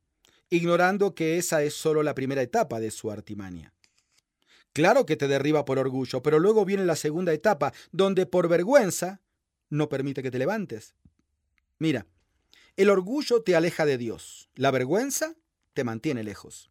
[0.52, 3.74] ignorando que esa es solo la primera etapa de su artimaña.
[4.72, 9.22] Claro que te derriba por orgullo, pero luego viene la segunda etapa, donde por vergüenza
[9.72, 10.94] no permite que te levantes.
[11.80, 12.06] Mira,
[12.78, 15.34] el orgullo te aleja de Dios, la vergüenza
[15.74, 16.70] te mantiene lejos.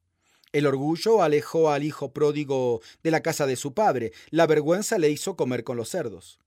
[0.53, 5.11] El orgullo alejó al hijo pródigo de la casa de su padre, la vergüenza le
[5.11, 6.39] hizo comer con los cerdos.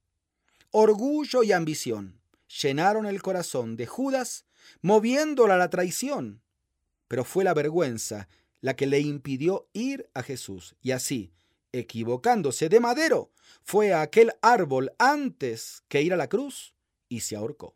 [0.78, 2.20] Orgullo y ambición
[2.62, 4.44] llenaron el corazón de Judas,
[4.82, 6.42] moviéndola a la traición.
[7.08, 8.28] Pero fue la vergüenza
[8.60, 10.76] la que le impidió ir a Jesús.
[10.82, 11.32] Y así,
[11.72, 13.32] equivocándose de madero,
[13.64, 16.74] fue a aquel árbol antes que ir a la cruz
[17.08, 17.75] y se ahorcó.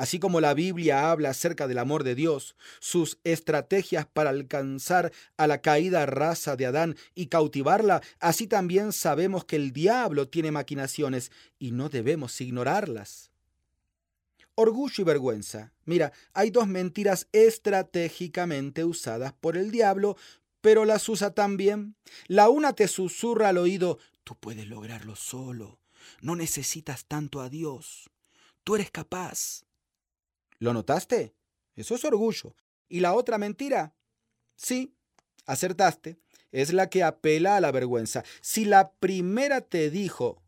[0.00, 5.46] Así como la Biblia habla acerca del amor de Dios, sus estrategias para alcanzar a
[5.46, 11.30] la caída raza de Adán y cautivarla, así también sabemos que el diablo tiene maquinaciones
[11.58, 13.30] y no debemos ignorarlas.
[14.54, 15.74] Orgullo y vergüenza.
[15.84, 20.16] Mira, hay dos mentiras estratégicamente usadas por el diablo,
[20.62, 21.94] pero las usa también.
[22.26, 25.78] La una te susurra al oído, tú puedes lograrlo solo,
[26.22, 28.08] no necesitas tanto a Dios,
[28.64, 29.66] tú eres capaz.
[30.60, 31.34] ¿Lo notaste?
[31.74, 32.54] Eso es orgullo.
[32.88, 33.94] ¿Y la otra mentira?
[34.56, 34.94] Sí,
[35.46, 36.18] acertaste.
[36.52, 38.24] Es la que apela a la vergüenza.
[38.42, 40.42] Si la primera te dijo,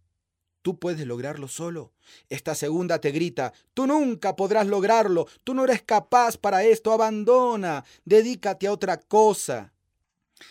[0.60, 1.92] tú puedes lograrlo solo,
[2.28, 7.84] esta segunda te grita, tú nunca podrás lograrlo, tú no eres capaz para esto, abandona,
[8.04, 9.72] dedícate a otra cosa.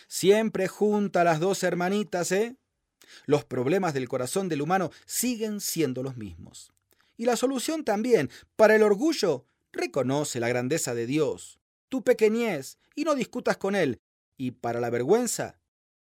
[0.08, 2.56] Siempre junta a las dos hermanitas, ¿eh?
[3.26, 6.72] Los problemas del corazón del humano siguen siendo los mismos.
[7.16, 13.04] Y la solución también, para el orgullo, reconoce la grandeza de Dios, tu pequeñez, y
[13.04, 14.00] no discutas con Él.
[14.36, 15.58] Y para la vergüenza,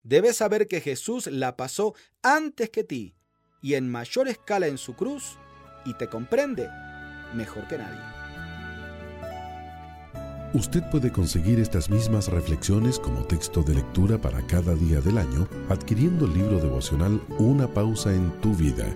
[0.02, 3.14] debes saber que Jesús la pasó antes que ti
[3.60, 5.39] y en mayor escala en su cruz,
[5.85, 6.68] y te comprende
[7.35, 8.01] mejor que nadie.
[10.55, 15.47] Usted puede conseguir estas mismas reflexiones como texto de lectura para cada día del año
[15.68, 18.86] adquiriendo el libro devocional Una pausa en tu vida.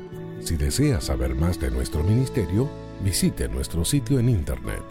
[0.41, 2.71] Si desea saber más de nuestro ministerio,
[3.03, 4.83] visite nuestro sitio en internet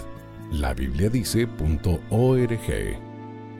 [0.52, 3.00] labibliadice.org.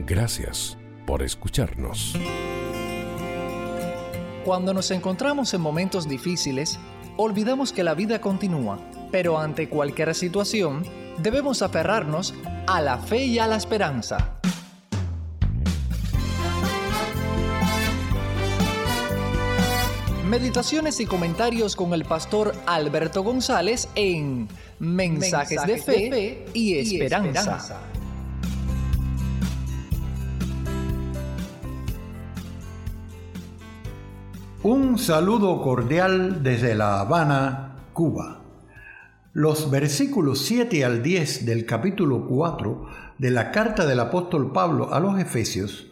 [0.00, 0.76] Gracias
[1.06, 2.14] por escucharnos.
[4.44, 6.78] Cuando nos encontramos en momentos difíciles,
[7.16, 8.78] olvidamos que la vida continúa,
[9.10, 10.84] pero ante cualquier situación,
[11.18, 12.34] debemos aferrarnos
[12.66, 14.38] a la fe y a la esperanza.
[20.32, 24.48] Meditaciones y comentarios con el pastor Alberto González en
[24.78, 27.82] Mensajes, de, fe y, esperanza.
[34.62, 38.40] Un saludo cordial desde La Habana, Cuba.
[39.34, 42.86] Los versículos 7 al 10 del capítulo 4
[43.18, 45.91] de la carta del apóstol Pablo a los Efesios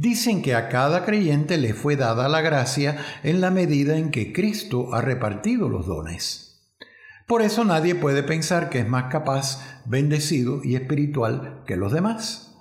[0.00, 4.32] dicen que a cada creyente le fue dada la gracia en la medida en que
[4.32, 6.72] Cristo ha repartido los dones.
[7.26, 12.56] Por eso nadie puede pensar que es más capaz, bendecido y espiritual que los demás.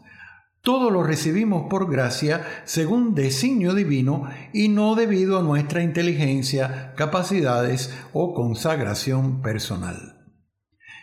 [0.62, 7.94] Todo lo recibimos por gracia según designio divino y no debido a nuestra inteligencia, capacidades
[8.12, 10.19] o consagración personal.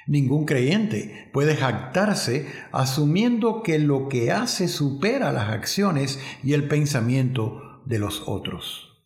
[0.06, 7.82] Ningún creyente puede jactarse asumiendo que lo que hace supera las acciones y el pensamiento
[7.86, 9.04] de los otros.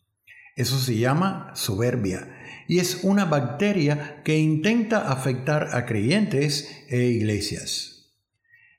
[0.55, 2.37] Eso se llama soberbia
[2.67, 8.13] y es una bacteria que intenta afectar a creyentes e iglesias.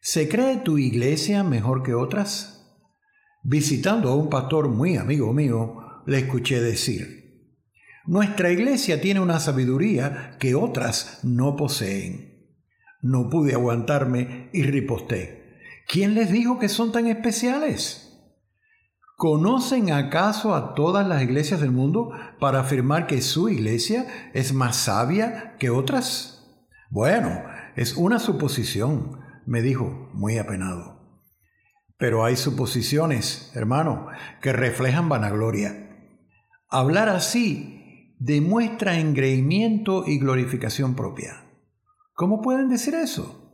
[0.01, 2.71] ¿Se cree tu iglesia mejor que otras?
[3.43, 7.22] Visitando a un pastor muy amigo mío, le escuché decir,
[8.05, 12.33] nuestra iglesia tiene una sabiduría que otras no poseen.
[13.01, 15.59] No pude aguantarme y riposté.
[15.87, 18.13] ¿Quién les dijo que son tan especiales?
[19.17, 22.11] ¿Conocen acaso a todas las iglesias del mundo
[22.41, 26.45] para afirmar que su iglesia es más sabia que otras?
[26.91, 27.43] Bueno,
[27.77, 31.21] es una suposición, me dijo, muy apenado.
[31.99, 34.09] Pero hay suposiciones, hermano,
[34.41, 35.89] que reflejan vanagloria.
[36.69, 37.82] Hablar así
[38.25, 41.45] demuestra engreimiento y glorificación propia.
[42.15, 43.53] ¿Cómo pueden decir eso?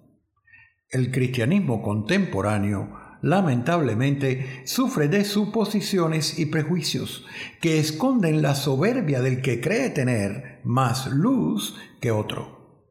[0.90, 2.92] El cristianismo contemporáneo
[3.22, 7.24] lamentablemente sufre de suposiciones y prejuicios
[7.62, 12.84] que esconden la soberbia del que cree tener más luz que otro.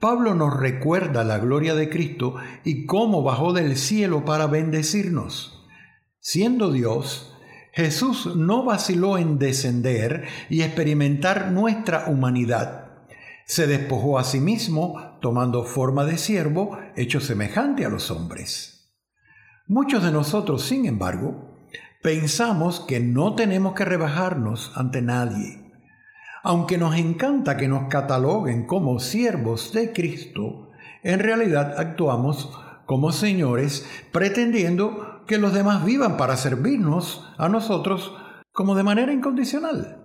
[0.00, 2.34] Pablo nos recuerda la gloria de Cristo
[2.64, 5.64] y cómo bajó del cielo para bendecirnos.
[6.18, 7.27] Siendo Dios,
[7.78, 12.86] Jesús no vaciló en descender y experimentar nuestra humanidad.
[13.46, 18.90] Se despojó a sí mismo, tomando forma de siervo, hecho semejante a los hombres.
[19.68, 21.56] Muchos de nosotros, sin embargo,
[22.02, 25.70] pensamos que no tenemos que rebajarnos ante nadie.
[26.42, 30.72] Aunque nos encanta que nos cataloguen como siervos de Cristo,
[31.04, 32.50] en realidad actuamos
[32.86, 38.16] como señores pretendiendo que los demás vivan para servirnos a nosotros
[38.50, 40.04] como de manera incondicional.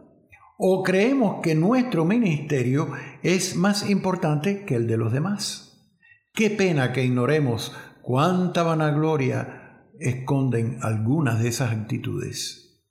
[0.57, 2.91] O creemos que nuestro ministerio
[3.23, 5.89] es más importante que el de los demás.
[6.33, 12.83] Qué pena que ignoremos cuánta vanagloria esconden algunas de esas actitudes.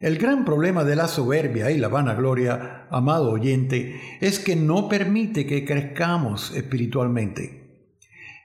[0.00, 5.46] El gran problema de la soberbia y la vanagloria, amado oyente, es que no permite
[5.46, 7.86] que crezcamos espiritualmente.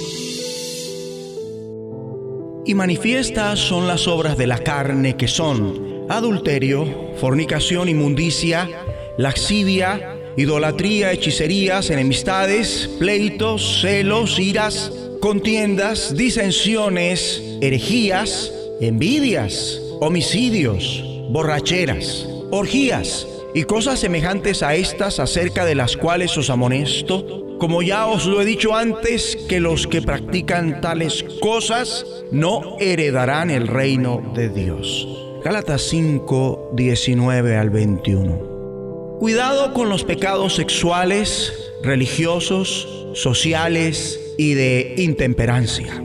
[2.66, 8.70] Y manifiestas son las obras de la carne que son adulterio, fornicación, inmundicia,
[9.18, 14.92] laxivia, idolatría, hechicerías, enemistades, pleitos, celos, iras,
[15.22, 18.52] contiendas, disensiones, herejías,
[18.82, 27.58] envidias, homicidios, borracheras, orgías y cosas semejantes a estas acerca de las cuales os amonesto,
[27.58, 33.50] como ya os lo he dicho antes, que los que practican tales cosas no heredarán
[33.50, 35.08] el reino de Dios.
[35.42, 39.18] Gálatas 5, 19 al 21.
[39.20, 46.04] Cuidado con los pecados sexuales, religiosos, sociales y de intemperancia.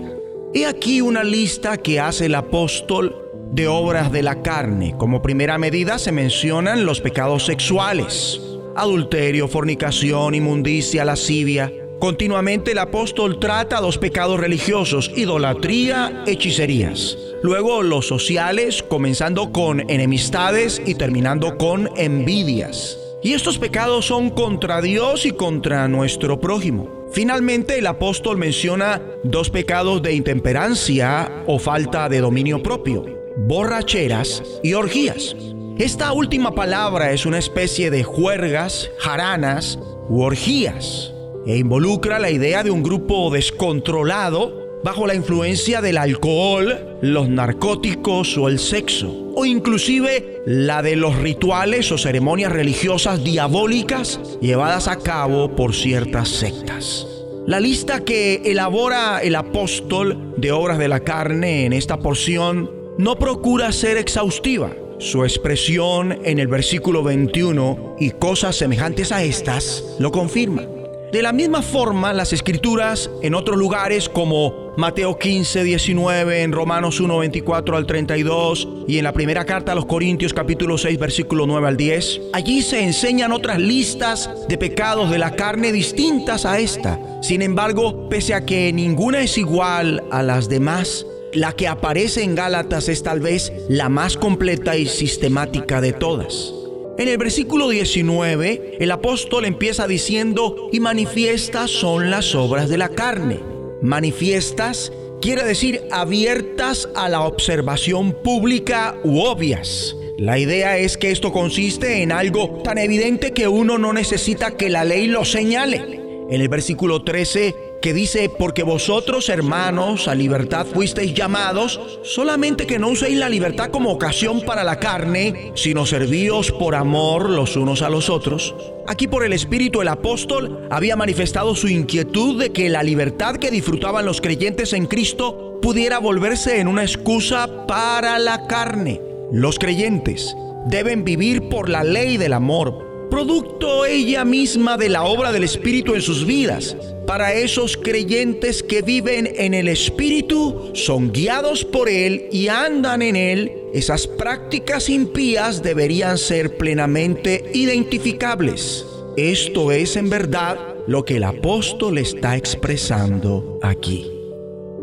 [0.55, 4.95] He aquí una lista que hace el apóstol de obras de la carne.
[4.97, 8.41] Como primera medida se mencionan los pecados sexuales,
[8.77, 11.73] adulterio, fornicación, inmundicia, lascivia.
[11.99, 17.19] Continuamente el apóstol trata dos pecados religiosos, idolatría, hechicerías.
[17.43, 22.99] Luego los sociales, comenzando con enemistades y terminando con envidias.
[23.23, 27.07] Y estos pecados son contra Dios y contra nuestro prójimo.
[27.13, 34.75] Finalmente el apóstol menciona dos pecados de intemperancia o falta de dominio propio borracheras y
[34.75, 35.37] orgías.
[35.79, 39.79] Esta última palabra es una especie de juergas, jaranas
[40.09, 41.13] u orgías
[41.47, 48.37] e involucra la idea de un grupo descontrolado bajo la influencia del alcohol, los narcóticos
[48.39, 54.97] o el sexo, o inclusive la de los rituales o ceremonias religiosas diabólicas llevadas a
[54.97, 57.07] cabo por ciertas sectas.
[57.47, 63.19] La lista que elabora el apóstol de obras de la carne en esta porción no
[63.19, 64.73] procura ser exhaustiva.
[64.99, 70.67] Su expresión en el versículo 21 y cosas semejantes a estas lo confirma.
[71.13, 77.01] De la misma forma, las escrituras en otros lugares como Mateo 15, 19, en Romanos
[77.01, 81.47] 1, 24 al 32 y en la primera carta a los Corintios capítulo 6, versículo
[81.47, 86.61] 9 al 10, allí se enseñan otras listas de pecados de la carne distintas a
[86.61, 87.01] esta.
[87.23, 92.35] Sin embargo, pese a que ninguna es igual a las demás, la que aparece en
[92.35, 96.53] Gálatas es tal vez la más completa y sistemática de todas.
[96.99, 102.91] En el versículo 19, el apóstol empieza diciendo, y manifiestas son las obras de la
[102.91, 103.41] carne.
[103.81, 104.93] Manifiestas
[105.23, 109.97] quiere decir abiertas a la observación pública u obvias.
[110.19, 114.69] La idea es que esto consiste en algo tan evidente que uno no necesita que
[114.69, 116.01] la ley lo señale.
[116.29, 122.79] En el versículo 13 que dice, porque vosotros hermanos a libertad fuisteis llamados, solamente que
[122.79, 127.83] no uséis la libertad como ocasión para la carne, sino servíos por amor los unos
[127.83, 128.55] a los otros.
[128.87, 133.51] Aquí por el Espíritu el apóstol había manifestado su inquietud de que la libertad que
[133.51, 139.01] disfrutaban los creyentes en Cristo pudiera volverse en una excusa para la carne.
[139.33, 140.35] Los creyentes
[140.67, 145.95] deben vivir por la ley del amor, producto ella misma de la obra del Espíritu
[145.95, 146.77] en sus vidas.
[147.07, 153.17] Para esos creyentes que viven en el Espíritu, son guiados por Él y andan en
[153.17, 158.87] Él, esas prácticas impías deberían ser plenamente identificables.
[159.17, 160.57] Esto es en verdad
[160.87, 164.11] lo que el apóstol está expresando aquí.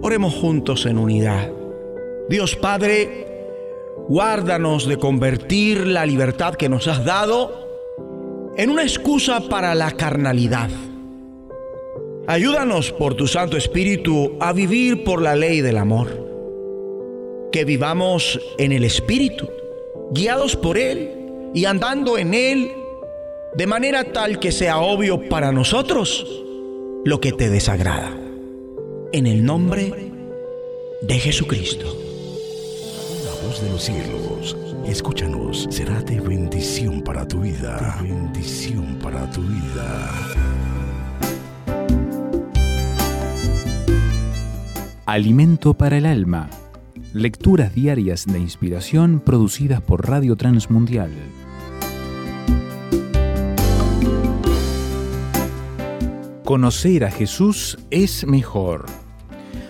[0.02, 1.50] Oremos juntos en unidad.
[2.30, 3.26] Dios Padre,
[4.10, 7.67] guárdanos de convertir la libertad que nos has dado
[8.58, 10.70] en una excusa para la carnalidad.
[12.26, 16.26] Ayúdanos por tu Santo Espíritu a vivir por la ley del amor.
[17.52, 19.48] Que vivamos en el Espíritu,
[20.12, 21.12] guiados por Él
[21.54, 22.72] y andando en Él,
[23.56, 26.44] de manera tal que sea obvio para nosotros
[27.06, 28.12] lo que te desagrada.
[29.14, 30.12] En el nombre
[31.02, 31.96] de Jesucristo.
[33.24, 34.58] La voz de los cielos,
[34.92, 38.00] escúchanos, será de bendición para tu vida.
[38.02, 40.12] Bendición para tu vida.
[45.06, 46.50] Alimento para el alma.
[47.14, 51.12] Lecturas diarias de inspiración producidas por Radio Transmundial.
[56.44, 58.86] Conocer a Jesús es mejor.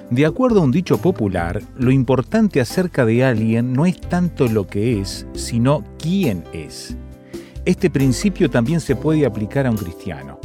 [0.09, 4.65] De acuerdo a un dicho popular, lo importante acerca de alguien no es tanto lo
[4.65, 6.95] que es, sino quién es.
[7.65, 10.39] Este principio también se puede aplicar a un cristiano.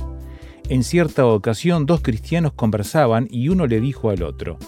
[0.68, 4.58] En cierta ocasión dos cristianos conversaban y uno le dijo al otro,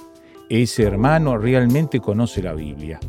[0.49, 3.01] ese hermano realmente conoce la Biblia.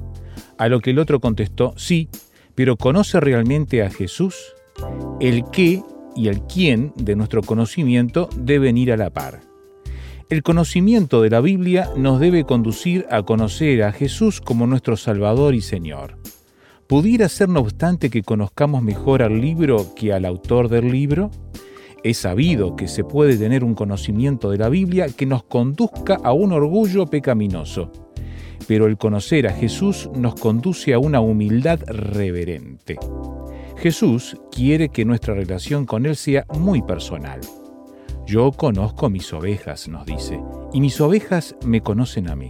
[0.58, 2.10] A lo que el otro contestó, sí,
[2.56, 4.36] pero ¿conoce realmente a Jesús?
[5.20, 5.84] El qué
[6.16, 9.55] y el quién de nuestro conocimiento deben ir a la par.
[10.28, 15.54] El conocimiento de la Biblia nos debe conducir a conocer a Jesús como nuestro Salvador
[15.54, 16.18] y Señor.
[16.88, 21.30] ¿Pudiera ser no obstante que conozcamos mejor al libro que al autor del libro?
[22.04, 26.34] Es sabido que se puede tener un conocimiento de la Biblia que nos conduzca a
[26.34, 27.92] un orgullo pecaminoso,
[28.68, 32.98] pero el conocer a Jesús nos conduce a una humildad reverente.
[33.78, 37.42] Jesús quiere que nuestra relación con Él sea muy personal.
[38.26, 40.42] Yo conozco mis ovejas, nos dice,
[40.74, 42.50] y mis ovejas me conocen a mí.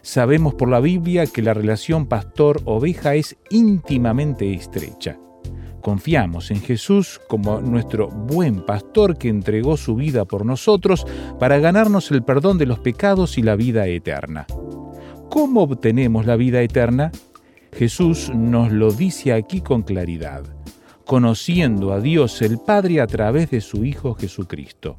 [0.00, 5.18] Sabemos por la Biblia que la relación pastor-oveja es íntimamente estrecha.
[5.80, 11.04] Confiamos en Jesús como nuestro buen pastor que entregó su vida por nosotros
[11.40, 14.46] para ganarnos el perdón de los pecados y la vida eterna.
[15.28, 17.10] ¿Cómo obtenemos la vida eterna?
[17.72, 20.61] Jesús nos lo dice aquí con claridad
[21.06, 24.98] conociendo a Dios el Padre a través de su Hijo Jesucristo.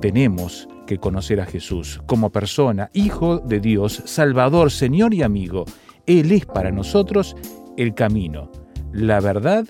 [0.00, 5.64] Tenemos que conocer a Jesús como persona, Hijo de Dios, Salvador, Señor y amigo.
[6.06, 7.36] Él es para nosotros
[7.76, 8.50] el camino,
[8.92, 9.66] la verdad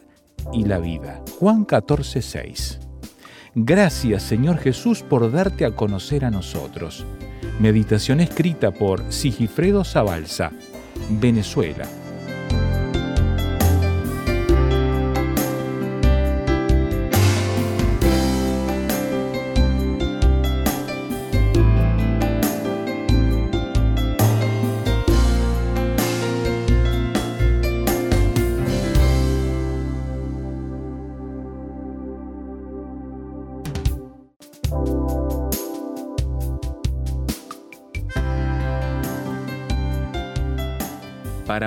[0.53, 1.23] y la vida.
[1.39, 2.81] Juan 14, 6.
[3.57, 7.07] Gracias Señor Jesús por darte a conocer a nosotros.
[7.61, 10.51] Meditación escrita por Sigifredo Zabalza,
[11.09, 11.87] Venezuela,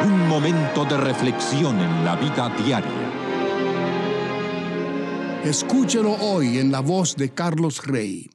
[0.00, 2.88] Un momento de reflexión en la vida diaria.
[5.42, 8.30] Escúchelo hoy en la voz de Carlos Rey.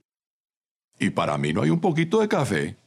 [1.00, 2.78] Y para mí no hay un poquito de café.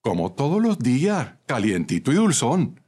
[0.00, 2.80] Como todos los días, calientito y dulzón.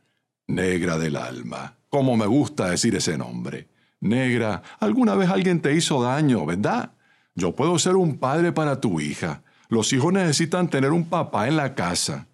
[0.46, 1.76] Negra del alma.
[1.90, 3.68] Como me gusta decir ese nombre.
[4.00, 6.92] Negra, alguna vez alguien te hizo daño, ¿verdad?
[7.34, 9.42] Yo puedo ser un padre para tu hija.
[9.68, 12.26] Los hijos necesitan tener un papá en la casa.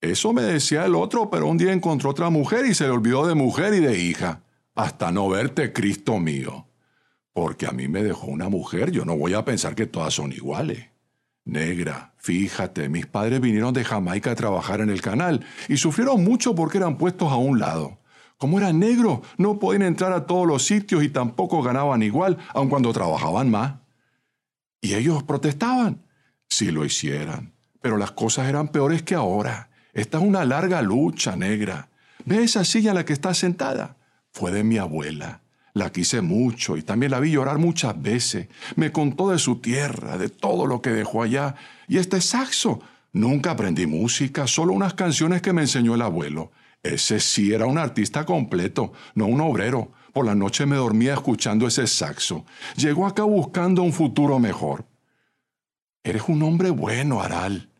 [0.00, 3.26] Eso me decía el otro, pero un día encontró otra mujer y se le olvidó
[3.26, 4.42] de mujer y de hija,
[4.74, 6.66] hasta no verte, Cristo mío.
[7.32, 10.32] Porque a mí me dejó una mujer, yo no voy a pensar que todas son
[10.32, 10.86] iguales.
[11.44, 16.54] Negra, fíjate, mis padres vinieron de Jamaica a trabajar en el canal y sufrieron mucho
[16.54, 17.98] porque eran puestos a un lado.
[18.36, 22.68] Como eran negros, no podían entrar a todos los sitios y tampoco ganaban igual, aun
[22.68, 23.76] cuando trabajaban más.
[24.80, 26.04] Y ellos protestaban.
[26.48, 27.54] Si lo hicieran.
[27.80, 29.70] Pero las cosas eran peores que ahora.
[29.96, 31.88] Esta es una larga lucha negra.
[32.26, 33.96] ¿Ve esa silla en la que está sentada?
[34.30, 35.40] Fue de mi abuela.
[35.72, 38.48] La quise mucho y también la vi llorar muchas veces.
[38.74, 41.54] Me contó de su tierra, de todo lo que dejó allá.
[41.88, 42.82] Y este saxo.
[43.14, 46.52] Nunca aprendí música, solo unas canciones que me enseñó el abuelo.
[46.82, 49.92] Ese sí era un artista completo, no un obrero.
[50.12, 52.44] Por la noche me dormía escuchando ese saxo.
[52.76, 54.84] Llegó acá buscando un futuro mejor.
[56.04, 57.70] Eres un hombre bueno, Aral.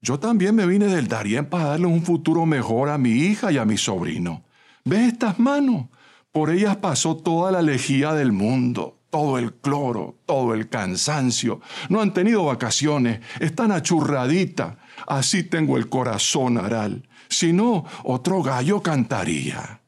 [0.00, 3.58] Yo también me vine del Darién para darle un futuro mejor a mi hija y
[3.58, 4.44] a mi sobrino.
[4.84, 5.86] ¿Ves estas manos?
[6.30, 11.60] Por ellas pasó toda la lejía del mundo, todo el cloro, todo el cansancio.
[11.88, 14.78] No han tenido vacaciones, están achurradita.
[15.06, 17.08] Así tengo el corazón aral.
[17.28, 19.82] Si no, otro gallo cantaría.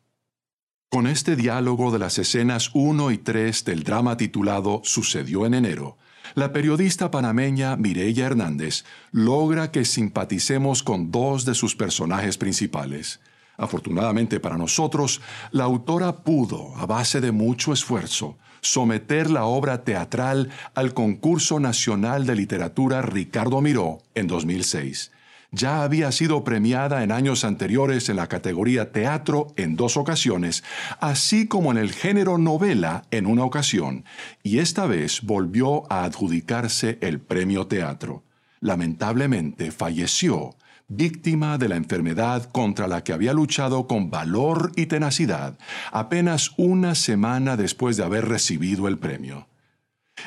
[0.90, 5.98] Con este diálogo de las escenas 1 y 3 del drama titulado Sucedió en enero,
[6.34, 13.20] la periodista panameña Mireya Hernández logra que simpaticemos con dos de sus personajes principales.
[13.56, 15.20] Afortunadamente para nosotros,
[15.50, 22.26] la autora pudo, a base de mucho esfuerzo, someter la obra teatral al Concurso Nacional
[22.26, 25.12] de Literatura Ricardo Miró en 2006
[25.52, 30.62] ya había sido premiada en años anteriores en la categoría teatro en dos ocasiones,
[31.00, 34.04] así como en el género novela en una ocasión,
[34.42, 38.22] y esta vez volvió a adjudicarse el premio teatro.
[38.60, 40.54] Lamentablemente falleció,
[40.88, 45.56] víctima de la enfermedad contra la que había luchado con valor y tenacidad,
[45.92, 49.46] apenas una semana después de haber recibido el premio.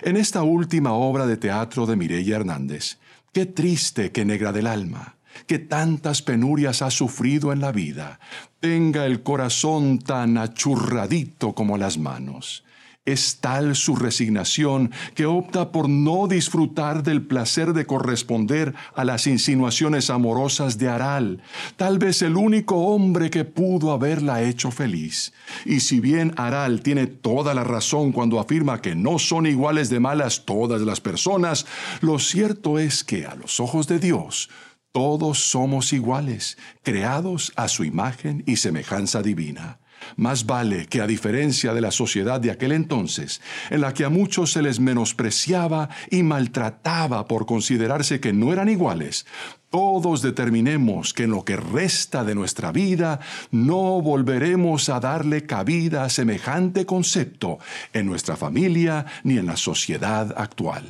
[0.02, 2.98] En esta última obra de teatro de Mireya Hernández,
[3.34, 5.16] Qué triste que negra del alma,
[5.48, 8.20] que tantas penurias ha sufrido en la vida,
[8.60, 12.64] tenga el corazón tan achurradito como las manos.
[13.06, 19.28] Es tal su resignación que opta por no disfrutar del placer de corresponder a las
[19.28, 21.42] insinuaciones amorosas de Aral,
[21.76, 25.34] tal vez el único hombre que pudo haberla hecho feliz.
[25.66, 30.00] Y si bien Aral tiene toda la razón cuando afirma que no son iguales de
[30.00, 31.66] malas todas las personas,
[32.00, 34.50] lo cierto es que a los ojos de Dios,
[34.94, 39.80] todos somos iguales, creados a su imagen y semejanza divina.
[40.16, 44.10] Más vale que a diferencia de la sociedad de aquel entonces, en la que a
[44.10, 49.26] muchos se les menospreciaba y maltrataba por considerarse que no eran iguales,
[49.70, 53.20] todos determinemos que en lo que resta de nuestra vida
[53.50, 57.58] no volveremos a darle cabida a semejante concepto
[57.92, 60.86] en nuestra familia ni en la sociedad actual.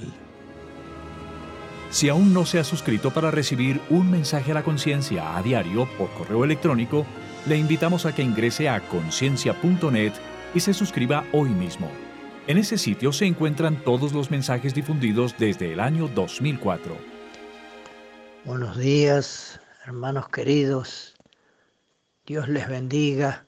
[1.92, 5.88] Si aún no se ha suscrito para recibir un mensaje a la conciencia a diario
[5.98, 7.06] por correo electrónico,
[7.46, 10.14] le invitamos a que ingrese a conciencia.net
[10.56, 11.92] y se suscriba hoy mismo.
[12.48, 16.98] En ese sitio se encuentran todos los mensajes difundidos desde el año 2004.
[18.46, 21.16] Buenos días, hermanos queridos.
[22.26, 23.46] Dios les bendiga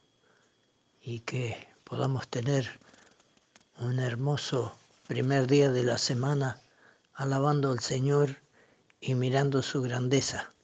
[1.01, 2.80] y que podamos tener
[3.77, 4.77] un hermoso
[5.07, 6.59] primer día de la semana
[7.13, 8.38] alabando al Señor
[8.99, 10.55] y mirando su grandeza.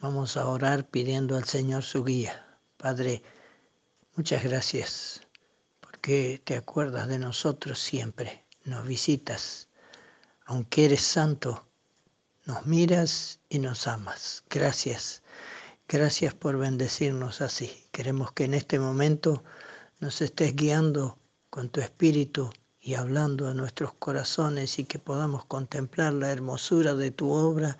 [0.00, 2.46] Vamos a orar pidiendo al Señor su guía.
[2.78, 3.22] Padre,
[4.16, 5.20] muchas gracias
[5.78, 9.68] porque te acuerdas de nosotros siempre, nos visitas.
[10.46, 11.66] Aunque eres santo,
[12.46, 14.42] nos miras y nos amas.
[14.48, 15.22] Gracias.
[15.86, 17.86] Gracias por bendecirnos así.
[17.92, 19.44] Queremos que en este momento
[19.98, 21.18] nos estés guiando
[21.50, 22.50] con tu espíritu
[22.80, 27.76] y hablando a nuestros corazones y que podamos contemplar la hermosura de tu obra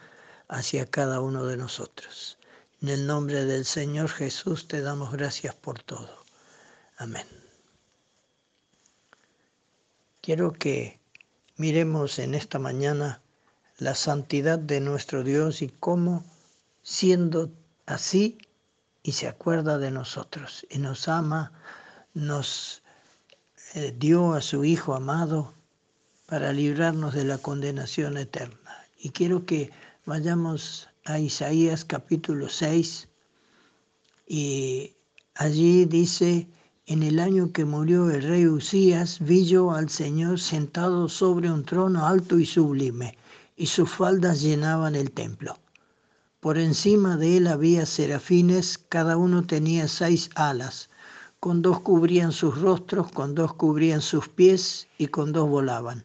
[0.50, 2.36] hacia cada uno de nosotros.
[2.82, 6.24] En el nombre del Señor Jesús te damos gracias por todo.
[6.96, 7.26] Amén.
[10.20, 10.98] Quiero que
[11.56, 13.22] miremos en esta mañana
[13.78, 16.24] la santidad de nuestro Dios y cómo,
[16.82, 17.50] siendo
[17.86, 18.38] así,
[19.02, 21.52] y se acuerda de nosotros y nos ama,
[22.12, 22.82] nos
[23.74, 25.54] eh, dio a su Hijo amado
[26.26, 28.86] para librarnos de la condenación eterna.
[28.98, 29.70] Y quiero que
[30.10, 33.06] Vayamos a Isaías capítulo 6
[34.26, 34.96] y
[35.36, 36.48] allí dice,
[36.86, 41.64] en el año que murió el rey Usías, vi yo al Señor sentado sobre un
[41.64, 43.16] trono alto y sublime,
[43.54, 45.56] y sus faldas llenaban el templo.
[46.40, 50.90] Por encima de él había serafines, cada uno tenía seis alas,
[51.38, 56.04] con dos cubrían sus rostros, con dos cubrían sus pies y con dos volaban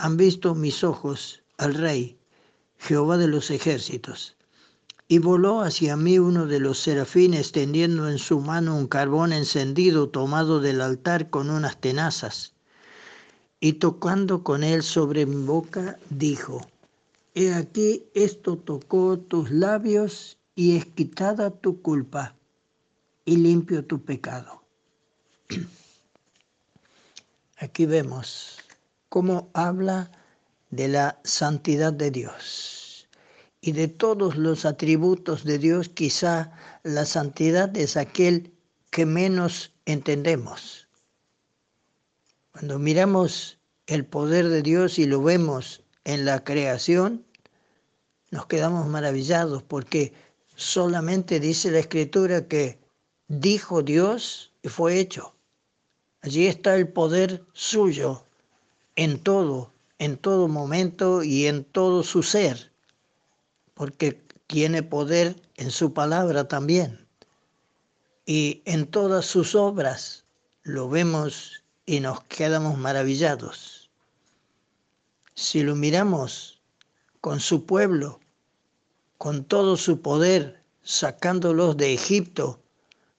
[0.00, 2.18] han visto mis ojos al Rey,
[2.78, 4.34] Jehová de los ejércitos.
[5.08, 10.08] Y voló hacia mí uno de los serafines tendiendo en su mano un carbón encendido
[10.08, 12.54] tomado del altar con unas tenazas.
[13.60, 16.66] Y tocando con él sobre mi boca, dijo,
[17.34, 22.34] He aquí esto tocó tus labios y es quitada tu culpa
[23.26, 24.64] y limpio tu pecado.
[27.58, 28.56] Aquí vemos
[29.10, 30.10] cómo habla
[30.70, 33.08] de la santidad de Dios.
[33.60, 36.52] Y de todos los atributos de Dios, quizá
[36.84, 38.54] la santidad es aquel
[38.90, 40.88] que menos entendemos.
[42.52, 47.26] Cuando miramos el poder de Dios y lo vemos en la creación,
[48.30, 50.14] nos quedamos maravillados porque
[50.54, 52.78] solamente dice la escritura que
[53.26, 55.34] dijo Dios y fue hecho.
[56.22, 58.24] Allí está el poder suyo
[58.96, 62.72] en todo, en todo momento y en todo su ser,
[63.74, 67.06] porque tiene poder en su palabra también.
[68.26, 70.24] Y en todas sus obras
[70.62, 73.90] lo vemos y nos quedamos maravillados.
[75.34, 76.60] Si lo miramos
[77.20, 78.20] con su pueblo,
[79.18, 82.60] con todo su poder, sacándolos de Egipto,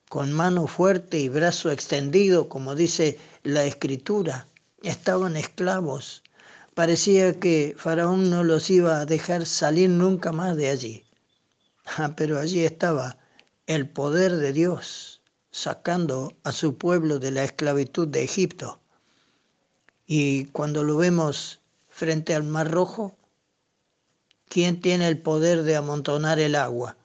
[0.09, 4.47] con mano fuerte y brazo extendido, como dice la escritura,
[4.81, 6.23] estaban esclavos.
[6.73, 11.03] Parecía que Faraón no los iba a dejar salir nunca más de allí.
[11.85, 13.17] Ah, pero allí estaba
[13.67, 15.21] el poder de Dios
[15.51, 18.79] sacando a su pueblo de la esclavitud de Egipto.
[20.05, 21.59] Y cuando lo vemos
[21.89, 23.15] frente al Mar Rojo,
[24.47, 26.97] ¿quién tiene el poder de amontonar el agua?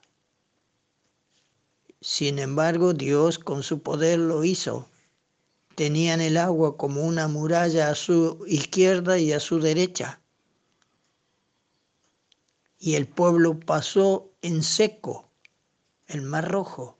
[1.99, 4.87] Sin embargo, Dios con su poder lo hizo.
[5.77, 10.19] Tenían el agua como una muralla a su izquierda y a su derecha.
[12.79, 15.29] Y el pueblo pasó en seco
[16.07, 16.97] el mar rojo.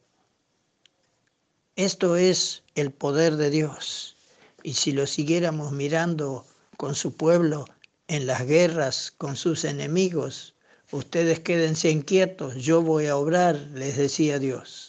[1.75, 4.15] Esto es el poder de Dios.
[4.61, 6.45] Y si lo siguiéramos mirando
[6.77, 7.65] con su pueblo
[8.07, 10.53] en las guerras con sus enemigos,
[10.91, 14.86] ustedes quédense inquietos, yo voy a obrar, les decía Dios.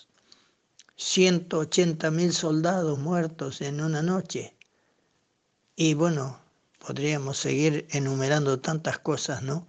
[0.98, 4.54] 180 mil soldados muertos en una noche.
[5.76, 6.40] Y bueno,
[6.84, 9.68] podríamos seguir enumerando tantas cosas, ¿no?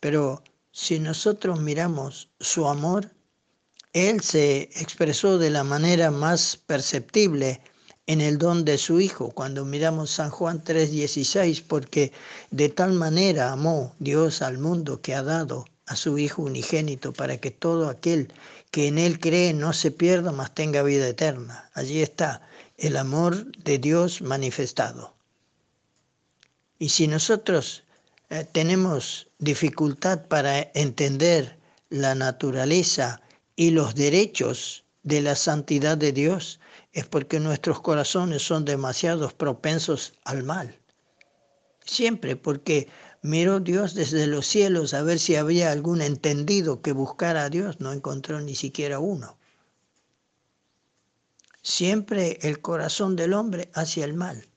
[0.00, 0.42] Pero
[0.72, 3.10] si nosotros miramos su amor,
[3.92, 7.60] Él se expresó de la manera más perceptible
[8.06, 12.12] en el don de su Hijo, cuando miramos San Juan 3:16, porque
[12.50, 17.36] de tal manera amó Dios al mundo que ha dado a su Hijo unigénito para
[17.36, 18.32] que todo aquel
[18.70, 21.70] que en Él cree no se pierda, mas tenga vida eterna.
[21.74, 22.42] Allí está
[22.76, 25.14] el amor de Dios manifestado.
[26.78, 27.84] Y si nosotros
[28.30, 31.58] eh, tenemos dificultad para entender
[31.90, 33.20] la naturaleza
[33.56, 36.60] y los derechos de la santidad de Dios,
[36.92, 40.78] es porque nuestros corazones son demasiado propensos al mal.
[41.84, 42.88] Siempre porque
[43.22, 47.80] miró Dios desde los cielos a ver si había algún entendido que buscara a Dios,
[47.80, 49.38] no encontró ni siquiera uno.
[51.62, 54.48] Siempre el corazón del hombre hacia el mal.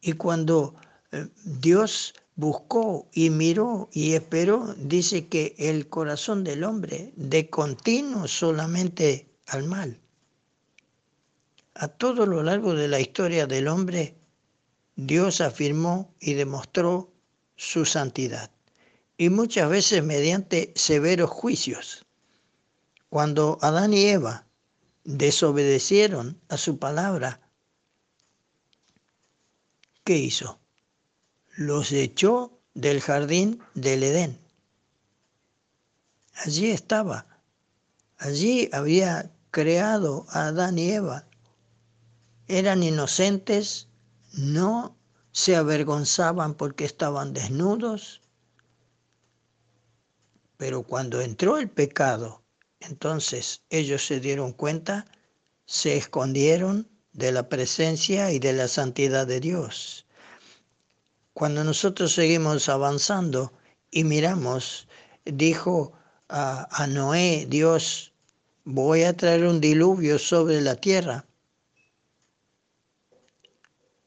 [0.00, 0.74] Y cuando
[1.12, 8.26] eh, Dios buscó y miró y esperó, dice que el corazón del hombre de continuo
[8.26, 10.00] solamente al mal
[11.78, 14.16] a todo lo largo de la historia del hombre,
[14.96, 17.12] Dios afirmó y demostró
[17.56, 18.50] su santidad,
[19.16, 22.04] y muchas veces mediante severos juicios.
[23.08, 24.46] Cuando Adán y Eva
[25.04, 27.40] desobedecieron a su palabra,
[30.04, 30.60] ¿qué hizo?
[31.56, 34.38] Los echó del jardín del Edén.
[36.34, 37.26] Allí estaba,
[38.18, 41.26] allí había creado a Adán y Eva
[42.48, 43.88] eran inocentes,
[44.32, 44.95] no
[45.36, 48.22] se avergonzaban porque estaban desnudos,
[50.56, 52.42] pero cuando entró el pecado,
[52.80, 55.04] entonces ellos se dieron cuenta,
[55.66, 60.06] se escondieron de la presencia y de la santidad de Dios.
[61.34, 63.52] Cuando nosotros seguimos avanzando
[63.90, 64.88] y miramos,
[65.26, 65.92] dijo
[66.30, 68.14] a, a Noé, Dios,
[68.64, 71.26] voy a traer un diluvio sobre la tierra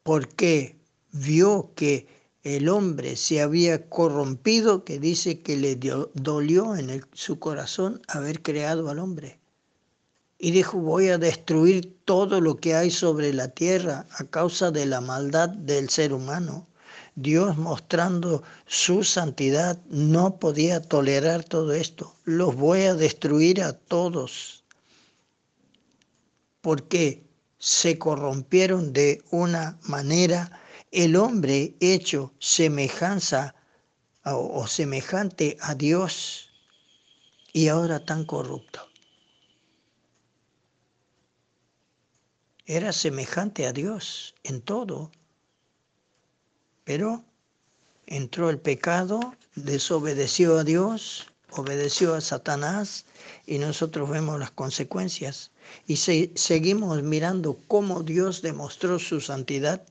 [0.01, 0.78] porque
[1.11, 2.07] vio que
[2.43, 5.77] el hombre se había corrompido, que dice que le
[6.13, 9.39] dolió en su corazón haber creado al hombre.
[10.37, 14.85] Y dijo, voy a destruir todo lo que hay sobre la tierra a causa de
[14.85, 16.65] la maldad del ser humano.
[17.15, 22.15] Dios mostrando su santidad no podía tolerar todo esto.
[22.23, 24.63] Los voy a destruir a todos.
[26.61, 27.29] ¿Por qué?
[27.59, 30.49] se corrompieron de una manera,
[30.91, 33.55] el hombre hecho semejanza
[34.23, 36.49] o, semejante a Dios
[37.53, 38.87] y ahora tan corrupto.
[42.65, 45.11] Era semejante a Dios en todo,
[46.83, 47.23] Pero
[48.07, 53.05] entró el pecado, desobedeció a Dios, obedeció a Satanás
[53.45, 55.51] y nosotros vemos las consecuencias.
[55.85, 59.85] Y seguimos mirando cómo Dios demostró su santidad.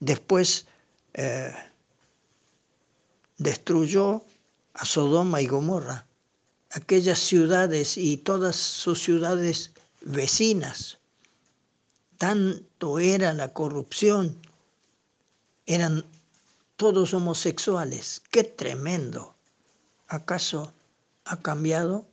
[0.00, 0.66] Después
[1.14, 1.54] eh,
[3.36, 4.24] destruyó
[4.74, 6.06] a Sodoma y Gomorra,
[6.70, 10.98] aquellas ciudades y todas sus ciudades vecinas.
[12.18, 14.36] Tanto era la corrupción,
[15.66, 16.04] eran
[16.76, 18.22] todos homosexuales.
[18.30, 19.34] ¡Qué tremendo!
[20.08, 20.72] ¿Acaso
[21.24, 22.06] ha cambiado?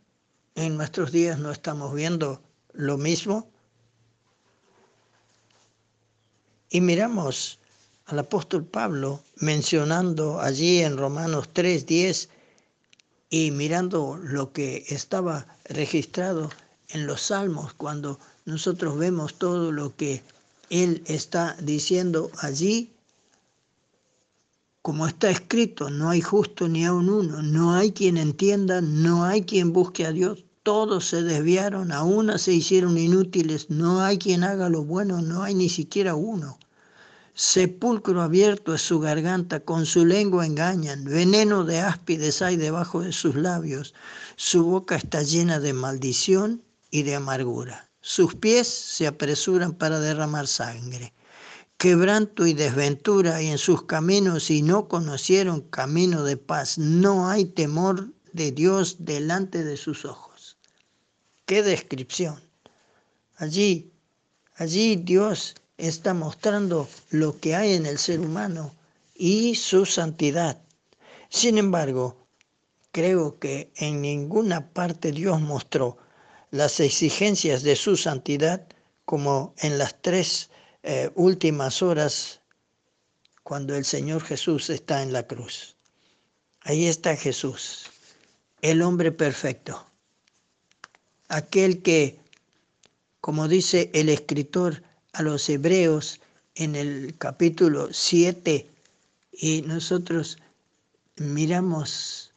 [0.55, 2.41] En nuestros días no estamos viendo
[2.73, 3.49] lo mismo.
[6.69, 7.59] Y miramos
[8.07, 12.29] al apóstol Pablo mencionando allí en Romanos 3, 10
[13.29, 16.49] y mirando lo que estaba registrado
[16.89, 20.23] en los salmos, cuando nosotros vemos todo lo que
[20.69, 22.91] él está diciendo allí,
[24.81, 29.41] como está escrito, no hay justo ni aun uno, no hay quien entienda, no hay
[29.41, 34.45] quien busque a Dios, todos se desviaron, a una se hicieron inútiles, no hay quien
[34.45, 36.57] haga lo bueno, no hay ni siquiera uno.
[37.39, 43.13] Sepulcro abierto es su garganta, con su lengua engañan, veneno de áspides hay debajo de
[43.13, 43.93] sus labios,
[44.35, 50.47] su boca está llena de maldición y de amargura, sus pies se apresuran para derramar
[50.47, 51.13] sangre
[51.77, 56.77] quebranto y desventura hay en sus caminos y no conocieron camino de paz.
[56.77, 60.57] No hay temor de Dios delante de sus ojos.
[61.45, 62.41] Qué descripción.
[63.35, 63.91] Allí,
[64.55, 68.73] allí Dios está mostrando lo que hay en el ser humano
[69.13, 70.61] y su santidad.
[71.29, 72.27] Sin embargo,
[72.91, 75.97] creo que en ninguna parte Dios mostró
[76.51, 78.67] las exigencias de su santidad
[79.05, 80.49] como en las tres
[80.83, 82.41] eh, últimas horas
[83.43, 85.75] cuando el Señor Jesús está en la cruz.
[86.61, 87.89] Ahí está Jesús,
[88.61, 89.89] el hombre perfecto,
[91.29, 92.19] aquel que,
[93.21, 94.83] como dice el escritor
[95.17, 96.21] a los hebreos
[96.53, 98.69] en el capítulo 7,
[99.31, 100.37] y nosotros
[101.15, 102.31] miramos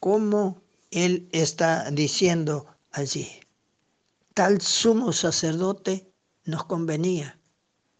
[0.00, 0.60] cómo
[0.90, 3.28] él está diciendo allí,
[4.34, 6.12] tal sumo sacerdote
[6.44, 7.38] nos convenía.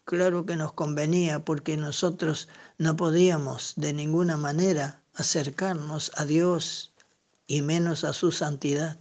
[0.03, 6.91] Claro que nos convenía porque nosotros no podíamos de ninguna manera acercarnos a Dios
[7.47, 8.99] y menos a su santidad.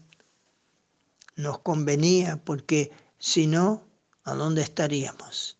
[1.34, 3.90] Nos convenía porque si no,
[4.31, 5.59] ¿a dónde estaríamos?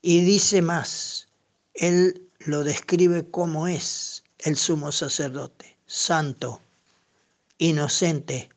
[0.00, 1.28] Y dice más,
[1.74, 6.60] Él lo describe como es el sumo sacerdote, santo,
[7.58, 8.50] inocente,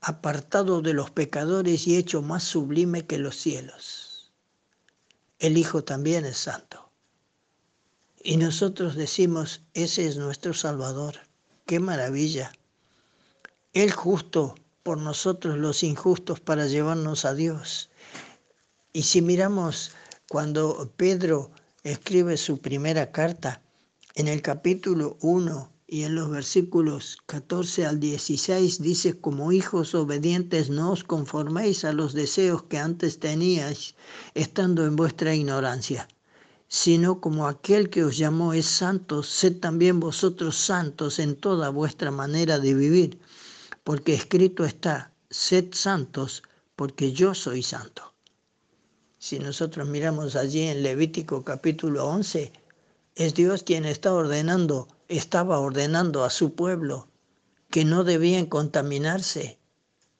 [0.00, 4.32] apartado de los pecadores y hecho más sublime que los cielos.
[5.38, 6.90] El Hijo también es santo.
[8.22, 11.20] Y nosotros decimos, ese es nuestro Salvador.
[11.66, 12.52] ¡Qué maravilla!
[13.72, 14.54] Él justo
[14.86, 17.90] por nosotros los injustos para llevarnos a Dios.
[18.92, 19.90] Y si miramos
[20.28, 21.50] cuando Pedro
[21.82, 23.60] escribe su primera carta,
[24.14, 30.70] en el capítulo 1, y en los versículos 14 al 16 dice, como hijos obedientes
[30.70, 33.96] no os conforméis a los deseos que antes teníais,
[34.34, 36.06] estando en vuestra ignorancia,
[36.68, 42.12] sino como aquel que os llamó es santo, sed también vosotros santos en toda vuestra
[42.12, 43.18] manera de vivir,
[43.86, 46.42] porque escrito está, sed santos,
[46.74, 48.14] porque yo soy santo.
[49.16, 52.52] Si nosotros miramos allí en Levítico capítulo 11,
[53.14, 57.06] es Dios quien está ordenando estaba ordenando a su pueblo
[57.70, 59.60] que no debían contaminarse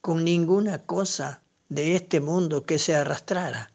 [0.00, 3.72] con ninguna cosa de este mundo que se arrastrara.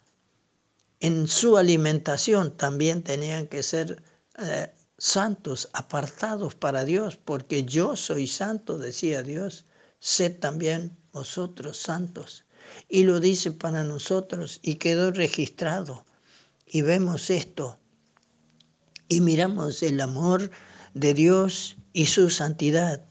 [1.02, 4.02] En su alimentación también tenían que ser
[4.38, 9.66] eh, santos, apartados para Dios, porque yo soy santo, decía Dios,
[10.02, 12.44] sed también vosotros santos.
[12.90, 16.06] Y lo dice para nosotros y quedó registrado.
[16.66, 17.80] Y vemos esto
[19.08, 20.52] y miramos el amor
[20.94, 23.06] de Dios y su santidad.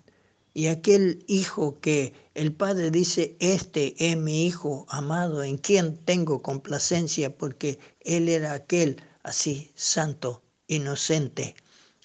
[0.52, 6.42] Y aquel hijo que el Padre dice, este es mi hijo amado, en quien tengo
[6.42, 11.54] complacencia, porque él era aquel así, santo, inocente,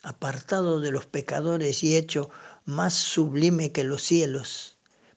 [0.04, 2.30] apartado de los pecadores y hecho
[2.66, 4.75] más sublime que los cielos.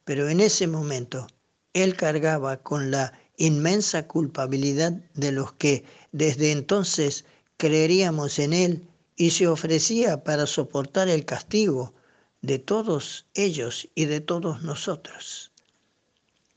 [0.09, 1.27] Pero en ese momento
[1.75, 7.27] él cargaba con la inmensa culpabilidad de los que desde entonces
[7.59, 11.93] creeríamos en él y se ofrecía para soportar el castigo
[12.41, 15.53] de todos ellos y de todos nosotros.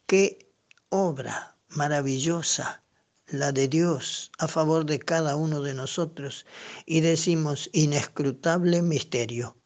[0.05, 0.47] Qué
[0.87, 2.81] obra maravillosa
[3.27, 6.45] la de Dios, a favor de cada uno de nosotros
[6.85, 9.57] y decimos inescrutable misterio.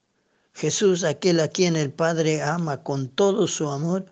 [0.55, 4.05] Jesús, aquel a quien el Padre ama con todo su amor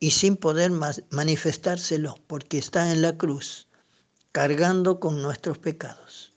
[0.00, 0.72] y sin poder
[1.10, 3.68] manifestárselo porque está en la cruz,
[4.32, 6.32] cargando con nuestros pecados.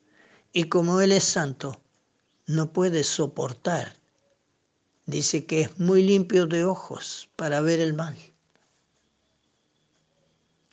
[0.51, 1.81] Y como Él es santo,
[2.45, 3.95] no puede soportar.
[5.05, 8.17] Dice que es muy limpio de ojos para ver el mal.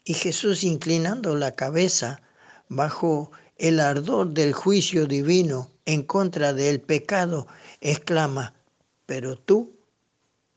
[0.05, 2.21] Y Jesús inclinando la cabeza
[2.69, 7.47] bajo el ardor del juicio divino en contra del pecado,
[7.81, 8.55] exclama,
[9.07, 9.77] pero tú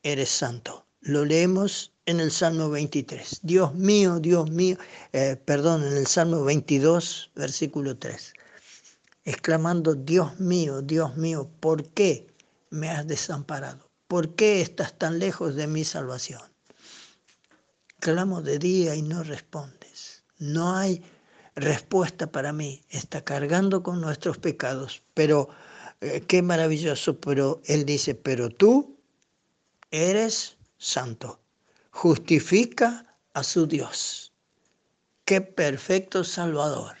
[0.02, 0.86] eres santo.
[1.00, 3.40] Lo leemos en el Salmo 23.
[3.42, 4.76] Dios mío, Dios mío,
[5.12, 8.34] eh, perdón, en el Salmo 22, versículo 3
[9.24, 12.26] exclamando, Dios mío, Dios mío, ¿por qué
[12.70, 13.88] me has desamparado?
[14.08, 16.42] ¿Por qué estás tan lejos de mi salvación?
[18.00, 20.24] Clamo de día y no respondes.
[20.38, 21.02] No hay
[21.54, 22.82] respuesta para mí.
[22.88, 25.02] Está cargando con nuestros pecados.
[25.14, 25.50] Pero
[26.00, 27.18] eh, qué maravilloso.
[27.20, 28.96] Pero Él dice, pero tú
[29.90, 31.40] eres santo.
[31.90, 34.32] Justifica a su Dios.
[35.24, 36.96] Qué perfecto Salvador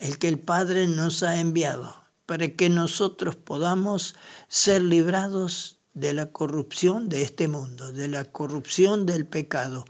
[0.00, 1.96] el que el Padre nos ha enviado,
[2.26, 4.14] para que nosotros podamos
[4.48, 9.84] ser librados de la corrupción de este mundo, de la corrupción del pecado,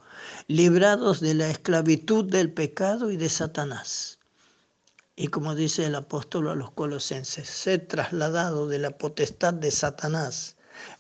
[0.47, 4.19] librados de la esclavitud del pecado y de Satanás.
[5.17, 10.57] Y como dice el apóstol a los colosenses, ser trasladado de la potestad de Satanás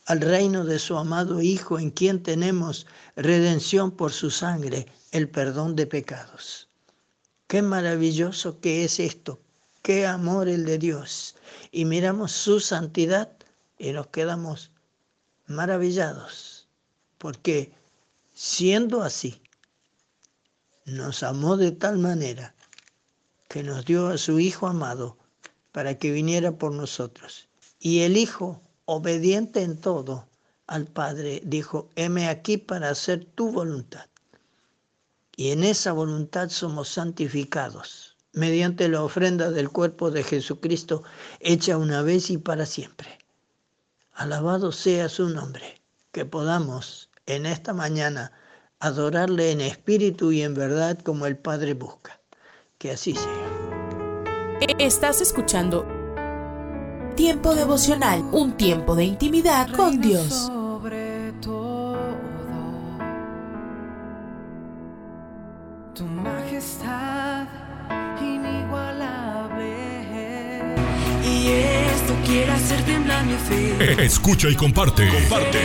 [0.06, 2.86] al reino de su amado Hijo, en quien tenemos
[3.16, 6.68] redención por su sangre, el perdón de pecados.
[7.48, 9.40] Qué maravilloso que es esto,
[9.82, 11.34] qué amor el de Dios.
[11.72, 13.32] Y miramos su santidad
[13.78, 14.70] y nos quedamos
[15.46, 16.68] maravillados,
[17.18, 17.72] porque
[18.32, 19.42] siendo así,
[20.84, 22.53] nos amó de tal manera
[23.48, 25.16] que nos dio a su Hijo amado
[25.73, 27.48] para que viniera por nosotros.
[27.78, 30.28] Y el Hijo, obediente en todo
[30.66, 34.06] al Padre, dijo, heme aquí para hacer tu voluntad.
[35.36, 41.05] Y en esa voluntad somos santificados mediante la ofrenda del cuerpo de Jesucristo
[41.40, 43.18] hecha una vez y para siempre.
[44.12, 45.81] Alabado sea su nombre,
[46.12, 48.32] que podamos en esta mañana
[48.81, 52.20] adorarle en espíritu y en verdad como el Padre busca.
[52.84, 54.66] Que así sea.
[54.78, 55.86] Estás escuchando
[57.16, 60.52] Tiempo devocional, un tiempo de intimidad con Dios.
[73.98, 75.08] Escucha y comparte.
[75.08, 75.58] Comparte.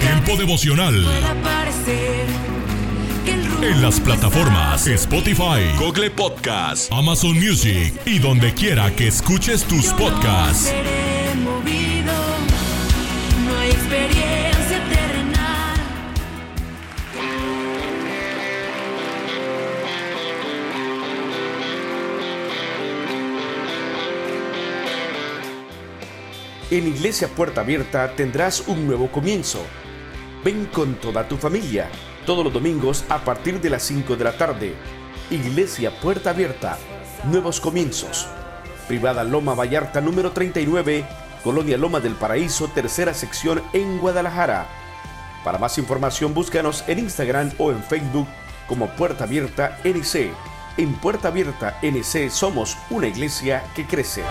[0.00, 1.02] Tiempo devocional.
[3.60, 10.72] En las plataformas Spotify, Google Podcast, Amazon Music y donde quiera que escuches tus podcasts.
[13.44, 15.74] No hay experiencia terrenal.
[26.70, 29.60] En Iglesia Puerta Abierta tendrás un nuevo comienzo.
[30.44, 31.90] Ven con toda tu familia,
[32.28, 34.74] todos los domingos a partir de las 5 de la tarde.
[35.30, 36.76] Iglesia Puerta Abierta,
[37.24, 38.28] nuevos comienzos.
[38.86, 41.06] Privada Loma Vallarta número 39,
[41.42, 44.66] Colonia Loma del Paraíso, tercera sección en Guadalajara.
[45.42, 48.28] Para más información búscanos en Instagram o en Facebook
[48.66, 50.30] como Puerta Abierta NC.
[50.76, 54.22] En Puerta Abierta NC somos una iglesia que crece.